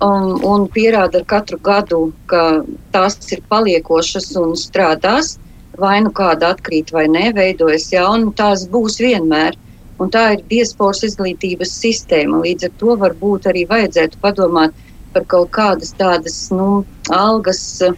Un, 0.00 0.38
un 0.48 0.64
pierāda 0.72 1.20
ar 1.20 1.26
katru 1.28 1.58
gadu, 1.60 1.98
ka 2.30 2.62
tās 2.94 3.18
ir 3.34 3.42
paliekošas 3.52 4.30
un 4.40 4.54
strādās. 4.56 5.34
Vai 5.80 5.98
nu 6.04 6.12
kāda 6.12 6.54
atkrīt 6.54 6.90
vai 6.92 7.06
nē, 7.08 7.30
veidojas 7.36 7.90
jauna, 7.92 8.32
tās 8.36 8.64
būs 8.72 8.98
vienmēr. 9.00 9.58
Un 10.00 10.08
tā 10.12 10.22
ir 10.34 10.44
diasporas 10.48 11.04
izglītības 11.04 11.74
sistēma. 11.82 12.40
Līdz 12.46 12.70
ar 12.70 12.72
to 12.80 12.96
varbūt 13.02 13.50
arī 13.52 13.66
vajadzētu 13.68 14.20
padomāt 14.24 14.76
par 15.12 15.26
kaut 15.28 15.50
kādas 15.52 15.92
tādas 15.98 16.38
nu, 16.54 16.86
algas 17.12 17.60
uh, 17.84 17.92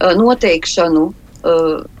noteikšanu 0.00 1.10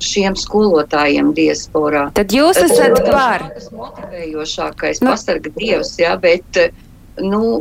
šiem 0.02 0.36
skolotājiem 0.38 1.32
diasporā. 1.36 2.08
Tad 2.16 2.34
jūs 2.34 2.58
esat 2.62 2.98
uh, 3.00 3.10
par? 3.12 3.46
Tas 3.54 3.70
motivējošākais, 3.74 5.02
nu. 5.02 5.12
pasarga 5.12 5.52
Dievs, 5.56 5.94
jā, 6.00 6.14
bet, 6.22 6.60
uh, 6.62 7.22
nu, 7.22 7.58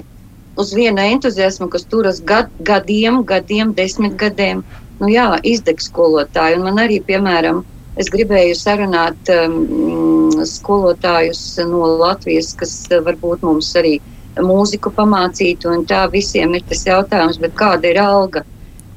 uz 0.57 0.73
viena 0.75 1.05
entuziasma, 1.11 1.69
kas 1.71 1.85
turas 1.91 2.21
gad, 2.23 2.49
gadiem, 2.65 3.21
gadiem, 3.27 3.73
desmit 3.75 4.15
gadiem, 4.19 4.63
nu 5.01 5.11
jā, 5.11 5.29
izdeg 5.43 5.83
skolotāji. 5.83 6.59
Un 6.59 6.67
man 6.69 6.81
arī, 6.85 7.01
piemēram, 7.03 7.63
es 7.99 8.09
gribēju 8.11 8.55
sarunāt 8.59 9.31
um, 9.35 10.41
skolotājus 10.47 11.43
no 11.69 11.85
Latvijas, 11.99 12.53
kas 12.59 12.75
varbūt 12.91 13.43
mums 13.47 13.71
arī 13.79 13.97
mūziku 14.41 14.91
pamācītu, 14.95 15.71
un 15.71 15.85
tā 15.87 16.05
visiem 16.11 16.57
ir 16.57 16.65
tas 16.67 16.83
jautājums, 16.87 17.39
bet 17.39 17.55
kāda 17.55 17.91
ir 17.91 18.01
alga? 18.01 18.43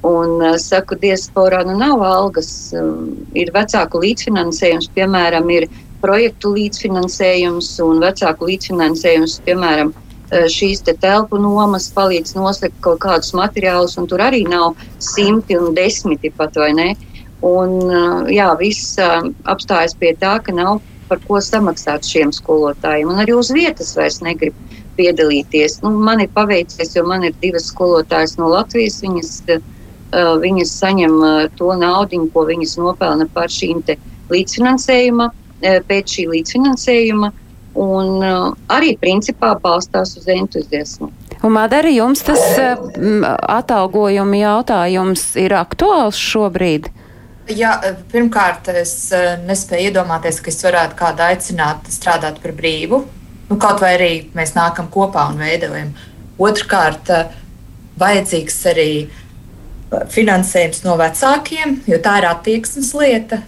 Un 0.07 0.39
uh, 0.39 0.55
saku, 0.63 0.95
diasporā 0.95 1.65
nu 1.67 1.75
nav 1.79 2.03
algas, 2.07 2.71
um, 2.79 3.17
ir 3.35 3.51
vecāku 3.51 3.99
līdzfinansējums, 4.05 4.93
piemēram, 4.95 5.49
ir 5.51 5.67
projektu 5.99 6.53
līdzfinansējums 6.55 7.73
un 7.83 7.99
vecāku 8.05 8.47
līdzfinansējums, 8.47 9.41
piemēram, 9.49 9.91
uh, 9.91 10.45
šīs 10.55 10.85
te 10.87 10.95
telpu 11.03 11.41
nomas 11.43 11.89
palīdz 11.97 12.37
nosakt 12.39 12.79
kaut 12.85 13.01
kādus 13.03 13.35
materiālus, 13.35 13.97
un 13.99 14.07
tur 14.07 14.23
arī 14.23 14.45
nav 14.47 14.79
simti 15.03 15.59
un 15.59 15.75
desmiti 15.75 16.31
pat 16.31 16.55
vai 16.63 16.71
ne. 16.79 16.93
Un, 17.43 17.75
uh, 17.91 18.31
jā, 18.31 18.53
viss 18.61 18.95
apstājas 19.03 19.97
pie 19.99 20.13
tā, 20.21 20.37
ka 20.43 20.55
nav 20.55 20.79
par 21.09 21.19
ko 21.27 21.41
samaksāt 21.43 22.07
šiem 22.07 22.31
skolotājiem, 22.37 23.11
un 23.11 23.19
arī 23.25 23.35
uz 23.35 23.51
vietas 23.51 23.97
vairs 23.99 24.21
negrib 24.23 24.55
piedalīties. 24.99 25.81
Nu, 25.83 25.91
man 26.07 26.23
ir 26.23 26.31
paveicies, 26.35 26.95
jo 26.95 27.03
man 27.09 27.27
ir 27.27 27.35
divas 27.43 27.71
skolotājas 27.73 28.37
no 28.39 28.51
Latvijas. 28.53 29.01
Viņas, 29.03 29.33
Eh, 29.49 29.61
viņas 30.13 30.73
saņem 30.81 31.19
eh, 31.25 31.49
to 31.57 31.75
naudu, 31.77 32.23
ko 32.33 32.47
viņas 32.49 32.79
nopelna 32.81 33.29
par 33.33 33.49
šīm 33.53 33.83
līdzfinansējuma, 34.31 35.31
eh, 35.63 35.81
pēc 35.89 36.17
šī 36.17 36.29
līdzfinansējuma, 36.33 37.33
un 37.79 38.25
arī 38.69 38.97
principā 38.99 39.53
balstās 39.61 40.17
uz 40.17 40.27
entuziasmu. 40.27 41.13
Un, 41.43 41.53
Madara, 41.53 41.89
jums 41.89 42.25
tas 42.27 42.41
atalgojuma 42.59 44.41
jautājums 44.41 45.37
ir 45.39 45.55
aktuāls 45.55 46.19
šobrīd? 46.19 46.89
Jā, 47.55 47.77
pirmkārt, 48.11 48.67
es 48.75 49.13
nespēju 49.47 49.93
iedomāties, 49.93 50.41
ka 50.43 50.51
es 50.51 50.59
varētu 50.65 50.99
kādu 50.99 51.25
aicināt 51.29 51.87
strādāt 51.93 52.43
par 52.43 52.57
brīvu. 52.59 53.05
Nu, 53.49 53.61
kaut 53.63 53.79
vai 53.85 53.95
arī 53.95 54.11
mēs 54.35 54.57
nākam 54.59 54.91
kopā 54.91 55.29
un 55.31 55.39
veidojam. 55.39 55.95
Otrkārt, 56.43 57.13
vajadzīgs 58.01 58.59
arī 58.73 58.91
uh, 59.05 59.23
finansējums 60.13 60.83
no 60.85 60.97
vecākiem, 61.01 61.79
jo 61.89 61.99
tā 62.05 62.19
ir 62.21 62.29
attieksmes 62.29 62.93
lieta. 62.99 63.43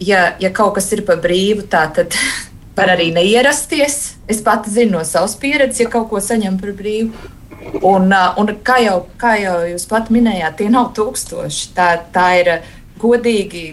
Ja, 0.00 0.30
ja 0.40 0.52
kaut 0.54 0.76
kas 0.78 0.88
ir 0.94 1.04
par 1.08 1.20
brīvu, 1.20 1.66
tā, 1.70 1.84
tad 1.94 2.16
var 2.78 2.94
arī 2.94 3.10
neierasties. 3.16 3.98
Es 4.30 4.40
pati 4.46 4.72
zinu 4.72 4.98
no 4.98 5.04
savas 5.04 5.36
pieredzes, 5.40 5.82
ja 5.84 5.90
kaut 5.92 6.08
ko 6.12 6.22
saņem 6.24 6.60
par 6.60 6.74
brīvu. 6.78 7.36
Un, 7.84 8.08
un 8.40 8.54
kā, 8.64 8.78
jau, 8.80 9.02
kā 9.20 9.34
jau 9.42 9.58
jūs 9.68 9.84
pat 9.90 10.08
minējāt, 10.14 10.56
tie 10.62 10.70
nav 10.72 10.94
tūkstoši. 10.96 11.74
Tā, 11.76 11.90
tā 12.14 12.30
ir 12.40 12.54
godīgi 13.02 13.66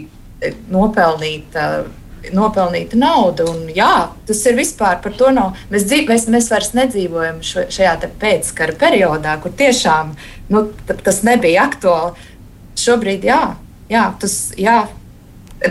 nopelnīta 0.70 1.70
nopelnīta 2.34 2.98
nauda. 2.98 3.46
Un, 3.48 3.68
jā, 3.74 4.08
tas 4.28 4.40
ir 4.48 4.58
vispār 4.58 4.98
par 5.04 5.14
to 5.18 5.30
nav. 5.34 5.56
Mēs, 5.72 5.86
dzīv, 5.88 6.06
mēs, 6.10 6.26
mēs 6.32 6.50
vairs 6.52 6.72
nedzīvojam 6.76 7.40
šo, 7.46 7.66
šajā 7.72 7.94
pēckara 8.20 8.76
periodā, 8.78 9.38
kur 9.42 9.54
tiešām 9.58 10.14
nu, 10.52 10.64
tas 10.86 11.22
nebija 11.26 11.66
aktuāli. 11.68 12.28
Šobrīd, 12.78 13.26
jā, 13.26 13.42
jā, 13.90 14.04
tas, 14.22 14.36
jā, 14.58 14.80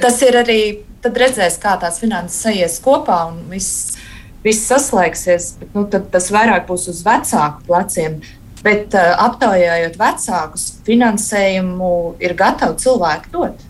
tas 0.03 0.21
ir 0.25 0.37
arī 0.41 0.59
tad 1.03 1.17
redzēs, 1.21 1.59
kā 1.61 1.77
tās 1.79 2.01
finanses 2.01 2.41
sajies 2.43 2.79
kopā 2.83 3.21
un 3.29 3.39
viss, 3.51 3.95
viss 4.43 4.67
saslēgsies. 4.69 5.53
Bet, 5.61 5.75
nu, 5.75 5.85
tas 5.87 6.31
vairāk 6.33 6.67
būs 6.69 6.89
uz 6.91 7.03
vecāku 7.05 7.63
pleciem. 7.69 8.19
Bet 8.65 8.95
uh, 8.97 9.13
aptaujājot 9.27 9.99
vecākus, 10.01 10.65
finansējumu 10.87 11.91
ir 12.23 12.33
gatavi 12.37 12.81
cilvēki 12.83 13.31
dot. 13.35 13.61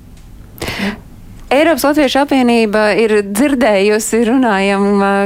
Nu. 0.63 0.95
Eiropas 1.47 1.85
Latviešu 1.87 2.19
apvienība 2.25 2.81
ir 2.99 3.11
dzirdējusi, 3.23 4.17
runājam, 4.27 4.81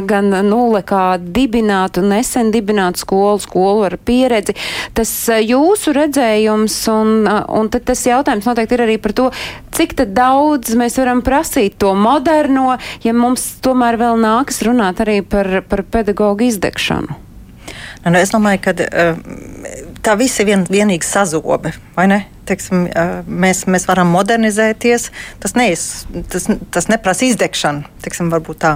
gan 0.05 0.27
nulle 0.45 0.83
kā 0.85 1.15
dibinātu, 1.17 2.03
nesen 2.05 2.51
dibinātu 2.53 3.01
skolu, 3.01 3.39
skolu 3.41 3.87
ar 3.87 3.95
pieredzi. 3.97 4.53
Tas 4.93 5.09
jūsu 5.41 5.95
redzējums 5.97 6.75
un, 6.93 7.25
un 7.25 7.71
tad 7.73 7.87
tas 7.89 8.05
jautājums 8.05 8.45
noteikti 8.45 8.77
ir 8.77 8.85
arī 8.85 8.99
par 9.01 9.17
to, 9.17 9.27
cik 9.73 9.97
daudz 10.13 10.77
mēs 10.77 10.99
varam 11.01 11.25
prasīt 11.25 11.79
to 11.81 11.95
moderno, 11.97 12.77
ja 13.01 13.17
mums 13.17 13.47
tomēr 13.65 13.97
vēl 13.97 14.21
nākas 14.21 14.61
runāt 14.69 15.01
arī 15.01 15.23
par, 15.25 15.63
par 15.65 15.81
pedagoģu 15.89 16.51
izdegšanu. 16.51 17.30
Nu, 18.05 18.17
es 18.17 18.31
domāju, 18.33 18.63
ka 18.65 18.73
tā 20.01 20.15
viss 20.17 20.41
ir 20.41 20.47
vien, 20.49 20.63
vienīgi 20.65 21.05
sazobe, 21.05 21.73
vai 21.95 22.07
ne? 22.09 22.19
Teiksim, 22.49 22.87
mēs, 23.29 23.63
mēs 23.69 23.85
varam 23.87 24.09
modernizēties, 24.11 25.05
tas, 25.43 25.53
neies, 25.55 25.83
tas, 26.33 26.47
tas 26.73 26.89
neprasa 26.89 27.27
izdegšanu, 27.27 27.85
teiksim, 28.03 28.31
varbūt 28.33 28.59
tā. 28.63 28.71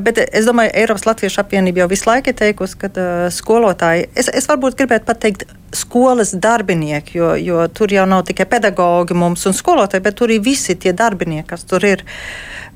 Bet 0.00 0.20
es 0.22 0.46
domāju, 0.48 0.72
Eiropas 0.78 1.08
Latviešu 1.08 1.42
apvienība 1.42 1.82
jau 1.82 1.88
visu 1.90 2.08
laiku 2.08 2.30
ir 2.30 2.38
teikusi, 2.38 2.78
ka 2.80 2.92
skolotāji, 3.34 4.06
es, 4.14 4.30
es 4.30 4.46
varbūt 4.48 4.78
gribētu 4.78 5.08
pateikt, 5.10 5.44
skolas 5.76 6.32
darbinieki, 6.38 7.18
jo, 7.18 7.34
jo 7.38 7.66
tur 7.74 7.92
jau 7.94 8.06
nav 8.08 8.24
tikai 8.30 8.46
pedagogi 8.50 9.18
mums 9.18 9.44
un 9.50 9.54
skolotāji, 9.58 10.06
bet 10.06 10.18
tur 10.18 10.30
ir 10.30 10.42
visi 10.46 10.78
tie 10.78 10.94
darbinieki, 10.96 11.48
kas 11.50 11.66
tur 11.66 11.84
ir. 11.86 12.06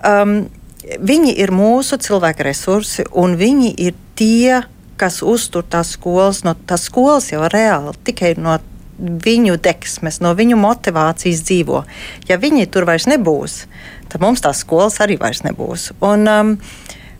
Um, 0.05 0.45
viņi 0.85 1.33
ir 1.41 1.55
mūsu 1.55 1.99
cilvēku 2.03 2.45
resursi, 2.45 3.07
un 3.17 3.39
viņi 3.41 3.73
ir 3.87 3.97
tie, 4.19 4.63
kas 5.05 5.21
uztur 5.25 5.67
tās 5.69 5.93
skolas, 5.99 6.43
no 6.47 6.55
tās 6.69 6.89
skolas 6.89 7.29
jau 7.33 7.45
reāli 7.53 7.93
tikai 8.09 8.35
no 8.41 8.57
viņu 8.99 9.59
deksmes, 9.61 10.21
no 10.25 10.33
viņu 10.39 10.57
motivācijas 10.61 11.43
dzīvo. 11.45 11.83
Ja 12.31 12.39
viņi 12.41 12.69
tur 12.73 12.87
vairs 12.89 13.09
nebūs, 13.11 13.65
tad 14.09 14.23
mums 14.25 14.45
tās 14.45 14.63
skolas 14.65 15.01
arī 15.05 15.19
vairs 15.21 15.43
nebūs. 15.45 15.91
Un, 16.05 16.29
um, 16.31 16.55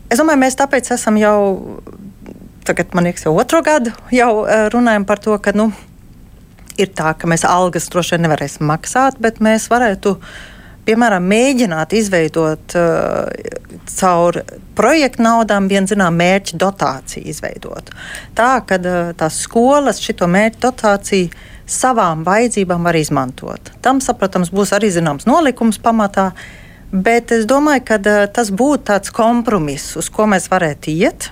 es 0.09 0.21
domāju, 0.21 0.41
mēs 0.45 0.57
tāpēc 0.61 0.93
esam 0.95 1.19
jau, 1.19 1.37
tagad 2.65 2.95
man 2.95 3.09
liekas, 3.09 3.27
jau 3.27 3.35
otro 3.35 3.61
gadu 3.65 3.93
jau 4.15 4.31
uh, 4.45 4.65
runājam 4.73 5.05
par 5.05 5.21
to, 5.21 5.35
ka 5.37 5.53
nu, 5.53 5.69
ir 6.79 6.89
tā, 6.95 7.13
ka 7.19 7.29
mēs 7.29 7.45
algas 7.47 7.91
droši 7.91 8.15
vien 8.15 8.25
nevarēsim 8.25 8.65
maksāt, 8.71 9.19
bet 9.21 9.43
mēs 9.43 9.67
varētu 9.71 10.15
uh, 10.15 10.33
piemēram, 10.85 11.25
mēģināt 11.29 11.93
izveidot 11.97 12.75
uh, 12.79 13.29
caur 13.89 14.39
projektu 14.77 15.23
naudām 15.25 15.69
vienu 15.71 15.89
zinām 15.89 16.17
mērķu 16.19 16.59
dotāciju 16.61 17.29
izveidot. 17.31 17.91
Tā, 18.37 18.51
ka 18.67 18.79
uh, 18.79 19.13
tās 19.17 19.41
skolas 19.45 20.01
šo 20.03 20.29
mērķu 20.31 20.61
dotāciju 20.67 21.31
savām 21.65 22.23
vajadzībām 22.25 22.85
var 22.85 22.97
izmantot. 22.99 23.73
Tam, 23.81 24.01
saprotams, 24.03 24.53
būs 24.53 24.75
arī 24.77 24.91
zināms 24.93 25.25
nolikums 25.29 25.81
pamatā, 25.81 26.31
bet 26.91 27.33
es 27.35 27.47
domāju, 27.49 27.85
ka 27.89 27.99
uh, 28.01 28.27
tas 28.31 28.53
būtu 28.53 28.89
tāds 28.91 29.13
kompromiss, 29.15 29.95
uz 29.99 30.11
ko 30.13 30.29
mēs 30.29 30.49
varētu 30.51 30.93
iet. 30.93 31.31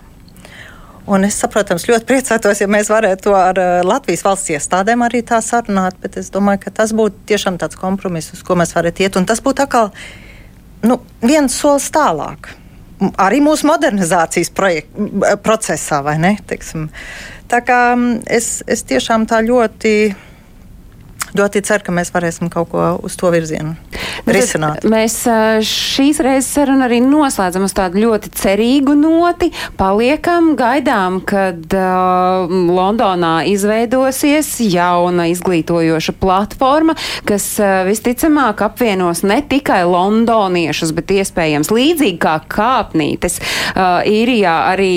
Un 1.12 1.28
es, 1.28 1.36
protams, 1.52 1.84
ļoti 1.90 2.08
priecātos, 2.08 2.62
ja 2.64 2.68
mēs 2.72 2.88
varētu 2.92 3.28
to 3.28 3.36
ar 3.36 3.60
uh, 3.60 3.82
Latvijas 3.84 4.24
valsts 4.24 4.54
iestādēm 4.56 5.04
arī 5.04 5.20
tā 5.28 5.42
sarunāt, 5.44 5.98
bet 6.00 6.16
es 6.22 6.32
domāju, 6.32 6.62
ka 6.64 6.76
tas 6.80 6.94
būtu 6.96 7.26
tiešām 7.34 7.60
tāds 7.60 7.80
kompromiss, 7.80 8.32
uz 8.36 8.44
ko 8.48 8.56
mēs 8.60 8.72
varētu 8.76 9.04
iet. 9.04 9.20
Un 9.20 9.28
tas 9.28 9.44
būtu 9.44 9.66
atkal 9.66 9.92
nu, 10.88 11.02
viens 11.24 11.56
solis 11.60 11.90
tālāk. 11.92 12.54
Arī 13.20 13.42
mūsu 13.44 13.68
modernizācijas 13.68 14.54
projekt, 14.56 14.94
procesā, 15.44 16.00
vai 16.06 16.16
ne? 16.24 16.38
Teiksim. 16.48 16.88
Tā 17.52 17.60
kā 17.68 17.80
es, 18.32 18.62
es 18.64 18.86
tiešām 18.88 19.28
tā 19.28 19.42
ļoti 19.44 20.14
ļoti 21.38 21.64
ceru, 21.66 21.88
ka 21.88 21.96
mēs 21.96 22.14
varēsim 22.14 22.52
kaut 22.54 22.72
ko 22.74 22.88
uz 23.04 23.18
to 23.20 23.32
virzienu 23.34 23.76
risināt. 24.28 24.86
Mēs 24.88 25.24
šīs 25.68 26.20
reizes 26.24 26.52
sarunu 26.54 26.86
arī 26.86 27.00
noslēdzam 27.04 27.66
uz 27.68 27.74
tādu 27.76 28.02
ļoti 28.04 28.32
cerīgu 28.38 28.96
noti. 28.98 29.50
Paliekam, 29.80 30.54
gaidām, 30.60 31.20
kad 31.28 31.74
uh, 31.78 32.50
Londonā 32.50 33.34
izveidosies 33.50 34.56
jauna 34.64 35.28
izglītojoša 35.32 36.16
platforma, 36.22 36.96
kas 37.28 37.48
uh, 37.62 37.82
visticamāk 37.88 38.64
apvienos 38.66 39.24
ne 39.28 39.40
tikai 39.50 39.82
londoniešus, 39.90 40.94
bet 40.96 41.14
iespējams 41.18 41.72
līdzīgi 41.74 42.20
kā 42.24 42.38
kāpnītes 42.54 43.40
uh, 43.40 44.04
īrijā 44.08 44.56
arī 44.74 44.94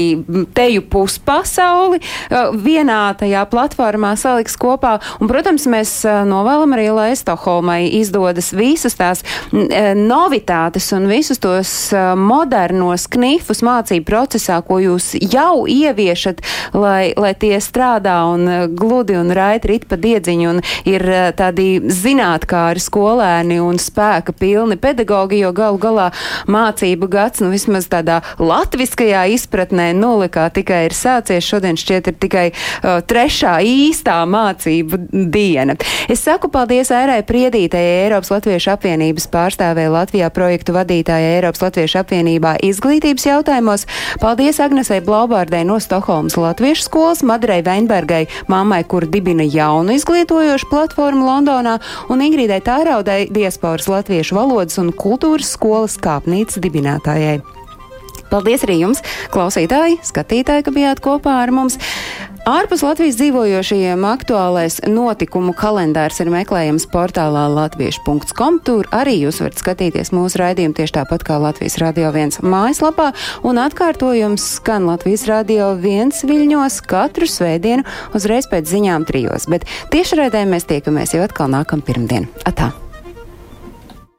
teju 0.56 0.84
puspasauli 0.92 2.02
uh, 2.02 2.52
vienā 2.52 3.00
tajā 3.18 3.46
platformā 3.50 4.14
saliks 4.20 4.58
kopā. 4.60 4.96
Un, 5.20 5.30
protams, 5.30 5.66
mēs 5.70 5.98
uh, 6.06 6.25
novēlam 6.28 6.74
arī, 6.76 6.88
lai 6.94 7.10
Stokholmai 7.16 7.86
izdodas 7.98 8.52
visas 8.56 8.96
tās 8.98 9.22
e, 9.52 9.94
novitātes 9.98 10.88
un 10.96 11.08
visus 11.10 11.40
tos 11.42 11.72
e, 11.92 12.02
modernos 12.18 13.06
knifus 13.12 13.62
mācību 13.66 14.06
procesā, 14.08 14.60
ko 14.66 14.78
jūs 14.82 15.12
jau 15.22 15.66
ieviešat, 15.70 16.42
lai, 16.76 17.12
lai 17.16 17.32
tie 17.38 17.56
strādā 17.62 18.18
un 18.32 18.46
e, 18.48 18.58
gludi 18.68 19.16
un 19.18 19.32
raiti 19.36 19.72
rit 19.72 19.86
pa 19.88 19.98
diedziņu 20.00 20.50
un 20.50 20.62
ir 20.88 21.04
tādi 21.38 21.68
zinātkāri 21.80 22.82
skolēni 22.82 23.58
un 23.62 23.80
spēka 23.82 24.34
pilni 24.36 24.78
pedagogi, 24.80 25.40
jo 25.42 25.52
galu 25.56 25.80
galā 25.82 26.10
mācību 26.50 27.08
gads, 27.10 27.42
nu 27.44 27.50
vismaz 27.52 27.88
tādā 27.90 28.20
latviskajā 28.38 29.26
izpratnē, 29.36 29.90
nulli 29.96 30.28
kā 30.32 30.48
tikai 30.54 30.84
ir 30.88 30.96
sācies, 30.96 31.46
šodien 31.46 31.78
šķiet 31.78 32.10
ir 32.10 32.18
tikai 32.22 32.46
uh, 32.52 33.00
trešā 33.06 33.56
īstā 33.66 34.18
mācību 34.30 35.00
diena. 35.32 35.76
Es 36.12 36.15
saku 36.20 36.48
paldies 36.52 36.90
Airai 36.94 37.22
Priedītējai 37.26 38.02
Eiropas 38.06 38.30
Latviešu 38.32 38.72
apvienības 38.74 39.26
pārstāvē 39.32 39.86
Latvijā 39.92 40.28
projektu 40.34 40.74
vadītājai 40.76 41.36
Eiropas 41.38 41.64
Latviešu 41.64 42.00
apvienībā 42.02 42.56
izglītības 42.66 43.26
jautājumos. 43.26 43.86
Paldies 44.22 44.60
Agnesei 44.62 45.02
Blaubārdai 45.04 45.64
no 45.68 45.80
Stokholmas 45.82 46.38
Latviešu 46.40 46.86
skolas, 46.88 47.24
Madrei 47.26 47.62
Veinbergai, 47.66 48.26
mammai, 48.52 48.82
kur 48.84 49.08
dibina 49.10 49.46
jaunu 49.46 49.96
izglītojošu 49.96 50.70
platformu 50.70 51.26
Londonā, 51.26 51.78
un 52.12 52.24
Ingrīdai 52.26 52.62
Tāraudai, 52.66 53.20
diasporas 53.32 53.90
latviešu 53.90 54.38
valodas 54.38 54.80
un 54.82 54.94
kultūras 54.94 55.56
skolas 55.56 56.00
kāpnīcas 56.02 56.62
dibinātājai. 56.62 57.55
Paldies 58.30 58.64
arī 58.66 58.80
jums, 58.82 59.02
klausītāji, 59.34 60.00
skatītāji, 60.06 60.66
ka 60.66 60.74
bijāt 60.74 61.02
kopā 61.04 61.40
ar 61.44 61.54
mums. 61.54 61.78
Ārpus 62.46 62.84
Latvijas 62.86 63.16
dzīvojošajiem 63.18 64.04
aktuālais 64.06 64.76
notikumu 64.86 65.50
kalendārs 65.58 66.20
ir 66.22 66.30
meklējams 66.30 66.86
portālā 66.92 67.48
latviešu.com. 67.50 68.60
Tur 68.62 68.86
arī 68.94 69.16
jūs 69.24 69.40
varat 69.42 69.58
skatīties 69.58 70.12
mūsu 70.14 70.38
raidījumu 70.44 70.78
tieši 70.78 70.94
tāpat 71.00 71.26
kā 71.26 71.40
Latvijas 71.42 71.80
Radio 71.82 72.12
1 72.14 72.38
mājaslapā, 72.46 73.10
un 73.42 73.58
atkārtojums 73.64 74.46
skan 74.60 74.86
Latvijas 74.86 75.26
Radio 75.26 75.72
1 75.74 76.22
viļņos 76.30 76.78
katru 76.86 77.26
svētdienu 77.26 77.82
uzreiz 78.14 78.46
pēc 78.46 78.70
ziņām 78.76 79.10
trijos, 79.10 79.50
bet 79.50 79.66
tiešraidē 79.90 80.46
mēs 80.46 80.70
tiekamies 80.70 81.18
jau 81.18 81.26
atkal 81.26 81.50
nākam 81.50 81.82
pirmdien. 81.82 82.30
Atā! 82.46 82.76